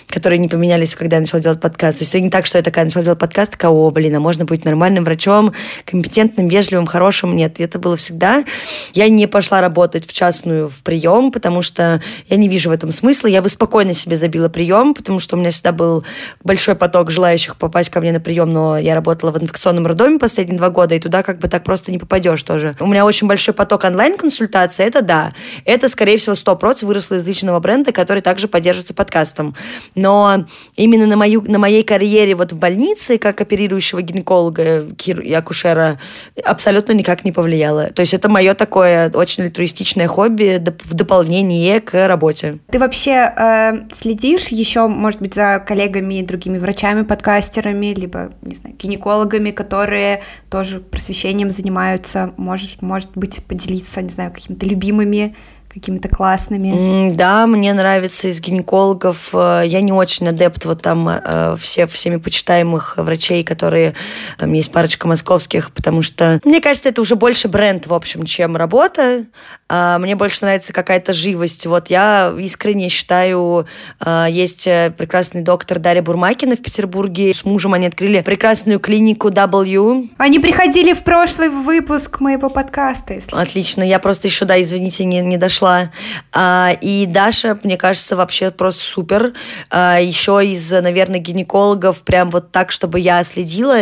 которые 0.08 0.40
не 0.40 0.48
поменялись, 0.48 0.96
когда 0.96 1.18
я 1.18 1.22
начала 1.22 1.42
делать 1.42 1.60
подкаст. 1.60 1.98
То 2.00 2.04
есть 2.04 2.16
это 2.16 2.24
не 2.24 2.30
так, 2.30 2.46
что 2.46 2.58
я 2.58 2.64
такая 2.64 2.86
начала 2.86 3.04
делать 3.04 3.20
подкаст, 3.20 3.52
такая, 3.52 3.72
о, 3.72 3.92
блин, 3.92 4.16
а 4.16 4.20
можно 4.20 4.46
быть 4.46 4.64
нормальным 4.64 5.04
врачом, 5.04 5.54
компетентным, 5.86 6.48
вежливым, 6.48 6.86
хорошим. 6.86 7.36
Нет, 7.36 7.60
это 7.60 7.80
было 7.80 7.98
всегда. 7.98 8.46
Я 8.94 9.10
не 9.10 9.28
пошла 9.28 9.60
работать 9.62 10.06
в 10.06 10.14
частную 10.14 10.69
в 10.70 10.84
прием, 10.84 11.32
потому 11.32 11.62
что 11.62 12.02
я 12.28 12.38
не 12.38 12.48
вижу 12.48 12.70
в 12.70 12.74
этом 12.74 12.92
смысла. 12.92 13.28
Я 13.28 13.42
бы 13.42 13.50
спокойно 13.50 13.94
себе 13.94 14.16
забила 14.16 14.50
прием, 14.50 14.94
потому 14.94 15.20
что 15.20 15.36
у 15.36 15.40
меня 15.40 15.52
всегда 15.52 15.72
был 15.72 16.04
большой 16.44 16.76
поток 16.76 17.12
желающих 17.12 17.56
попасть 17.56 17.90
ко 17.90 18.00
мне 18.02 18.12
на 18.12 18.20
прием, 18.20 18.52
но 18.52 18.78
я 18.78 18.96
работала 18.96 19.32
в 19.32 19.42
инфекционном 19.42 19.88
роддоме 19.88 20.20
последние 20.20 20.58
два 20.58 20.70
года, 20.70 20.96
и 20.96 21.00
туда 21.00 21.24
как 21.24 21.40
бы 21.40 21.48
так 21.48 21.64
просто 21.64 21.92
не 21.92 21.98
попадешь 21.98 22.44
тоже. 22.44 22.76
У 22.80 22.88
меня 22.88 23.06
очень 23.06 23.28
большой 23.28 23.54
поток 23.54 23.84
онлайн-консультаций, 23.84 24.86
это 24.86 25.02
да. 25.02 25.34
Это, 25.66 25.90
скорее 25.90 26.18
всего, 26.18 26.36
100% 26.36 26.86
выросло 26.86 27.16
из 27.16 27.28
личного 27.28 27.60
бренда, 27.60 27.92
который 27.92 28.22
также 28.22 28.48
поддерживается 28.48 28.94
подкастом. 28.94 29.56
Но 29.96 30.46
именно 30.76 31.06
на, 31.06 31.18
мою, 31.18 31.42
на 31.42 31.60
моей 31.60 31.84
карьере 31.84 32.36
вот 32.36 32.52
в 32.52 32.58
больнице, 32.58 33.18
как 33.18 33.42
оперирующего 33.42 34.02
гинеколога 34.02 34.86
и 35.06 35.34
акушера, 35.34 36.00
абсолютно 36.44 36.94
никак 36.94 37.26
не 37.26 37.32
повлияло. 37.32 37.90
То 37.90 38.02
есть 38.02 38.14
это 38.14 38.30
мое 38.30 38.54
такое 38.54 39.12
очень 39.14 39.44
альтруистичное 39.44 40.08
хобби, 40.08 40.58
в 40.60 40.94
дополнение 40.94 41.82
к 41.82 42.08
работе. 42.08 42.60
Ты 42.72 42.80
вообще 42.80 43.34
э, 43.36 43.92
следишь 43.92 44.48
еще, 44.48 44.88
может 44.88 45.22
быть, 45.22 45.34
за 45.34 45.64
коллегами, 45.66 46.22
другими 46.22 46.58
врачами, 46.58 47.04
подкастерами, 47.04 47.88
либо, 47.88 48.32
не 48.42 48.56
знаю, 48.56 48.76
гинекологами, 48.78 49.52
которые 49.52 50.22
тоже 50.50 50.80
просвещением 50.80 51.52
занимаются? 51.52 52.34
Можешь, 52.38 52.78
может 52.82 53.10
быть, 53.16 53.44
поделиться, 53.44 54.02
не 54.02 54.10
знаю, 54.10 54.32
какими-то 54.32 54.66
любимыми 54.66 55.36
какими-то 55.70 56.10
классными? 56.10 57.12
Да, 57.14 57.48
мне 57.48 57.74
нравится 57.74 58.28
из 58.28 58.42
гинекологов. 58.42 59.30
Э, 59.34 59.64
я 59.66 59.82
не 59.82 59.92
очень 59.92 60.28
адепт 60.28 60.66
вот 60.66 60.82
там 60.82 61.08
э, 61.08 61.56
все, 61.60 61.86
всеми 61.86 62.18
почитаемых 62.18 62.96
врачей, 62.98 63.44
которые... 63.44 63.96
Там 64.38 64.52
есть 64.54 64.72
парочка 64.72 65.08
московских, 65.08 65.72
потому 65.72 66.02
что, 66.02 66.40
мне 66.44 66.62
кажется, 66.62 66.90
это 66.90 67.02
уже 67.02 67.16
больше 67.16 67.48
бренд, 67.48 67.88
в 67.88 67.94
общем, 67.94 68.26
чем 68.26 68.58
работа. 68.58 69.26
А 69.70 70.00
мне 70.00 70.16
больше 70.16 70.40
нравится 70.42 70.74
какая-то 70.74 71.14
живость. 71.14 71.68
Вот 71.68 71.90
я 71.90 72.34
искренне 72.38 72.90
считаю, 72.90 73.68
э, 74.04 74.28
есть 74.30 74.64
прекрасный 74.98 75.42
доктор 75.42 75.80
Дарья 75.80 76.02
Бурмакина 76.02 76.56
в 76.56 76.62
Петербурге. 76.62 77.34
С 77.34 77.46
мужем 77.46 77.74
они 77.74 77.88
открыли 77.88 78.22
прекрасную 78.22 78.80
клинику 78.80 79.30
W. 79.30 80.10
Они 80.18 80.40
приходили 80.40 80.94
в 80.94 81.04
прошлый 81.04 81.50
выпуск 81.50 82.20
моего 82.20 82.50
подкаста. 82.50 83.14
Если... 83.14 83.36
Отлично. 83.36 83.84
Я 83.84 84.00
просто 84.00 84.28
еще, 84.28 84.46
да, 84.46 84.60
извините, 84.60 85.06
не, 85.06 85.22
не 85.22 85.38
дошла 85.38 85.59
пришла. 85.60 85.92
А, 86.34 86.76
и 86.82 87.06
Даша, 87.06 87.60
мне 87.64 87.78
кажется, 87.78 88.16
вообще 88.16 88.52
просто 88.52 88.84
супер. 88.84 89.34
А, 89.70 90.00
еще 90.00 90.46
из, 90.46 90.72
наверное, 90.72 91.20
гинекологов 91.20 92.04
прям 92.04 92.30
вот 92.30 92.52
так, 92.52 92.72
чтобы 92.72 93.00
я 93.00 93.24
следила, 93.24 93.78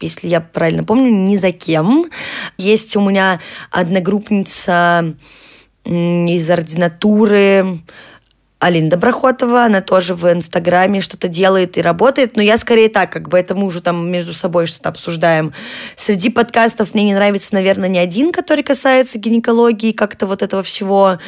если 0.00 0.28
я 0.28 0.40
правильно 0.40 0.84
помню, 0.84 1.10
ни 1.10 1.36
за 1.36 1.52
кем. 1.52 2.06
Есть 2.56 2.96
у 2.96 3.00
меня 3.00 3.40
одногруппница 3.70 5.14
из 5.84 6.50
ординатуры, 6.50 7.80
Алина 8.64 8.88
Доброхотова, 8.88 9.64
она 9.64 9.82
тоже 9.82 10.14
в 10.14 10.24
Инстаграме 10.32 11.02
что-то 11.02 11.28
делает 11.28 11.76
и 11.76 11.82
работает, 11.82 12.34
но 12.34 12.40
я 12.40 12.56
скорее 12.56 12.88
так, 12.88 13.12
как 13.12 13.28
бы 13.28 13.38
это 13.38 13.54
уже 13.54 13.82
там 13.82 14.10
между 14.10 14.32
собой 14.32 14.66
что-то 14.66 14.88
обсуждаем. 14.88 15.52
Среди 15.96 16.30
подкастов 16.30 16.94
мне 16.94 17.04
не 17.04 17.14
нравится, 17.14 17.52
наверное, 17.52 17.90
ни 17.90 17.98
один, 17.98 18.32
который 18.32 18.64
касается 18.64 19.18
гинекологии, 19.18 19.92
как-то 19.92 20.26
вот 20.26 20.40
этого 20.40 20.62
всего. 20.62 21.18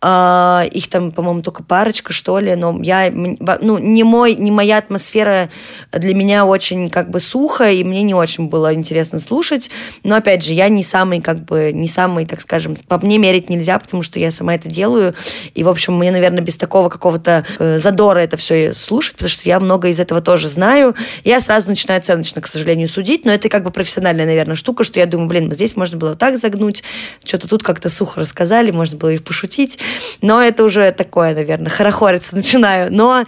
Uh, 0.00 0.68
их 0.68 0.90
там, 0.90 1.12
по-моему, 1.12 1.40
только 1.40 1.62
парочка, 1.62 2.12
что 2.12 2.38
ли, 2.38 2.54
но 2.56 2.78
я, 2.82 3.10
ну, 3.10 3.78
не 3.78 4.02
мой, 4.02 4.34
не 4.34 4.50
моя 4.50 4.76
атмосфера 4.76 5.48
для 5.92 6.14
меня 6.14 6.44
очень 6.44 6.90
как 6.90 7.08
бы 7.08 7.20
сухо, 7.20 7.70
и 7.70 7.82
мне 7.84 8.02
не 8.02 8.12
очень 8.12 8.50
было 8.50 8.74
интересно 8.74 9.18
слушать, 9.18 9.70
но, 10.02 10.16
опять 10.16 10.44
же, 10.44 10.52
я 10.52 10.68
не 10.68 10.82
самый, 10.82 11.22
как 11.22 11.46
бы, 11.46 11.70
не 11.72 11.88
самый, 11.88 12.26
так 12.26 12.42
скажем, 12.42 12.76
по 12.86 12.98
мне 12.98 13.16
мерить 13.16 13.48
нельзя, 13.48 13.78
потому 13.78 14.02
что 14.02 14.20
я 14.20 14.30
сама 14.30 14.56
это 14.56 14.68
делаю, 14.68 15.14
и, 15.54 15.64
в 15.64 15.70
общем, 15.70 15.96
мне, 15.96 16.10
наверное, 16.10 16.42
без 16.42 16.58
такого 16.58 16.83
какого-то 16.88 17.44
э, 17.58 17.78
задора 17.78 18.20
это 18.20 18.36
все 18.36 18.72
слушать, 18.72 19.14
потому 19.14 19.30
что 19.30 19.48
я 19.48 19.60
много 19.60 19.88
из 19.88 20.00
этого 20.00 20.20
тоже 20.20 20.48
знаю, 20.48 20.94
я 21.24 21.40
сразу 21.40 21.68
начинаю 21.68 21.98
оценочно, 21.98 22.40
к 22.40 22.46
сожалению, 22.46 22.88
судить, 22.88 23.24
но 23.24 23.32
это 23.32 23.48
как 23.48 23.64
бы 23.64 23.70
профессиональная, 23.70 24.26
наверное, 24.26 24.56
штука, 24.56 24.84
что 24.84 25.00
я 25.00 25.06
думаю, 25.06 25.28
блин, 25.28 25.52
здесь 25.52 25.76
можно 25.76 25.98
было 25.98 26.16
так 26.16 26.38
загнуть, 26.38 26.82
что-то 27.24 27.48
тут 27.48 27.62
как-то 27.62 27.88
сухо 27.88 28.20
рассказали, 28.20 28.70
можно 28.70 28.98
было 28.98 29.10
и 29.10 29.18
пошутить, 29.18 29.78
но 30.20 30.42
это 30.42 30.64
уже 30.64 30.90
такое, 30.92 31.34
наверное, 31.34 31.70
хорохориться 31.70 32.36
начинаю. 32.36 32.92
Но 32.92 33.24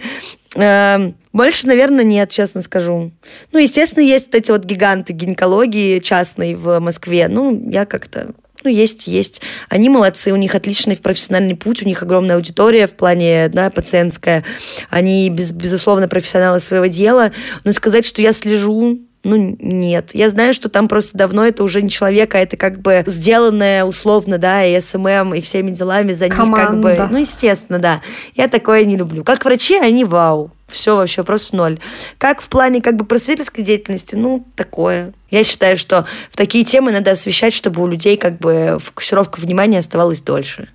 э, 0.55 1.11
больше, 1.33 1.67
наверное, 1.67 2.03
нет, 2.03 2.29
честно 2.29 2.61
скажу. 2.61 3.11
Ну, 3.51 3.59
естественно, 3.59 4.03
есть 4.03 4.27
вот 4.27 4.35
эти 4.35 4.51
вот 4.51 4.65
гиганты 4.65 5.13
гинекологии 5.13 5.99
частной 5.99 6.55
в 6.55 6.79
Москве. 6.79 7.27
Ну, 7.27 7.69
я 7.69 7.85
как-то 7.85 8.33
ну, 8.63 8.69
есть, 8.69 9.07
есть. 9.07 9.41
Они 9.69 9.89
молодцы, 9.89 10.31
у 10.31 10.35
них 10.35 10.55
отличный 10.55 10.97
профессиональный 10.97 11.55
путь, 11.55 11.83
у 11.83 11.85
них 11.85 12.03
огромная 12.03 12.35
аудитория 12.35 12.87
в 12.87 12.93
плане, 12.93 13.49
да, 13.49 13.69
пациентская. 13.69 14.43
Они, 14.89 15.29
без, 15.29 15.51
безусловно, 15.51 16.07
профессионалы 16.07 16.59
своего 16.59 16.87
дела. 16.87 17.31
Но 17.63 17.71
сказать, 17.71 18.05
что 18.05 18.21
я 18.21 18.33
слежу 18.33 19.06
ну, 19.23 19.57
нет. 19.59 20.11
Я 20.13 20.29
знаю, 20.29 20.53
что 20.53 20.69
там 20.69 20.87
просто 20.87 21.17
давно 21.17 21.45
это 21.45 21.63
уже 21.63 21.81
не 21.81 21.89
человек, 21.89 22.35
а 22.35 22.39
это 22.39 22.55
как 22.55 22.79
бы 22.79 23.03
сделанное 23.05 23.83
условно, 23.83 24.37
да, 24.37 24.63
и 24.63 24.79
SMM, 24.79 25.33
и 25.33 25.41
всеми 25.41 25.71
делами 25.71 26.13
за 26.13 26.25
них 26.25 26.37
как 26.37 26.79
бы... 26.79 27.07
Ну, 27.09 27.17
естественно, 27.17 27.79
да. 27.79 28.01
Я 28.35 28.47
такое 28.47 28.85
не 28.85 28.95
люблю. 28.95 29.23
Как 29.23 29.43
врачи, 29.43 29.75
они 29.77 30.05
вау. 30.05 30.51
Все 30.67 30.97
вообще 30.97 31.23
просто 31.23 31.55
ноль. 31.55 31.79
Как 32.17 32.41
в 32.41 32.49
плане 32.49 32.81
как 32.81 32.97
бы 32.97 33.05
просветительской 33.05 33.63
деятельности, 33.63 34.15
ну, 34.15 34.45
такое. 34.55 35.13
Я 35.29 35.43
считаю, 35.43 35.77
что 35.77 36.05
в 36.29 36.37
такие 36.37 36.65
темы 36.65 36.91
надо 36.91 37.11
освещать, 37.11 37.53
чтобы 37.53 37.81
у 37.81 37.87
людей 37.87 38.17
как 38.17 38.37
бы 38.37 38.77
фокусировка 38.81 39.39
внимания 39.39 39.79
оставалась 39.79 40.21
дольше. 40.21 40.67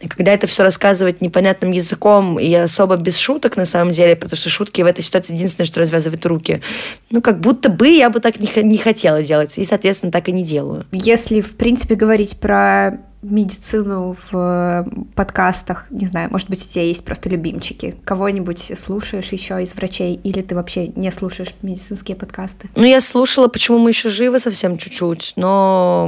И 0.00 0.08
когда 0.08 0.32
это 0.32 0.46
все 0.46 0.62
рассказывать 0.62 1.20
непонятным 1.20 1.72
языком 1.72 2.38
и 2.38 2.52
особо 2.54 2.96
без 2.96 3.18
шуток, 3.18 3.56
на 3.56 3.66
самом 3.66 3.92
деле, 3.92 4.16
потому 4.16 4.36
что 4.36 4.48
шутки 4.48 4.80
в 4.82 4.86
этой 4.86 5.02
ситуации 5.02 5.34
единственное, 5.34 5.66
что 5.66 5.80
развязывает 5.80 6.24
руки, 6.26 6.62
ну, 7.10 7.20
как 7.20 7.40
будто 7.40 7.68
бы 7.68 7.88
я 7.88 8.08
бы 8.08 8.20
так 8.20 8.40
не, 8.40 8.50
не 8.62 8.78
хотела 8.78 9.22
делать, 9.22 9.58
и, 9.58 9.64
соответственно, 9.64 10.10
так 10.10 10.28
и 10.28 10.32
не 10.32 10.42
делаю. 10.42 10.86
Если, 10.92 11.40
в 11.40 11.56
принципе, 11.56 11.94
говорить 11.94 12.38
про 12.38 12.98
медицину 13.22 14.16
в 14.30 14.34
э, 14.34 14.84
подкастах, 15.14 15.86
не 15.90 16.06
знаю, 16.06 16.30
может 16.30 16.48
быть, 16.48 16.64
у 16.64 16.68
тебя 16.68 16.84
есть 16.84 17.04
просто 17.04 17.28
любимчики, 17.28 17.94
кого-нибудь 18.04 18.72
слушаешь 18.78 19.30
еще 19.32 19.62
из 19.62 19.74
врачей, 19.74 20.18
или 20.24 20.40
ты 20.40 20.54
вообще 20.54 20.88
не 20.88 21.10
слушаешь 21.10 21.54
медицинские 21.60 22.16
подкасты? 22.16 22.70
Ну, 22.76 22.84
я 22.84 23.00
слушала 23.02 23.48
«Почему 23.48 23.78
мы 23.78 23.90
еще 23.90 24.08
живы» 24.08 24.38
совсем 24.38 24.78
чуть-чуть, 24.78 25.34
но 25.36 26.06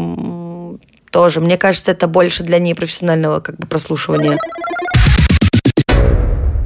тоже. 1.13 1.41
Мне 1.41 1.57
кажется, 1.57 1.93
это 1.93 2.09
больше 2.09 2.43
для 2.43 2.59
непрофессионального 2.59 3.39
как 3.39 3.57
бы 3.57 3.69
прослушивания. 3.69 4.39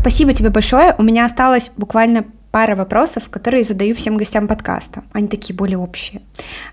Спасибо 0.01 0.33
тебе 0.33 0.51
большое. 0.51 0.95
У 0.97 1.03
меня 1.03 1.27
осталось 1.27 1.71
буквально 1.77 2.25
пара 2.57 2.75
вопросов, 2.75 3.29
которые 3.29 3.65
задаю 3.65 3.95
всем 3.95 4.17
гостям 4.17 4.49
подкаста. 4.49 5.03
Они 5.13 5.29
такие 5.29 5.55
более 5.55 5.77
общие. 5.77 6.23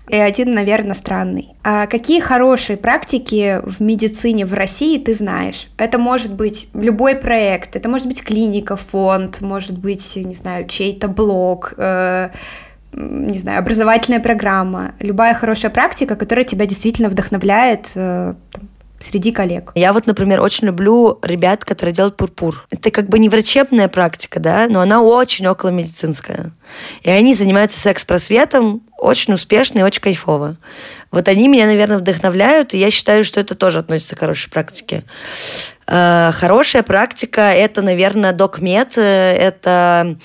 И 0.08 0.16
один, 0.16 0.52
наверное, 0.52 0.94
странный. 0.94 1.48
А 1.62 1.86
какие 1.86 2.20
хорошие 2.20 2.78
практики 2.78 3.60
в 3.62 3.82
медицине 3.82 4.46
в 4.46 4.54
России 4.54 4.98
ты 4.98 5.12
знаешь? 5.12 5.68
Это 5.76 5.98
может 5.98 6.32
быть 6.32 6.68
любой 6.72 7.16
проект, 7.16 7.76
это 7.76 7.90
может 7.90 8.06
быть 8.06 8.24
клиника, 8.24 8.76
фонд, 8.76 9.42
может 9.42 9.76
быть, 9.76 10.16
не 10.16 10.34
знаю, 10.34 10.66
чей-то 10.68 11.08
блог, 11.08 11.74
э, 11.76 12.30
не 12.96 13.38
знаю, 13.38 13.58
образовательная 13.58 14.20
программа, 14.20 14.94
любая 15.00 15.34
хорошая 15.34 15.70
практика, 15.70 16.16
которая 16.16 16.44
тебя 16.44 16.66
действительно 16.66 17.08
вдохновляет 17.08 17.88
э, 17.94 18.34
среди 19.00 19.32
коллег. 19.32 19.72
Я 19.74 19.92
вот, 19.92 20.06
например, 20.06 20.40
очень 20.40 20.66
люблю 20.66 21.18
ребят, 21.22 21.64
которые 21.64 21.94
делают 21.94 22.16
пурпур. 22.16 22.66
Это 22.70 22.90
как 22.90 23.08
бы 23.08 23.18
не 23.18 23.28
врачебная 23.28 23.88
практика, 23.88 24.40
да, 24.40 24.66
но 24.68 24.80
она 24.80 25.02
очень 25.02 25.46
около 25.46 25.70
медицинская. 25.70 26.52
И 27.02 27.10
они 27.10 27.34
занимаются 27.34 27.78
секс-просветом 27.78 28.82
очень 28.98 29.34
успешно 29.34 29.80
и 29.80 29.82
очень 29.82 30.00
кайфово. 30.00 30.56
Вот 31.10 31.28
они 31.28 31.48
меня, 31.48 31.66
наверное, 31.66 31.98
вдохновляют, 31.98 32.74
и 32.74 32.78
я 32.78 32.90
считаю, 32.90 33.24
что 33.24 33.40
это 33.40 33.54
тоже 33.54 33.80
относится 33.80 34.16
к 34.16 34.20
хорошей 34.20 34.50
практике. 34.50 35.04
Э, 35.86 36.30
хорошая 36.32 36.82
практика– 36.82 37.40
это, 37.54 37.82
наверное, 37.82 38.32
докмед, 38.32 38.96
э, 38.96 39.36
это 39.36 40.16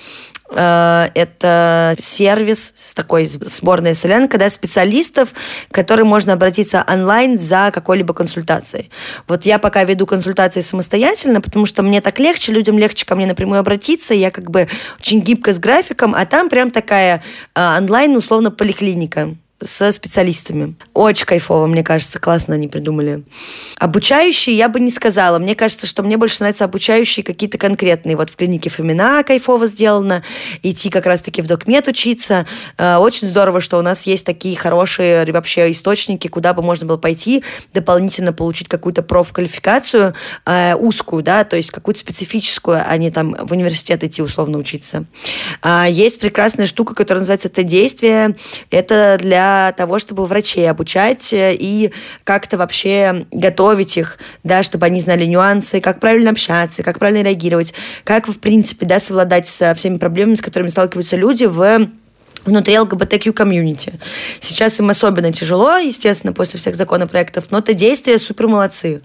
это 0.51 1.95
сервис 1.99 2.93
такой 2.95 3.25
сборной 3.25 3.93
солянкой, 3.93 4.39
да, 4.39 4.49
специалистов, 4.49 5.33
к 5.69 5.73
которым 5.73 6.07
можно 6.07 6.33
обратиться 6.33 6.83
онлайн 6.91 7.37
за 7.37 7.71
какой-либо 7.73 8.13
консультацией. 8.13 8.89
Вот 9.27 9.45
я 9.45 9.59
пока 9.59 9.83
веду 9.83 10.05
консультации 10.05 10.61
самостоятельно, 10.61 11.41
потому 11.41 11.65
что 11.65 11.83
мне 11.83 12.01
так 12.01 12.19
легче, 12.19 12.51
людям 12.51 12.77
легче 12.77 13.05
ко 13.05 13.15
мне 13.15 13.27
напрямую 13.27 13.59
обратиться, 13.59 14.13
я 14.13 14.31
как 14.31 14.49
бы 14.49 14.67
очень 14.99 15.21
гибко 15.21 15.53
с 15.53 15.59
графиком, 15.59 16.15
а 16.15 16.25
там 16.25 16.49
прям 16.49 16.71
такая 16.71 17.23
э, 17.55 17.77
онлайн, 17.77 18.15
условно, 18.15 18.51
поликлиника 18.51 19.35
со 19.61 19.91
специалистами. 19.91 20.75
Очень 20.93 21.25
кайфово, 21.25 21.65
мне 21.65 21.83
кажется, 21.83 22.19
классно 22.19 22.55
они 22.55 22.67
придумали. 22.67 23.23
Обучающие 23.77 24.55
я 24.55 24.69
бы 24.69 24.79
не 24.79 24.89
сказала. 24.89 25.37
Мне 25.37 25.53
кажется, 25.53 25.85
что 25.85 26.01
мне 26.01 26.17
больше 26.17 26.37
нравятся 26.39 26.65
обучающие 26.65 27.23
какие-то 27.23 27.57
конкретные. 27.57 28.15
Вот 28.15 28.29
в 28.29 28.35
клинике 28.37 28.69
Фомина 28.69 29.23
кайфово 29.23 29.67
сделано. 29.67 30.23
Идти 30.63 30.89
как 30.89 31.05
раз-таки 31.05 31.41
в 31.41 31.47
докмед 31.47 31.87
учиться. 31.87 32.45
Э, 32.77 32.97
очень 32.97 33.27
здорово, 33.27 33.59
что 33.59 33.77
у 33.77 33.81
нас 33.81 34.03
есть 34.03 34.25
такие 34.25 34.55
хорошие 34.55 35.29
вообще 35.31 35.71
источники, 35.71 36.27
куда 36.27 36.53
бы 36.53 36.63
можно 36.63 36.87
было 36.87 36.97
пойти, 36.97 37.43
дополнительно 37.73 38.31
получить 38.31 38.69
какую-то 38.69 39.03
профквалификацию 39.03 40.13
э, 40.45 40.75
узкую, 40.75 41.21
да, 41.21 41.43
то 41.43 41.57
есть 41.57 41.71
какую-то 41.71 41.99
специфическую, 41.99 42.81
а 42.85 42.97
не 42.97 43.11
там 43.11 43.35
в 43.39 43.51
университет 43.51 44.03
идти 44.03 44.21
условно 44.21 44.57
учиться. 44.57 45.05
А 45.61 45.87
есть 45.87 46.19
прекрасная 46.19 46.65
штука, 46.65 46.95
которая 46.95 47.19
называется 47.19 47.49
«Т-действие». 47.49 48.35
Это 48.71 49.17
для 49.19 49.48
того, 49.77 49.99
чтобы 49.99 50.25
врачей 50.25 50.69
обучать 50.69 51.33
э, 51.33 51.55
и 51.57 51.91
как-то 52.23 52.57
вообще 52.57 53.25
готовить 53.31 53.97
их, 53.97 54.17
да, 54.43 54.63
чтобы 54.63 54.85
они 54.85 54.99
знали 54.99 55.25
нюансы, 55.25 55.81
как 55.81 55.99
правильно 55.99 56.31
общаться, 56.31 56.83
как 56.83 56.99
правильно 56.99 57.23
реагировать, 57.23 57.73
как, 58.03 58.27
в 58.27 58.39
принципе, 58.39 58.85
да, 58.85 58.99
совладать 58.99 59.47
со 59.47 59.73
всеми 59.73 59.97
проблемами, 59.97 60.35
с 60.35 60.41
которыми 60.41 60.69
сталкиваются 60.69 61.15
люди 61.15 61.45
в 61.45 61.89
внутри 62.45 62.79
ЛГБТК 62.79 63.31
комьюнити. 63.33 63.93
Сейчас 64.39 64.79
им 64.79 64.89
особенно 64.89 65.31
тяжело, 65.31 65.77
естественно, 65.77 66.33
после 66.33 66.59
всех 66.59 66.75
законопроектов, 66.75 67.51
но 67.51 67.59
это 67.59 67.73
действия 67.73 68.17
супер 68.17 68.47
молодцы. 68.47 69.01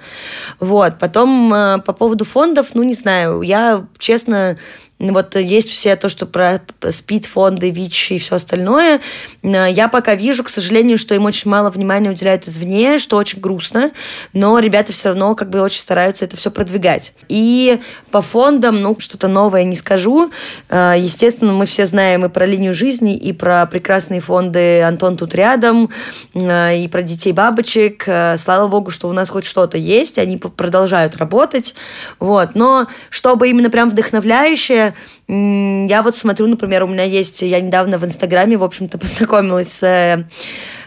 Вот. 0.61 0.99
Потом 0.99 1.53
э, 1.53 1.79
по 1.85 1.93
поводу 1.93 2.25
фондов, 2.25 2.69
ну, 2.75 2.83
не 2.83 2.95
знаю, 2.95 3.43
я, 3.43 3.85
честно, 3.99 4.59
вот 4.99 5.35
есть 5.37 5.69
все 5.71 5.97
то, 5.97 6.09
что 6.09 6.25
про 6.25 6.61
спид-фонды, 6.89 7.71
ВИЧ 7.71 8.13
и 8.13 8.19
все 8.19 8.37
остальное. 8.37 9.01
Я 9.43 9.89
пока 9.89 10.15
вижу, 10.15 10.45
к 10.45 10.49
сожалению, 10.49 10.99
что 10.99 11.15
им 11.15 11.25
очень 11.25 11.51
мало 11.51 11.71
внимания 11.71 12.11
уделяют 12.11 12.47
извне, 12.47 12.99
что 12.99 13.17
очень 13.17 13.41
грустно, 13.41 13.91
но 14.33 14.59
ребята 14.59 14.93
все 14.93 15.09
равно 15.09 15.35
как 15.35 15.51
бы 15.51 15.61
очень 15.61 15.81
стараются 15.81 16.25
это 16.25 16.37
все 16.37 16.51
продвигать. 16.51 17.13
И 17.29 17.81
по 18.11 18.23
фондам, 18.23 18.83
ну, 18.83 18.97
что-то 18.99 19.27
новое 19.27 19.65
не 19.65 19.77
скажу. 19.77 20.31
А, 20.71 20.95
естественно, 20.95 21.53
мы 21.53 21.67
все 21.67 21.87
знаем 21.87 22.25
и 22.25 22.29
про 22.29 22.47
линию 22.47 22.73
жизни, 22.73 23.17
и 23.17 23.33
про 23.33 23.67
прекрасные 23.67 24.21
фонды 24.21 24.83
«Антон 24.83 25.17
тут 25.17 25.35
рядом», 25.35 25.91
а, 26.35 26.73
и 26.73 26.87
про 26.89 27.03
детей 27.03 27.33
бабочек. 27.33 28.05
А, 28.07 28.37
слава 28.37 28.69
богу, 28.69 28.91
что 28.91 29.09
у 29.09 29.13
нас 29.13 29.29
хоть 29.29 29.45
что-то 29.45 29.77
есть, 29.77 30.19
они 30.19 30.37
продолжают 30.37 31.17
работать. 31.17 31.75
Вот. 32.21 32.55
Но 32.55 32.87
чтобы 33.11 33.49
именно 33.49 33.71
прям 33.71 33.91
вдохновляющее, 33.91 34.84
я 35.29 36.03
вот 36.03 36.17
смотрю, 36.17 36.47
например, 36.47 36.85
у 36.85 36.87
меня 36.87 37.05
есть, 37.05 37.43
я 37.43 37.61
недавно 37.61 37.99
в 37.99 38.05
Инстаграме, 38.05 38.57
в 38.57 38.65
общем-то, 38.65 38.99
познакомилась 39.05 39.73
с 39.73 39.83
а, 39.83 40.25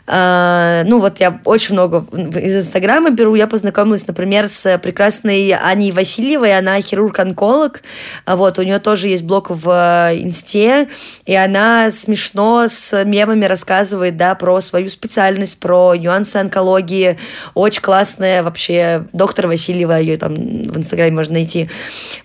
ну 0.10 0.99
вот 0.99 1.20
я 1.20 1.41
очень 1.43 1.74
много 1.74 2.05
из 2.39 2.55
Инстаграма 2.55 3.10
беру. 3.10 3.36
Я 3.36 3.45
познакомилась, 3.45 4.08
например, 4.08 4.47
с 4.47 4.78
прекрасной 4.78 5.51
Аней 5.51 5.91
Васильевой. 5.91 6.58
Она 6.58 6.80
хирург-онколог. 6.80 7.82
А 8.26 8.38
вот, 8.38 8.58
у 8.58 8.64
нее 8.64 8.80
тоже 8.80 9.10
есть 9.10 9.24
блог 9.24 9.49
в 9.49 9.70
э, 9.70 10.18
Инсте. 10.22 10.88
И 11.26 11.36
она 11.36 11.91
смешно 11.91 12.68
с 12.70 13.03
мемами 13.03 13.45
рассказывает, 13.45 14.16
да, 14.16 14.36
про 14.36 14.62
свою 14.62 14.89
специальность, 14.89 15.60
про 15.60 15.95
нюансы 15.95 16.38
онкологии. 16.38 17.18
Очень 17.53 17.82
классная 17.82 18.43
вообще 18.43 19.05
доктор 19.12 19.47
Васильева, 19.47 19.99
ее 19.99 20.16
там 20.16 20.36
в 20.36 20.78
Инстаграме 20.78 21.12
можно 21.12 21.34
найти. 21.34 21.70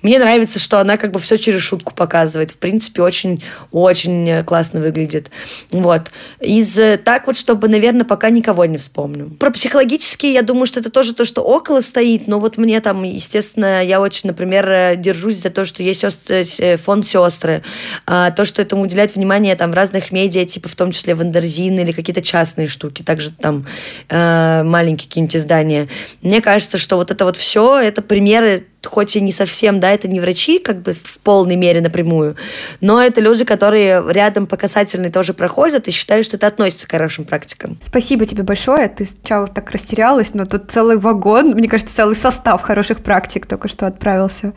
Мне 0.03 0.21
нравится, 0.21 0.61
что 0.61 0.79
она 0.79 0.97
как 0.97 1.11
бы 1.11 1.19
все 1.19 1.37
через 1.37 1.63
шутку 1.63 1.95
показывает. 1.95 2.53
В 2.53 2.59
принципе, 2.59 3.03
очень-очень 3.03 4.45
классно 4.45 4.81
выглядит. 4.81 5.31
Вот. 5.71 6.13
Из 6.41 6.79
э, 6.79 6.97
так 6.97 7.27
вот, 7.27 7.37
чтобы 7.37 7.72
наверное, 7.73 8.05
пока 8.05 8.31
никого 8.31 8.65
не 8.67 8.79
вспомню. 8.79 9.31
Про 9.41 9.51
психологические, 9.51 10.33
я 10.33 10.43
думаю, 10.43 10.67
что 10.67 10.79
это 10.79 10.91
тоже 10.91 11.15
то, 11.15 11.25
что 11.25 11.43
около 11.43 11.81
стоит, 11.81 12.29
но 12.29 12.39
вот 12.39 12.59
мне 12.59 12.81
там, 12.81 13.03
естественно, 13.03 13.85
я 13.85 14.01
очень, 14.01 14.29
например, 14.29 14.97
держусь 14.97 15.37
за 15.37 15.51
то, 15.51 15.65
что 15.65 15.83
есть 15.83 16.05
э, 16.29 16.77
фонд 16.77 17.07
сестры, 17.07 17.63
а, 18.07 18.31
то, 18.31 18.45
что 18.45 18.63
этому 18.63 18.83
уделяет 18.83 19.17
внимание 19.17 19.57
там 19.57 19.73
в 19.73 19.75
разных 19.75 20.13
медиа, 20.13 20.45
типа 20.45 20.69
в 20.69 20.77
том 20.77 20.93
числе 20.93 21.15
Wonderzine 21.15 21.79
или 21.79 21.93
какие-то 21.93 22.23
частные 22.23 22.69
штуки, 22.69 23.03
также 23.03 23.33
там 23.33 23.67
э, 24.09 24.63
маленькие 24.63 25.09
какие-нибудь 25.09 25.37
издания. 25.37 25.89
Мне 26.21 26.41
кажется, 26.41 26.79
что 26.79 26.97
вот 26.97 27.11
это 27.11 27.25
вот 27.25 27.37
все, 27.37 27.81
это 27.81 28.03
примеры 28.03 28.67
хоть 28.87 29.17
и 29.17 29.21
не 29.21 29.33
совсем, 29.33 29.81
да, 29.81 29.91
это 29.91 30.09
не 30.09 30.21
врачи, 30.21 30.59
как 30.59 30.83
бы 30.83 30.93
в 30.93 31.19
полной 31.19 31.57
мере 31.57 31.81
напрямую, 31.81 32.37
но 32.81 33.03
это 33.03 33.21
люди, 33.21 33.45
которые 33.45 34.03
рядом 34.09 34.47
по 34.47 34.57
касательной 34.57 35.11
тоже 35.11 35.35
проходят 35.35 35.89
и 35.89 35.91
считают, 35.91 36.27
что 36.27 36.37
это 36.37 36.47
относится 36.47 36.87
к 36.87 36.91
хорошим 36.91 37.25
практикам. 37.25 37.79
Спасибо 37.83 38.27
тебе 38.27 38.43
большое. 38.43 38.89
Ты 38.89 39.07
сначала 39.07 39.47
так 39.47 39.71
растерялась, 39.71 40.35
но 40.35 40.47
тут 40.47 40.71
целый 40.71 40.97
вагон, 40.97 41.51
мне 41.51 41.69
кажется, 41.69 41.95
целый 41.95 42.17
состав 42.17 42.63
хороших 42.63 43.03
практик 43.03 43.47
только 43.47 43.69
что 43.69 43.87
отправился 43.87 44.53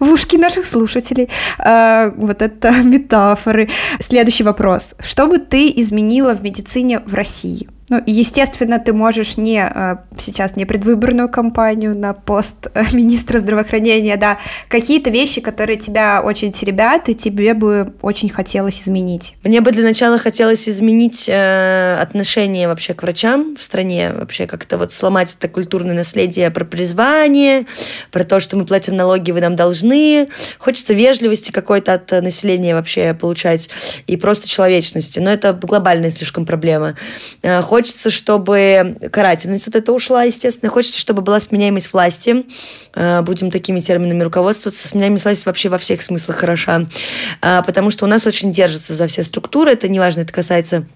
в 0.00 0.10
ушки 0.10 0.36
наших 0.36 0.66
слушателей. 0.66 1.28
А, 1.58 2.12
вот 2.16 2.42
это 2.42 2.70
метафоры. 2.82 3.68
Следующий 4.00 4.44
вопрос. 4.44 4.94
Что 5.00 5.26
бы 5.26 5.38
ты 5.38 5.72
изменила 5.76 6.34
в 6.34 6.42
медицине 6.42 7.00
в 7.00 7.14
России? 7.14 7.68
Ну, 7.88 8.02
естественно, 8.04 8.80
ты 8.80 8.92
можешь 8.92 9.36
не 9.36 9.60
э, 9.62 9.96
сейчас 10.18 10.56
не 10.56 10.64
предвыборную 10.64 11.28
кампанию 11.28 11.96
на 11.96 12.14
пост 12.14 12.66
э, 12.74 12.82
министра 12.92 13.38
здравоохранения, 13.38 14.16
да, 14.16 14.38
какие-то 14.66 15.10
вещи, 15.10 15.40
которые 15.40 15.76
тебя 15.76 16.20
очень 16.20 16.50
теребят, 16.50 17.08
и 17.08 17.14
тебе 17.14 17.54
бы 17.54 17.94
очень 18.02 18.28
хотелось 18.28 18.82
изменить. 18.82 19.34
Мне 19.44 19.60
бы 19.60 19.70
для 19.70 19.84
начала 19.84 20.18
хотелось 20.18 20.68
изменить 20.68 21.28
э, 21.28 21.98
отношение 22.00 22.66
вообще 22.66 22.92
к 22.92 23.02
врачам 23.02 23.54
в 23.54 23.62
стране, 23.62 24.12
вообще 24.12 24.46
как-то 24.46 24.78
вот 24.78 24.92
сломать 24.92 25.36
это 25.38 25.46
культурное 25.46 25.94
наследие 25.94 26.50
про 26.50 26.64
призвание, 26.64 27.66
про 28.10 28.24
то, 28.24 28.40
что 28.40 28.56
мы 28.56 28.64
платим 28.64 28.96
налоги, 28.96 29.30
вы 29.30 29.40
нам 29.40 29.54
должны. 29.54 30.28
Хочется 30.58 30.92
вежливости 30.92 31.52
какой-то 31.52 31.94
от 31.94 32.10
населения 32.10 32.74
вообще 32.74 33.14
получать 33.14 33.70
и 34.08 34.16
просто 34.16 34.48
человечности, 34.48 35.20
но 35.20 35.30
это 35.30 35.52
глобальная 35.52 36.10
слишком 36.10 36.44
проблема 36.44 36.96
Хочется, 37.76 38.08
чтобы 38.08 38.96
карательность 39.12 39.66
вот 39.66 39.76
это 39.76 39.92
ушла, 39.92 40.22
естественно. 40.22 40.70
Хочется, 40.70 40.98
чтобы 40.98 41.20
была 41.20 41.38
сменяемость 41.40 41.92
власти. 41.92 42.46
Э, 42.94 43.20
будем 43.20 43.50
такими 43.50 43.80
терминами 43.80 44.22
руководствоваться. 44.22 44.88
Сменяемость 44.88 45.26
власти 45.26 45.44
вообще 45.44 45.68
во 45.68 45.76
всех 45.76 46.00
смыслах 46.00 46.38
хороша. 46.38 46.86
Э, 47.42 47.60
потому 47.66 47.90
что 47.90 48.06
у 48.06 48.08
нас 48.08 48.26
очень 48.26 48.50
держится 48.50 48.94
за 48.94 49.06
все 49.08 49.22
структуры. 49.22 49.72
Это 49.72 49.88
неважно, 49.88 50.20
это 50.20 50.32
касается 50.32 50.86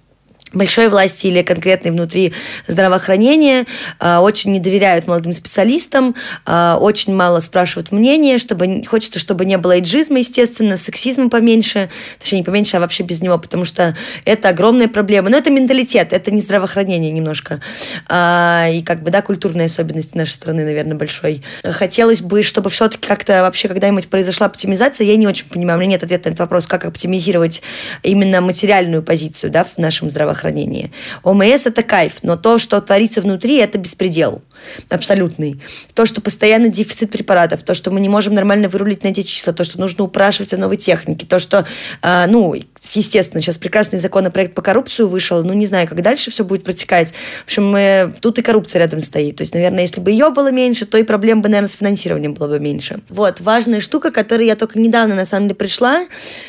большой 0.53 0.89
власти 0.89 1.29
или 1.29 1.43
конкретной 1.43 1.93
внутри 1.93 2.33
здравоохранения, 2.67 3.67
а, 3.99 4.21
очень 4.21 4.53
не 4.53 4.61
доверяют 4.61 5.07
молодым 5.07 5.33
специалистам, 5.33 6.15
а, 6.45 6.77
очень 6.81 7.15
мало 7.15 7.41
спрашивают 7.41 7.93
мнение, 7.93 8.39
чтобы 8.39 8.83
хочется, 8.85 9.19
чтобы 9.19 9.45
не 9.45 9.59
было 9.59 9.77
эйджизма, 9.77 10.19
естественно, 10.19 10.77
сексизма 10.77 11.29
поменьше, 11.31 11.89
точнее 12.19 12.39
не 12.39 12.45
поменьше, 12.45 12.77
а 12.77 12.81
вообще 12.81 13.03
без 13.03 13.23
него, 13.23 13.39
потому 13.39 13.65
что 13.65 13.97
это 14.25 14.49
огромная 14.49 14.89
проблема. 14.89 15.31
Но 15.31 15.37
это 15.37 15.51
менталитет, 15.51 16.13
это 16.13 16.31
не 16.31 16.41
здравоохранение 16.41 17.13
немножко. 17.13 17.61
А, 18.09 18.69
и 18.73 18.83
как 18.83 19.03
бы, 19.03 19.11
да, 19.11 19.23
культурные 19.23 19.67
особенности 19.67 20.17
нашей 20.17 20.33
страны, 20.33 20.65
наверное, 20.65 20.97
большой. 20.97 21.43
Хотелось 21.63 22.23
бы, 22.23 22.43
чтобы 22.43 22.71
все-таки 22.71 23.07
как-то 23.07 23.43
вообще 23.43 23.69
когда-нибудь 23.69 24.09
произошла 24.09 24.47
оптимизация, 24.47 25.07
я 25.07 25.17
не 25.17 25.27
очень 25.27 25.47
понимаю, 25.47 25.79
у 25.79 25.81
меня 25.81 25.93
нет 25.93 26.03
ответа 26.03 26.29
на 26.29 26.33
этот 26.33 26.41
вопрос, 26.41 26.67
как 26.67 26.85
оптимизировать 26.85 27.63
именно 28.03 28.41
материальную 28.41 29.03
позицию, 29.03 29.51
да, 29.51 29.65
в 29.65 29.79
нашем 29.79 30.11
здравоохранении 30.11 30.40
здравоохранения. 30.41 30.91
ОМС– 31.23 31.67
это 31.67 31.83
кайф, 31.83 32.23
но 32.23 32.37
то, 32.37 32.59
что 32.59 32.81
творится 32.81 33.21
внутри, 33.21 33.57
это 33.57 33.79
беспредел 33.79 34.43
абсолютный. 34.89 35.61
То, 35.95 36.07
что 36.07 36.21
постоянно 36.21 36.69
дефицит 36.69 37.11
препаратов, 37.11 37.63
то, 37.63 37.75
что 37.75 37.91
мы 37.91 38.01
не 38.01 38.09
можем 38.09 38.35
нормально 38.35 38.69
вырулить 38.69 39.05
на 39.05 39.09
эти 39.09 39.23
числа, 39.23 39.53
то, 39.53 39.65
что 39.65 39.79
нужно 39.81 40.05
упрашивать 40.05 40.53
о 40.53 40.57
новой 40.57 40.77
технике, 40.77 41.27
то, 41.27 41.39
что, 41.39 41.67
э, 42.03 42.27
ну, 42.29 42.55
естественно, 42.81 43.43
сейчас 43.43 43.59
прекрасный 43.59 43.99
законопроект 43.99 44.55
по 44.55 44.63
коррупцию 44.63 45.09
вышел, 45.09 45.43
ну, 45.45 45.53
не 45.53 45.67
знаю, 45.67 45.87
как 45.87 46.01
дальше 46.03 46.31
все 46.31 46.45
будет 46.45 46.65
протекать. 46.65 47.13
В 47.43 47.45
общем, 47.45 47.71
мы, 47.71 48.13
тут 48.21 48.39
и 48.39 48.43
коррупция 48.43 48.81
рядом 48.81 49.01
стоит. 49.01 49.37
То 49.37 49.43
есть, 49.43 49.55
наверное, 49.55 49.83
если 49.83 50.01
бы 50.01 50.11
ее 50.11 50.31
было 50.31 50.51
меньше, 50.51 50.87
то 50.87 50.97
и 50.97 51.03
проблем 51.03 51.43
бы, 51.43 51.49
наверное, 51.49 51.69
с 51.69 51.75
финансированием 51.75 52.35
было 52.35 52.49
бы 52.49 52.59
меньше. 52.59 53.01
Вот, 53.09 53.41
важная 53.41 53.81
штука, 53.81 54.11
которой 54.11 54.47
я 54.47 54.57
только 54.57 54.79
недавно, 54.79 55.15
на 55.15 55.25
самом 55.25 55.49
деле, 55.49 55.57
пришла, 55.57 56.07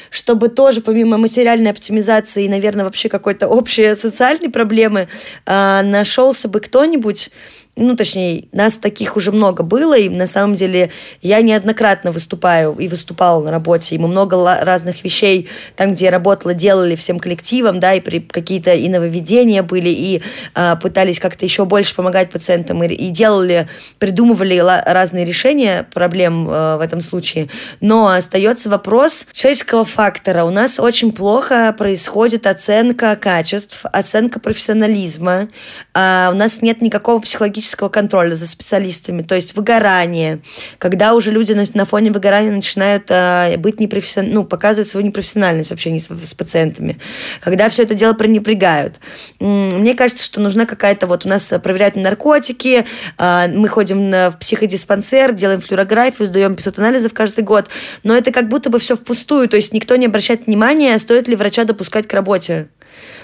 чтобы 0.10 0.48
тоже, 0.48 0.82
помимо 0.82 1.18
материальной 1.18 1.72
оптимизации 1.72 2.46
и, 2.46 2.50
наверное, 2.50 2.86
вообще 2.86 3.10
какой-то 3.10 3.48
общей 3.48 3.96
социальной 3.96 4.50
проблемы, 4.50 5.08
а, 5.46 5.82
нашелся 5.84 6.48
бы 6.48 6.60
кто-нибудь, 6.60 7.30
ну, 7.78 7.96
точнее, 7.96 8.46
нас 8.52 8.76
таких 8.76 9.16
уже 9.16 9.32
много 9.32 9.64
было, 9.64 9.98
и 9.98 10.10
на 10.10 10.28
самом 10.28 10.56
деле 10.56 10.92
я 11.22 11.42
неоднократно 11.42 12.12
выступаю 12.12 12.76
и 12.78 12.90
выступала 12.90 13.42
на 13.44 13.52
работе, 13.52 13.96
и 13.96 13.98
мы 13.98 14.10
много 14.10 14.58
разных 14.62 15.06
вещей 15.06 15.48
там, 15.78 15.94
где 15.94 16.06
я 16.06 16.12
работала, 16.12 16.54
делали 16.54 16.96
всем 16.96 17.18
коллективом, 17.18 17.80
да, 17.80 17.94
и 17.94 18.02
при 18.02 18.20
какие-то 18.20 18.74
и 18.74 18.90
нововведения 18.90 19.64
были, 19.64 19.88
и 19.88 20.22
э, 20.54 20.76
пытались 20.82 21.20
как-то 21.20 21.46
еще 21.46 21.64
больше 21.64 21.96
помогать 21.96 22.30
пациентам, 22.30 22.84
и, 22.84 22.88
и 22.94 23.10
делали, 23.10 23.70
придумывали 24.00 24.62
разные 24.86 25.24
решения 25.24 25.88
проблем 25.94 26.50
э, 26.50 26.78
в 26.78 26.82
этом 26.82 27.00
случае. 27.00 27.48
Но 27.80 28.10
остается 28.10 28.70
вопрос 28.70 29.28
человеческого 29.32 29.86
фактора. 29.86 30.44
У 30.44 30.52
нас 30.52 30.78
очень 30.78 31.14
плохо 31.14 31.74
происходит 31.78 32.48
оценка 32.48 33.16
качеств, 33.16 33.86
оценка 33.94 34.42
профессионализма, 34.42 35.48
э, 35.94 36.30
у 36.32 36.36
нас 36.36 36.62
нет 36.62 36.82
никакого 36.82 37.22
психологического 37.22 37.61
психологического 37.62 37.90
контроля 37.90 38.36
за 38.36 38.48
специалистами, 38.48 39.22
то 39.22 39.36
есть 39.36 39.56
выгорание, 39.56 40.40
когда 40.80 41.14
уже 41.14 41.32
люди 41.32 41.54
на, 41.54 41.64
на 41.74 41.86
фоне 41.86 42.12
выгорания 42.12 42.52
начинают 42.52 43.06
э, 43.10 43.58
быть 43.58 43.80
непрофессиональными, 43.80 44.36
ну, 44.36 44.46
показывать 44.46 44.88
свою 44.88 45.06
непрофессиональность 45.06 45.70
в 45.70 45.74
общении 45.74 46.00
с, 46.00 46.08
с 46.10 46.34
пациентами, 46.34 46.98
когда 47.42 47.70
все 47.70 47.84
это 47.84 47.94
дело 47.94 48.14
пренебрегают. 48.14 48.96
Мне 49.40 49.94
кажется, 49.94 50.24
что 50.24 50.42
нужна 50.42 50.66
какая-то, 50.66 51.08
вот 51.08 51.26
у 51.26 51.30
нас 51.30 51.54
проверяют 51.64 51.96
наркотики, 51.96 52.86
э, 53.18 53.48
мы 53.48 53.70
ходим 53.70 54.12
в 54.12 54.38
психодиспансер, 54.40 55.34
делаем 55.34 55.62
флюорографию, 55.62 56.28
сдаем 56.28 56.56
500 56.56 56.80
анализов 56.80 57.14
каждый 57.14 57.44
год, 57.44 57.70
но 58.04 58.16
это 58.16 58.32
как 58.32 58.50
будто 58.50 58.70
бы 58.70 58.80
все 58.80 58.96
впустую, 58.96 59.48
то 59.48 59.56
есть 59.56 59.74
никто 59.74 59.96
не 59.96 60.08
обращает 60.08 60.48
внимания, 60.48 60.98
стоит 61.00 61.28
ли 61.28 61.36
врача 61.36 61.64
допускать 61.64 62.08
к 62.08 62.14
работе. 62.14 62.68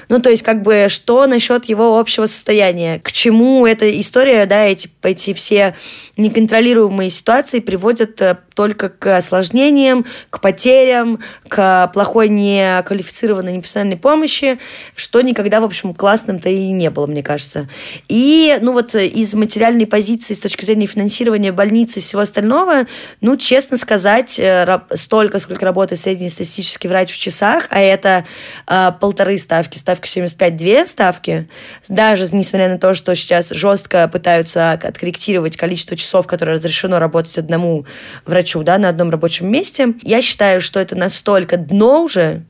Ну, 0.10 0.22
то 0.22 0.30
есть, 0.30 0.44
как 0.44 0.62
бы, 0.62 0.88
что 0.90 1.28
насчет 1.28 1.66
его 1.66 2.00
общего 2.00 2.26
состояния? 2.26 3.00
К 3.00 3.12
чему 3.12 3.66
эта 3.66 4.00
история, 4.00 4.46
да, 4.46 4.66
эти, 4.66 4.90
эти 5.04 5.34
все 5.34 5.76
неконтролируемые 6.16 7.10
ситуации 7.10 7.60
приводят 7.60 8.22
э, 8.22 8.38
только 8.58 8.90
к 8.90 9.18
осложнениям, 9.18 10.04
к 10.32 10.42
потерям, 10.42 11.20
к 11.48 11.92
плохой 11.94 12.28
неквалифицированной 12.28 13.54
непрофессиональной 13.54 13.98
помощи, 13.98 14.58
что 14.96 15.22
никогда, 15.22 15.62
в 15.62 15.64
общем, 15.64 15.94
классным-то 15.94 16.50
и 16.50 16.72
не 16.72 16.90
было, 16.90 17.06
мне 17.06 17.22
кажется. 17.22 17.70
И, 18.08 18.58
ну 18.62 18.74
вот, 18.74 18.96
из 18.96 19.36
материальной 19.36 19.86
позиции, 19.86 20.34
с 20.34 20.40
точки 20.40 20.66
зрения 20.66 20.88
финансирования 20.88 21.52
больницы 21.52 22.00
и 22.00 22.02
всего 22.02 22.24
остального, 22.24 22.88
ну, 23.22 23.38
честно 23.38 23.78
сказать, 23.78 24.40
э, 24.40 24.80
столько, 24.96 25.38
сколько 25.38 25.64
работает 25.64 26.02
среднестатистический 26.02 26.88
врач 26.88 27.12
в 27.12 27.20
часах, 27.20 27.68
а 27.70 27.80
это 27.80 28.26
э, 28.66 28.92
полторы 29.00 29.38
ставки, 29.38 29.78
ставка 29.78 30.08
75, 30.08 30.56
две 30.56 30.88
ставки, 30.88 31.48
даже 31.90 32.24
несмотря 32.34 32.70
на 32.70 32.80
то, 32.80 32.96
что 32.96 33.16
сейчас 33.16 33.50
жестко 33.52 34.08
пытаются 34.08 34.72
откорректировать 34.72 35.58
количество 35.58 35.96
часов, 35.96 36.26
которое 36.26 36.54
разрешено 36.54 36.98
работать 36.98 37.38
одному 37.38 37.86
врачу, 38.26 38.47
врачу, 38.48 38.64
да, 38.64 38.78
на 38.78 38.90
одном 38.90 39.10
рабочем 39.10 39.52
месте. 39.52 39.94
Я 40.04 40.22
считаю, 40.22 40.62
что 40.62 40.80
это 40.80 40.96
настолько 40.96 41.58
дно 41.58 42.04
уже, 42.04 42.44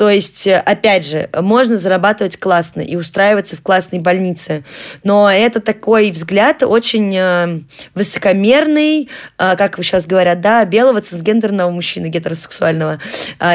то 0.00 0.08
есть, 0.08 0.46
э, 0.46 0.56
опять 0.56 1.06
же, 1.06 1.28
можно 1.38 1.76
зарабатывать 1.76 2.38
классно 2.38 2.80
и 2.80 2.96
устраиваться 2.96 3.54
в 3.54 3.60
классной 3.60 3.98
больнице, 3.98 4.64
но 5.04 5.30
это 5.30 5.60
такой 5.60 6.10
взгляд 6.10 6.62
очень 6.62 7.14
э, 7.14 7.60
высокомерный, 7.94 9.10
э, 9.36 9.56
как 9.58 9.76
сейчас 9.82 10.06
говорят, 10.06 10.40
да, 10.40 10.64
белого 10.64 11.02
цисгендерного 11.02 11.70
мужчины 11.70 12.06
гетеросексуального, 12.06 12.98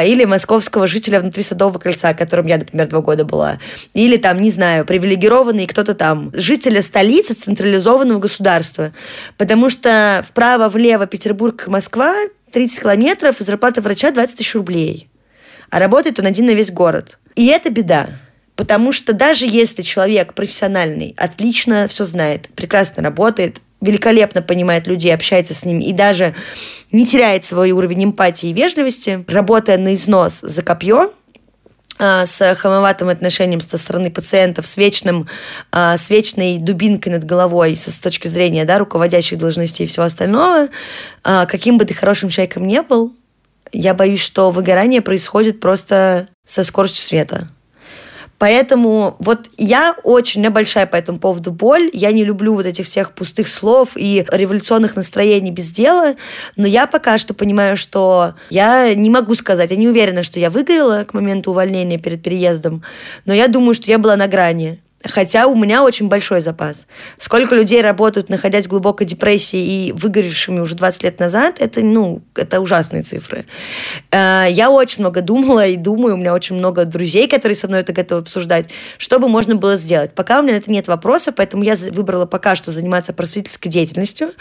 или 0.04 0.24
московского 0.24 0.86
жителя 0.86 1.18
внутри 1.18 1.42
Садового 1.42 1.80
кольца, 1.80 2.14
которым 2.14 2.46
я, 2.46 2.58
например, 2.58 2.86
два 2.86 3.00
года 3.00 3.24
была, 3.24 3.58
или 3.92 4.16
там, 4.16 4.40
не 4.40 4.52
знаю, 4.52 4.84
привилегированный 4.84 5.66
кто-то 5.66 5.94
там, 5.94 6.30
жителя 6.32 6.80
столицы 6.80 7.34
централизованного 7.34 8.20
государства, 8.20 8.92
потому 9.36 9.68
что 9.68 10.24
вправо-влево 10.28 11.08
Петербург, 11.08 11.66
Москва, 11.66 12.14
30 12.52 12.82
километров, 12.82 13.40
и 13.40 13.44
зарплата 13.44 13.82
врача 13.82 14.12
20 14.12 14.36
тысяч 14.36 14.54
рублей 14.54 15.08
а 15.70 15.78
работает 15.78 16.18
он 16.18 16.26
один 16.26 16.46
на 16.46 16.54
весь 16.54 16.70
город. 16.70 17.18
И 17.34 17.46
это 17.46 17.70
беда. 17.70 18.08
Потому 18.56 18.90
что 18.90 19.12
даже 19.12 19.46
если 19.46 19.82
человек 19.82 20.32
профессиональный, 20.32 21.14
отлично 21.18 21.86
все 21.88 22.06
знает, 22.06 22.48
прекрасно 22.54 23.02
работает, 23.02 23.60
великолепно 23.82 24.40
понимает 24.40 24.86
людей, 24.86 25.14
общается 25.14 25.52
с 25.52 25.64
ними 25.64 25.84
и 25.84 25.92
даже 25.92 26.34
не 26.90 27.06
теряет 27.06 27.44
свой 27.44 27.72
уровень 27.72 28.04
эмпатии 28.04 28.48
и 28.48 28.52
вежливости, 28.54 29.24
работая 29.28 29.76
на 29.76 29.94
износ 29.94 30.40
за 30.40 30.62
копье, 30.62 31.12
а, 31.98 32.26
с 32.26 32.54
хамоватым 32.54 33.08
отношением 33.08 33.60
со 33.60 33.78
стороны 33.78 34.10
пациентов, 34.10 34.66
с, 34.66 34.76
вечным, 34.76 35.28
а, 35.72 35.96
с 35.96 36.10
вечной 36.10 36.58
дубинкой 36.58 37.12
над 37.12 37.24
головой 37.24 37.74
со, 37.76 37.90
с 37.90 37.98
точки 37.98 38.28
зрения 38.28 38.64
да, 38.64 38.78
руководящих 38.78 39.38
должностей 39.38 39.84
и 39.84 39.88
всего 39.88 40.04
остального, 40.04 40.68
а, 41.24 41.46
каким 41.46 41.78
бы 41.78 41.84
ты 41.84 41.94
хорошим 41.94 42.28
человеком 42.28 42.66
не 42.66 42.82
был, 42.82 43.14
я 43.72 43.94
боюсь, 43.94 44.20
что 44.20 44.50
выгорание 44.50 45.00
происходит 45.00 45.60
просто 45.60 46.28
со 46.44 46.64
скоростью 46.64 47.02
света. 47.02 47.48
Поэтому 48.38 49.16
вот 49.18 49.48
я 49.56 49.96
очень, 50.02 50.40
у 50.40 50.42
меня 50.42 50.50
большая 50.50 50.86
по 50.86 50.96
этому 50.96 51.18
поводу 51.18 51.52
боль. 51.52 51.88
Я 51.92 52.12
не 52.12 52.24
люблю 52.24 52.54
вот 52.54 52.66
этих 52.66 52.84
всех 52.84 53.12
пустых 53.12 53.48
слов 53.48 53.90
и 53.96 54.26
революционных 54.30 54.94
настроений 54.94 55.50
без 55.50 55.70
дела. 55.70 56.16
Но 56.54 56.66
я 56.66 56.86
пока 56.86 57.16
что 57.16 57.32
понимаю, 57.32 57.76
что 57.76 58.34
я 58.50 58.94
не 58.94 59.08
могу 59.08 59.34
сказать, 59.34 59.70
я 59.70 59.76
не 59.76 59.88
уверена, 59.88 60.22
что 60.22 60.38
я 60.38 60.50
выгорела 60.50 61.04
к 61.04 61.14
моменту 61.14 61.52
увольнения 61.52 61.98
перед 61.98 62.22
переездом. 62.22 62.82
Но 63.24 63.32
я 63.32 63.48
думаю, 63.48 63.74
что 63.74 63.90
я 63.90 63.98
была 63.98 64.16
на 64.16 64.26
грани. 64.26 64.80
Хотя 65.04 65.46
у 65.46 65.54
меня 65.54 65.82
очень 65.82 66.08
большой 66.08 66.40
запас. 66.40 66.86
Сколько 67.18 67.54
людей 67.54 67.82
работают, 67.82 68.28
находясь 68.28 68.66
в 68.66 68.70
глубокой 68.70 69.06
депрессии 69.06 69.88
и 69.88 69.92
выгоревшими 69.92 70.60
уже 70.60 70.74
20 70.74 71.02
лет 71.04 71.20
назад, 71.20 71.60
это, 71.60 71.80
ну, 71.82 72.22
это 72.34 72.60
ужасные 72.60 73.02
цифры. 73.02 73.44
Э, 74.10 74.46
я 74.48 74.70
очень 74.70 75.00
много 75.00 75.20
думала 75.20 75.66
и 75.66 75.76
думаю, 75.76 76.14
у 76.14 76.16
меня 76.16 76.32
очень 76.32 76.56
много 76.56 76.86
друзей, 76.86 77.28
которые 77.28 77.56
со 77.56 77.68
мной 77.68 77.80
это 77.80 77.92
готовы 77.92 78.22
обсуждать, 78.22 78.68
что 78.96 79.18
бы 79.18 79.28
можно 79.28 79.54
было 79.54 79.76
сделать. 79.76 80.12
Пока 80.14 80.40
у 80.40 80.42
меня 80.42 80.54
на 80.54 80.58
это 80.58 80.70
нет 80.70 80.88
вопроса, 80.88 81.30
поэтому 81.30 81.62
я 81.62 81.74
выбрала 81.90 82.24
пока 82.24 82.56
что 82.56 82.70
заниматься 82.70 83.12
просветительской 83.12 83.70
деятельностью. 83.70 84.32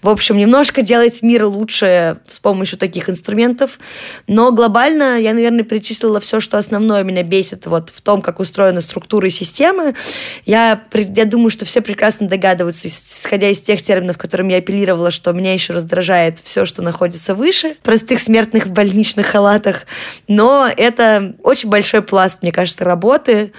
В 0.00 0.08
общем, 0.08 0.38
немножко 0.38 0.80
делать 0.80 1.22
мир 1.22 1.44
лучше 1.44 2.18
с 2.26 2.38
помощью 2.38 2.78
таких 2.78 3.10
инструментов. 3.10 3.78
Но 4.26 4.52
глобально 4.52 5.18
я, 5.18 5.34
наверное, 5.34 5.64
перечислила 5.64 6.18
все, 6.18 6.40
что 6.40 6.56
основное 6.56 7.04
меня 7.04 7.22
бесит 7.22 7.66
вот 7.66 7.90
в 7.90 8.00
том, 8.00 8.22
как 8.22 8.40
устроена 8.40 8.80
структура 8.80 9.26
и 9.26 9.30
система. 9.30 9.94
Я, 10.44 10.82
я 10.92 11.24
думаю, 11.24 11.50
что 11.50 11.64
все 11.64 11.80
прекрасно 11.80 12.28
догадываются, 12.28 12.88
исходя 12.88 13.48
из 13.48 13.60
тех 13.60 13.82
терминов, 13.82 14.18
которым 14.18 14.48
я 14.48 14.58
апеллировала, 14.58 15.10
что 15.10 15.32
меня 15.32 15.52
еще 15.52 15.72
раздражает 15.72 16.38
все, 16.38 16.64
что 16.64 16.82
находится 16.82 17.34
выше, 17.34 17.76
простых 17.82 18.20
смертных 18.20 18.66
в 18.66 18.72
больничных 18.72 19.26
халатах. 19.26 19.86
Но 20.26 20.68
это 20.74 21.34
очень 21.42 21.68
большой 21.68 22.02
пласт, 22.02 22.42
мне 22.42 22.52
кажется, 22.52 22.84
работы. 22.84 23.52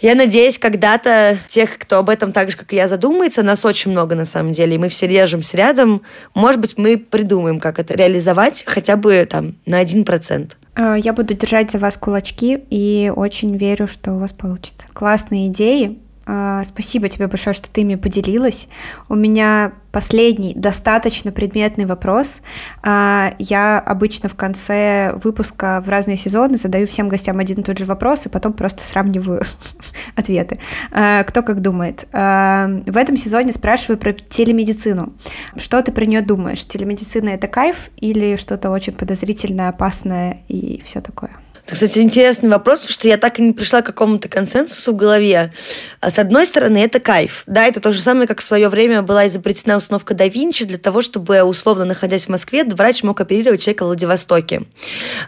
Я 0.00 0.14
надеюсь, 0.14 0.58
когда-то 0.58 1.38
тех, 1.46 1.78
кто 1.78 1.98
об 1.98 2.08
этом 2.08 2.32
так 2.32 2.50
же, 2.50 2.56
как 2.56 2.72
и 2.72 2.76
я, 2.76 2.88
задумается, 2.88 3.42
нас 3.42 3.66
очень 3.66 3.90
много 3.90 4.14
на 4.14 4.24
самом 4.24 4.52
деле, 4.52 4.76
и 4.76 4.78
мы 4.78 4.88
все 4.88 5.06
режемся 5.06 5.58
рядом, 5.58 6.02
может 6.34 6.58
быть, 6.58 6.78
мы 6.78 6.96
придумаем, 6.96 7.60
как 7.60 7.78
это 7.78 7.94
реализовать 7.94 8.64
хотя 8.66 8.96
бы 8.96 9.26
там 9.30 9.56
на 9.66 9.78
один 9.78 10.06
процент. 10.06 10.56
Я 10.76 11.12
буду 11.12 11.34
держать 11.34 11.70
за 11.70 11.78
вас 11.78 11.96
кулачки 11.96 12.62
и 12.70 13.12
очень 13.14 13.56
верю, 13.56 13.86
что 13.88 14.12
у 14.12 14.18
вас 14.18 14.32
получится. 14.32 14.86
Классные 14.92 15.48
идеи. 15.48 15.98
Э, 16.26 16.62
спасибо 16.64 17.08
тебе 17.08 17.26
большое, 17.26 17.54
что 17.54 17.70
ты 17.70 17.80
ими 17.82 17.94
поделилась. 17.94 18.68
У 19.08 19.14
меня 19.14 19.72
последний, 19.92 20.54
достаточно 20.54 21.32
предметный 21.32 21.86
вопрос. 21.86 22.40
Э, 22.82 23.32
я 23.38 23.78
обычно 23.78 24.28
в 24.28 24.34
конце 24.34 25.12
выпуска 25.22 25.82
в 25.84 25.88
разные 25.88 26.16
сезоны 26.16 26.56
задаю 26.56 26.86
всем 26.86 27.08
гостям 27.08 27.38
один 27.38 27.60
и 27.60 27.62
тот 27.62 27.78
же 27.78 27.84
вопрос, 27.84 28.26
и 28.26 28.28
потом 28.28 28.52
просто 28.52 28.82
сравниваю 28.82 29.42
ответы. 30.16 30.58
Кто 30.90 31.42
как 31.42 31.60
думает. 31.60 32.06
В 32.12 32.96
этом 32.96 33.16
сезоне 33.16 33.52
спрашиваю 33.52 33.98
про 33.98 34.12
телемедицину. 34.12 35.12
Что 35.56 35.82
ты 35.82 35.92
про 35.92 36.04
нее 36.04 36.20
думаешь? 36.20 36.64
Телемедицина— 36.64 37.28
это 37.30 37.48
кайф 37.48 37.90
или 37.96 38.36
что-то 38.36 38.70
очень 38.70 38.92
подозрительное, 38.92 39.68
опасное 39.68 40.38
и 40.48 40.82
все 40.84 41.00
такое? 41.00 41.30
Это, 41.70 41.76
кстати, 41.76 42.00
интересный 42.00 42.48
вопрос, 42.48 42.80
потому 42.80 42.92
что 42.92 43.06
я 43.06 43.16
так 43.16 43.38
и 43.38 43.42
не 43.42 43.52
пришла 43.52 43.80
к 43.80 43.86
какому-то 43.86 44.28
консенсусу 44.28 44.92
в 44.92 44.96
голове. 44.96 45.52
А 46.00 46.10
с 46.10 46.18
одной 46.18 46.44
стороны, 46.44 46.78
это 46.78 46.98
кайф. 46.98 47.44
Да, 47.46 47.64
это 47.64 47.78
то 47.80 47.92
же 47.92 48.00
самое, 48.00 48.26
как 48.26 48.40
в 48.40 48.42
свое 48.42 48.68
время 48.68 49.02
была 49.02 49.28
изобретена 49.28 49.76
установка 49.76 50.14
да 50.14 50.26
Винчи 50.26 50.64
для 50.64 50.78
того, 50.78 51.00
чтобы, 51.00 51.44
условно, 51.44 51.84
находясь 51.84 52.26
в 52.26 52.28
Москве, 52.28 52.64
врач 52.64 53.04
мог 53.04 53.20
оперировать 53.20 53.62
человека 53.62 53.84
в 53.84 53.86
Владивостоке. 53.86 54.62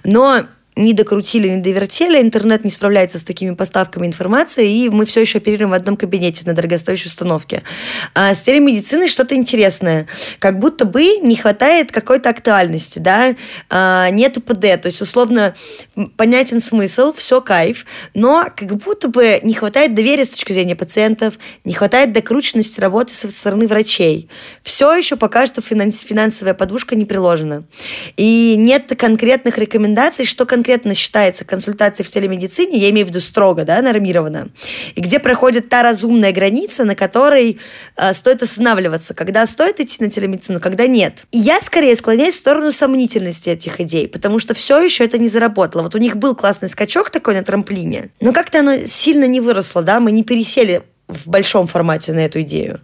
Но 0.03 0.43
не 0.74 0.94
докрутили, 0.94 1.48
не 1.48 1.60
довертели, 1.60 2.20
интернет 2.20 2.64
не 2.64 2.70
справляется 2.70 3.18
с 3.18 3.24
такими 3.24 3.54
поставками 3.54 4.06
информации, 4.06 4.70
и 4.70 4.88
мы 4.88 5.04
все 5.04 5.20
еще 5.20 5.38
оперируем 5.38 5.70
в 5.70 5.74
одном 5.74 5.96
кабинете 5.96 6.44
на 6.46 6.54
дорогостоящей 6.54 7.08
установке. 7.08 7.62
А 8.14 8.34
с 8.34 8.42
телемедициной 8.42 9.08
что-то 9.08 9.34
интересное. 9.34 10.06
Как 10.38 10.58
будто 10.58 10.86
бы 10.86 11.18
не 11.18 11.36
хватает 11.36 11.92
какой-то 11.92 12.30
актуальности, 12.30 12.98
да, 12.98 13.34
а, 13.68 14.08
нету 14.10 14.40
ПД, 14.40 14.80
то 14.80 14.86
есть, 14.86 15.02
условно, 15.02 15.54
понятен 16.16 16.60
смысл, 16.60 17.12
все 17.12 17.42
кайф, 17.42 17.84
но 18.14 18.46
как 18.56 18.74
будто 18.76 19.08
бы 19.08 19.40
не 19.42 19.52
хватает 19.52 19.94
доверия 19.94 20.24
с 20.24 20.30
точки 20.30 20.52
зрения 20.52 20.74
пациентов, 20.74 21.34
не 21.64 21.74
хватает 21.74 22.12
докрученности 22.12 22.80
работы 22.80 23.12
со 23.12 23.28
стороны 23.28 23.66
врачей. 23.66 24.28
Все 24.62 24.94
еще 24.94 25.16
пока 25.16 25.44
что 25.46 25.60
финансовая 25.60 26.54
подушка 26.54 26.96
не 26.96 27.04
приложена. 27.04 27.64
И 28.16 28.54
нет 28.56 28.92
конкретных 28.96 29.58
рекомендаций, 29.58 30.24
что 30.24 30.46
конкретно 30.46 30.61
конкретно 30.62 30.94
считается 30.94 31.44
консультацией 31.44 32.06
в 32.06 32.10
телемедицине, 32.10 32.78
я 32.78 32.90
имею 32.90 33.04
в 33.04 33.08
виду 33.10 33.20
строго, 33.20 33.64
да, 33.64 33.82
нормировано, 33.82 34.50
и 34.94 35.00
где 35.00 35.18
проходит 35.18 35.68
та 35.68 35.82
разумная 35.82 36.30
граница, 36.30 36.84
на 36.84 36.94
которой 36.94 37.58
э, 37.96 38.12
стоит 38.12 38.42
останавливаться, 38.42 39.12
когда 39.12 39.44
стоит 39.48 39.80
идти 39.80 39.96
на 40.04 40.08
телемедицину, 40.08 40.60
когда 40.60 40.86
нет. 40.86 41.24
И 41.32 41.38
я 41.38 41.60
скорее 41.60 41.96
склоняюсь 41.96 42.34
в 42.34 42.38
сторону 42.38 42.70
сомнительности 42.70 43.50
этих 43.50 43.80
идей, 43.80 44.06
потому 44.06 44.38
что 44.38 44.54
все 44.54 44.78
еще 44.78 45.04
это 45.04 45.18
не 45.18 45.26
заработало. 45.26 45.82
Вот 45.82 45.96
у 45.96 45.98
них 45.98 46.16
был 46.16 46.36
классный 46.36 46.68
скачок 46.68 47.10
такой 47.10 47.34
на 47.34 47.42
трамплине, 47.42 48.10
но 48.20 48.32
как-то 48.32 48.60
оно 48.60 48.76
сильно 48.86 49.26
не 49.26 49.40
выросло, 49.40 49.82
да, 49.82 49.98
мы 49.98 50.12
не 50.12 50.22
пересели 50.22 50.82
в 51.08 51.28
большом 51.28 51.66
формате 51.66 52.12
на 52.12 52.20
эту 52.20 52.42
идею. 52.42 52.78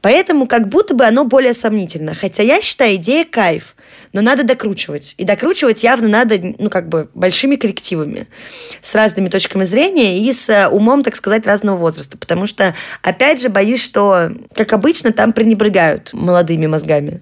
Поэтому 0.00 0.46
как 0.46 0.68
будто 0.68 0.94
бы 0.94 1.04
оно 1.04 1.24
более 1.24 1.52
сомнительно. 1.52 2.14
Хотя 2.14 2.42
я 2.42 2.62
считаю, 2.62 2.96
идея 2.96 3.26
кайф 3.26 3.76
но 4.12 4.20
надо 4.20 4.44
докручивать. 4.44 5.14
И 5.18 5.24
докручивать 5.24 5.82
явно 5.82 6.08
надо, 6.08 6.38
ну, 6.58 6.70
как 6.70 6.88
бы, 6.88 7.08
большими 7.14 7.56
коллективами, 7.56 8.26
с 8.80 8.94
разными 8.94 9.28
точками 9.28 9.64
зрения 9.64 10.18
и 10.18 10.32
с 10.32 10.48
э, 10.48 10.68
умом, 10.68 11.02
так 11.02 11.16
сказать, 11.16 11.46
разного 11.46 11.76
возраста. 11.76 12.16
Потому 12.18 12.46
что, 12.46 12.74
опять 13.02 13.40
же, 13.40 13.48
боюсь, 13.48 13.82
что, 13.82 14.32
как 14.54 14.72
обычно, 14.72 15.12
там 15.12 15.32
пренебрегают 15.32 16.12
молодыми 16.12 16.66
мозгами. 16.66 17.20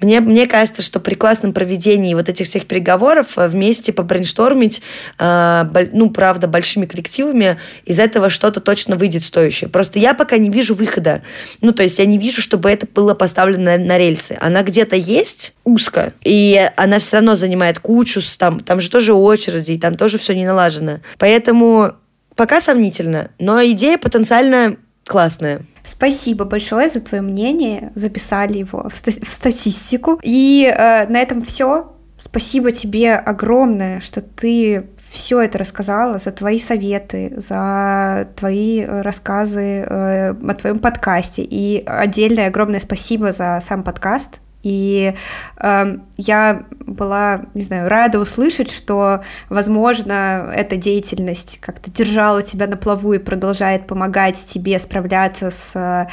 Мне, 0.00 0.20
мне 0.20 0.46
кажется, 0.46 0.82
что 0.82 1.00
при 1.00 1.14
классном 1.14 1.52
проведении 1.52 2.14
вот 2.14 2.28
этих 2.28 2.46
всех 2.46 2.66
переговоров 2.66 3.38
э, 3.38 3.48
вместе 3.48 3.92
побрейнштормить, 3.92 4.82
э, 5.18 5.64
ну, 5.92 6.10
правда, 6.10 6.46
большими 6.46 6.86
коллективами, 6.86 7.58
из 7.84 7.98
этого 7.98 8.30
что-то 8.30 8.60
точно 8.60 8.96
выйдет 8.96 9.24
стоящее. 9.24 9.68
Просто 9.68 9.98
я 9.98 10.14
пока 10.14 10.38
не 10.38 10.50
вижу 10.50 10.74
выхода. 10.74 11.22
Ну, 11.60 11.72
то 11.72 11.82
есть 11.82 11.98
я 11.98 12.06
не 12.06 12.18
вижу, 12.18 12.40
чтобы 12.40 12.70
это 12.70 12.86
было 12.86 13.14
поставлено 13.14 13.62
на, 13.62 13.78
на 13.78 13.98
рельсы. 13.98 14.36
Она 14.40 14.62
где-то 14.62 14.96
есть, 14.96 15.54
узко, 15.64 16.11
и 16.24 16.70
она 16.76 16.98
все 16.98 17.16
равно 17.16 17.34
занимает 17.34 17.78
кучу, 17.78 18.20
там, 18.38 18.60
там 18.60 18.80
же 18.80 18.90
тоже 18.90 19.14
очереди, 19.14 19.72
и 19.72 19.78
там 19.78 19.94
тоже 19.94 20.18
все 20.18 20.34
не 20.34 20.46
налажено. 20.46 20.98
Поэтому 21.18 21.92
пока 22.36 22.60
сомнительно, 22.60 23.30
но 23.38 23.64
идея 23.64 23.98
потенциально 23.98 24.76
классная. 25.06 25.62
Спасибо 25.84 26.44
большое 26.44 26.88
за 26.90 27.00
твое 27.00 27.22
мнение. 27.22 27.92
Записали 27.94 28.58
его 28.58 28.88
в, 28.88 28.96
ста- 28.96 29.10
в 29.10 29.30
статистику. 29.30 30.20
И 30.22 30.64
э, 30.64 31.06
на 31.08 31.20
этом 31.20 31.42
все. 31.42 31.92
Спасибо 32.18 32.70
тебе 32.70 33.14
огромное, 33.14 34.00
что 34.00 34.20
ты 34.20 34.86
все 35.12 35.40
это 35.40 35.58
рассказала, 35.58 36.18
за 36.18 36.30
твои 36.30 36.60
советы, 36.60 37.34
за 37.36 38.28
твои 38.36 38.80
э, 38.80 39.00
рассказы 39.02 39.84
э, 39.86 40.30
о 40.30 40.54
твоем 40.54 40.78
подкасте. 40.78 41.42
И 41.42 41.82
отдельное 41.84 42.46
огромное 42.46 42.80
спасибо 42.80 43.32
за 43.32 43.60
сам 43.60 43.82
подкаст. 43.82 44.41
И 44.62 45.14
э, 45.58 45.96
я 46.16 46.64
была, 46.86 47.42
не 47.54 47.62
знаю, 47.62 47.88
рада 47.88 48.18
услышать, 48.18 48.70
что, 48.70 49.22
возможно, 49.48 50.50
эта 50.54 50.76
деятельность 50.76 51.58
как-то 51.60 51.90
держала 51.90 52.42
тебя 52.42 52.66
на 52.66 52.76
плаву 52.76 53.14
и 53.14 53.18
продолжает 53.18 53.86
помогать 53.86 54.36
тебе 54.46 54.78
справляться 54.78 55.50
с, 55.50 56.08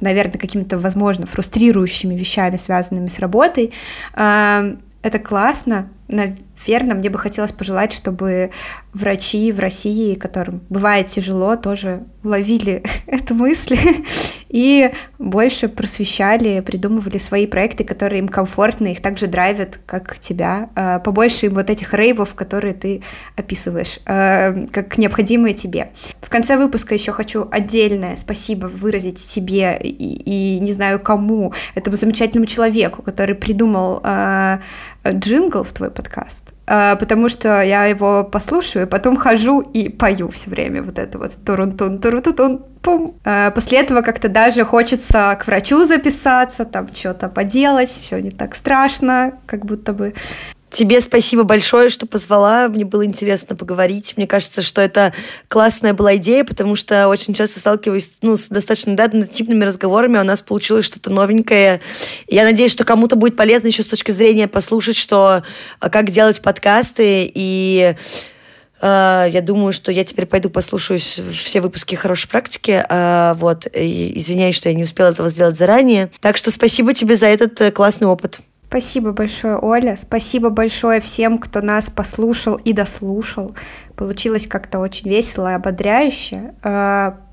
наверное, 0.00 0.38
какими-то, 0.38 0.78
возможно, 0.78 1.26
фрустрирующими 1.26 2.14
вещами, 2.14 2.56
связанными 2.56 3.08
с 3.08 3.18
работой. 3.18 3.72
Э, 4.14 4.76
это 5.02 5.18
классно, 5.18 5.88
наверное, 6.08 6.94
мне 6.94 7.08
бы 7.08 7.18
хотелось 7.18 7.52
пожелать, 7.52 7.92
чтобы 7.92 8.50
врачи 8.98 9.52
в 9.52 9.60
России, 9.60 10.14
которым 10.14 10.60
бывает 10.68 11.06
тяжело, 11.08 11.56
тоже 11.56 12.04
ловили 12.22 12.82
эту 13.06 13.34
мысль 13.34 13.78
и 14.48 14.92
больше 15.18 15.68
просвещали, 15.68 16.60
придумывали 16.60 17.18
свои 17.18 17.46
проекты, 17.46 17.84
которые 17.84 18.18
им 18.20 18.28
комфортны, 18.28 18.92
их 18.92 19.00
также 19.00 19.26
драйвят, 19.26 19.80
как 19.86 20.18
тебя. 20.18 20.70
А, 20.74 20.98
побольше 20.98 21.46
им 21.46 21.54
вот 21.54 21.70
этих 21.70 21.94
рейвов, 21.94 22.34
которые 22.34 22.74
ты 22.74 23.02
описываешь, 23.36 24.00
а, 24.06 24.54
как 24.72 24.98
необходимые 24.98 25.54
тебе. 25.54 25.92
В 26.20 26.28
конце 26.28 26.56
выпуска 26.56 26.94
еще 26.94 27.12
хочу 27.12 27.48
отдельное 27.50 28.16
спасибо 28.16 28.66
выразить 28.66 29.18
себе 29.18 29.78
и, 29.80 29.88
и 29.88 30.60
не 30.60 30.72
знаю 30.72 31.00
кому, 31.00 31.52
этому 31.74 31.96
замечательному 31.96 32.46
человеку, 32.46 33.02
который 33.02 33.34
придумал 33.34 34.00
э, 34.04 34.58
джингл 35.06 35.62
в 35.62 35.72
твой 35.72 35.90
подкаст. 35.90 36.57
А, 36.70 36.96
потому 36.96 37.30
что 37.30 37.62
я 37.62 37.86
его 37.86 38.24
послушаю, 38.24 38.86
потом 38.86 39.16
хожу 39.16 39.60
и 39.60 39.88
пою 39.88 40.28
все 40.28 40.50
время 40.50 40.82
вот 40.82 40.98
это 40.98 41.18
вот 41.18 41.32
турун-тун, 41.46 41.98
туру-тун, 41.98 42.62
пум. 42.82 43.14
А, 43.24 43.50
после 43.52 43.78
этого 43.78 44.02
как-то 44.02 44.28
даже 44.28 44.64
хочется 44.64 45.38
к 45.40 45.46
врачу 45.46 45.86
записаться, 45.86 46.66
там 46.66 46.88
что-то 46.94 47.30
поделать, 47.30 47.88
все 47.88 48.20
не 48.20 48.30
так 48.30 48.54
страшно, 48.54 49.32
как 49.46 49.64
будто 49.64 49.94
бы. 49.94 50.12
Тебе 50.78 51.00
спасибо 51.00 51.42
большое, 51.42 51.88
что 51.88 52.06
позвала. 52.06 52.68
Мне 52.68 52.84
было 52.84 53.04
интересно 53.04 53.56
поговорить. 53.56 54.14
Мне 54.16 54.28
кажется, 54.28 54.62
что 54.62 54.80
это 54.80 55.12
классная 55.48 55.92
была 55.92 56.14
идея, 56.18 56.44
потому 56.44 56.76
что 56.76 57.08
очень 57.08 57.34
часто 57.34 57.58
сталкиваюсь 57.58 58.12
ну, 58.22 58.36
с 58.36 58.46
достаточно 58.46 58.94
да, 58.94 59.06
однотипными 59.06 59.64
разговорами, 59.64 60.18
у 60.18 60.22
нас 60.22 60.40
получилось 60.40 60.84
что-то 60.84 61.10
новенькое. 61.10 61.80
Я 62.28 62.44
надеюсь, 62.44 62.70
что 62.70 62.84
кому-то 62.84 63.16
будет 63.16 63.36
полезно 63.36 63.66
еще 63.66 63.82
с 63.82 63.86
точки 63.86 64.12
зрения 64.12 64.46
послушать, 64.46 64.94
что 64.94 65.42
а, 65.80 65.90
как 65.90 66.10
делать 66.10 66.40
подкасты 66.40 67.28
и 67.34 67.96
Uh, 68.80 69.28
я 69.32 69.40
думаю, 69.40 69.72
что 69.72 69.90
я 69.90 70.04
теперь 70.04 70.26
пойду 70.26 70.50
послушаю 70.50 71.00
все 71.00 71.60
выпуски 71.60 71.96
хорошей 71.96 72.28
практики. 72.28 72.86
Uh, 72.88 73.34
вот. 73.34 73.66
Извиняюсь, 73.74 74.54
что 74.54 74.68
я 74.68 74.74
не 74.76 74.84
успела 74.84 75.08
этого 75.08 75.28
сделать 75.30 75.58
заранее. 75.58 76.12
Так 76.20 76.36
что 76.36 76.52
спасибо 76.52 76.94
тебе 76.94 77.16
за 77.16 77.26
этот 77.26 77.60
э, 77.60 77.72
классный 77.72 78.06
опыт. 78.06 78.40
Спасибо 78.68 79.12
большое, 79.12 79.56
Оля. 79.56 79.96
Спасибо 79.96 80.50
большое 80.50 81.00
всем, 81.00 81.38
кто 81.38 81.62
нас 81.62 81.88
послушал 81.88 82.56
и 82.56 82.74
дослушал. 82.74 83.54
Получилось 83.96 84.46
как-то 84.46 84.78
очень 84.78 85.08
весело 85.08 85.50
и 85.50 85.54
ободряюще. 85.54 86.54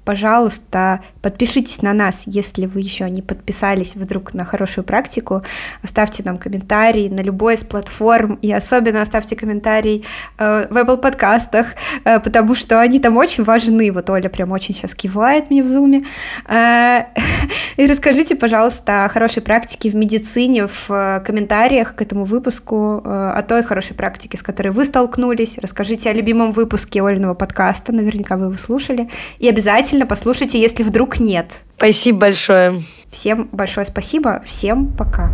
Пожалуйста, 0.05 1.01
подпишитесь 1.23 1.81
на 1.81 1.91
нас, 1.91 2.23
если 2.27 2.67
вы 2.67 2.81
еще 2.81 3.09
не 3.09 3.23
подписались 3.23 3.95
вдруг 3.95 4.35
на 4.35 4.45
хорошую 4.45 4.85
практику. 4.85 5.41
Оставьте 5.81 6.21
нам 6.23 6.37
комментарий 6.37 7.09
на 7.09 7.21
любой 7.21 7.55
из 7.55 7.63
платформ, 7.63 8.37
и 8.43 8.51
особенно 8.53 9.01
оставьте 9.01 9.35
комментарий 9.35 10.05
э, 10.37 10.67
в 10.69 10.77
Apple 10.77 10.97
подкастах, 10.97 11.69
э, 12.03 12.19
потому 12.19 12.53
что 12.53 12.79
они 12.81 12.99
там 12.99 13.17
очень 13.17 13.43
важны. 13.43 13.91
Вот 13.91 14.07
Оля 14.11 14.29
прям 14.29 14.51
очень 14.51 14.75
сейчас 14.75 14.93
кивает 14.93 15.49
мне 15.49 15.63
в 15.63 15.67
зуме. 15.67 16.03
Э, 16.47 17.05
и 17.77 17.87
расскажите, 17.87 18.35
пожалуйста, 18.35 19.05
о 19.05 19.09
хорошей 19.09 19.41
практике 19.41 19.89
в 19.89 19.95
медицине 19.95 20.67
в 20.67 20.85
э, 20.89 21.21
комментариях 21.25 21.95
к 21.95 22.01
этому 22.03 22.25
выпуску, 22.25 23.01
э, 23.03 23.33
о 23.37 23.41
той 23.41 23.63
хорошей 23.63 23.95
практике, 23.95 24.37
с 24.37 24.43
которой 24.43 24.69
вы 24.69 24.85
столкнулись. 24.85 25.57
Расскажите 25.57 26.11
о 26.11 26.13
любимом 26.13 26.51
выпуске 26.51 27.01
Ольного 27.01 27.33
подкаста, 27.33 27.91
наверняка 27.91 28.37
вы 28.37 28.45
его 28.45 28.57
слушали. 28.59 29.09
И 29.39 29.49
обязательно 29.49 29.94
обязательно 29.95 30.05
послушайте, 30.05 30.61
если 30.61 30.83
вдруг 30.83 31.19
нет. 31.19 31.59
Спасибо 31.77 32.19
большое. 32.19 32.83
Всем 33.11 33.49
большое 33.51 33.85
спасибо. 33.85 34.41
Всем 34.45 34.87
пока. 34.87 35.31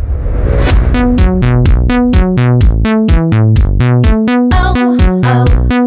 Oh, 4.54 4.96
oh. 5.00 5.24
oh. 5.24 5.81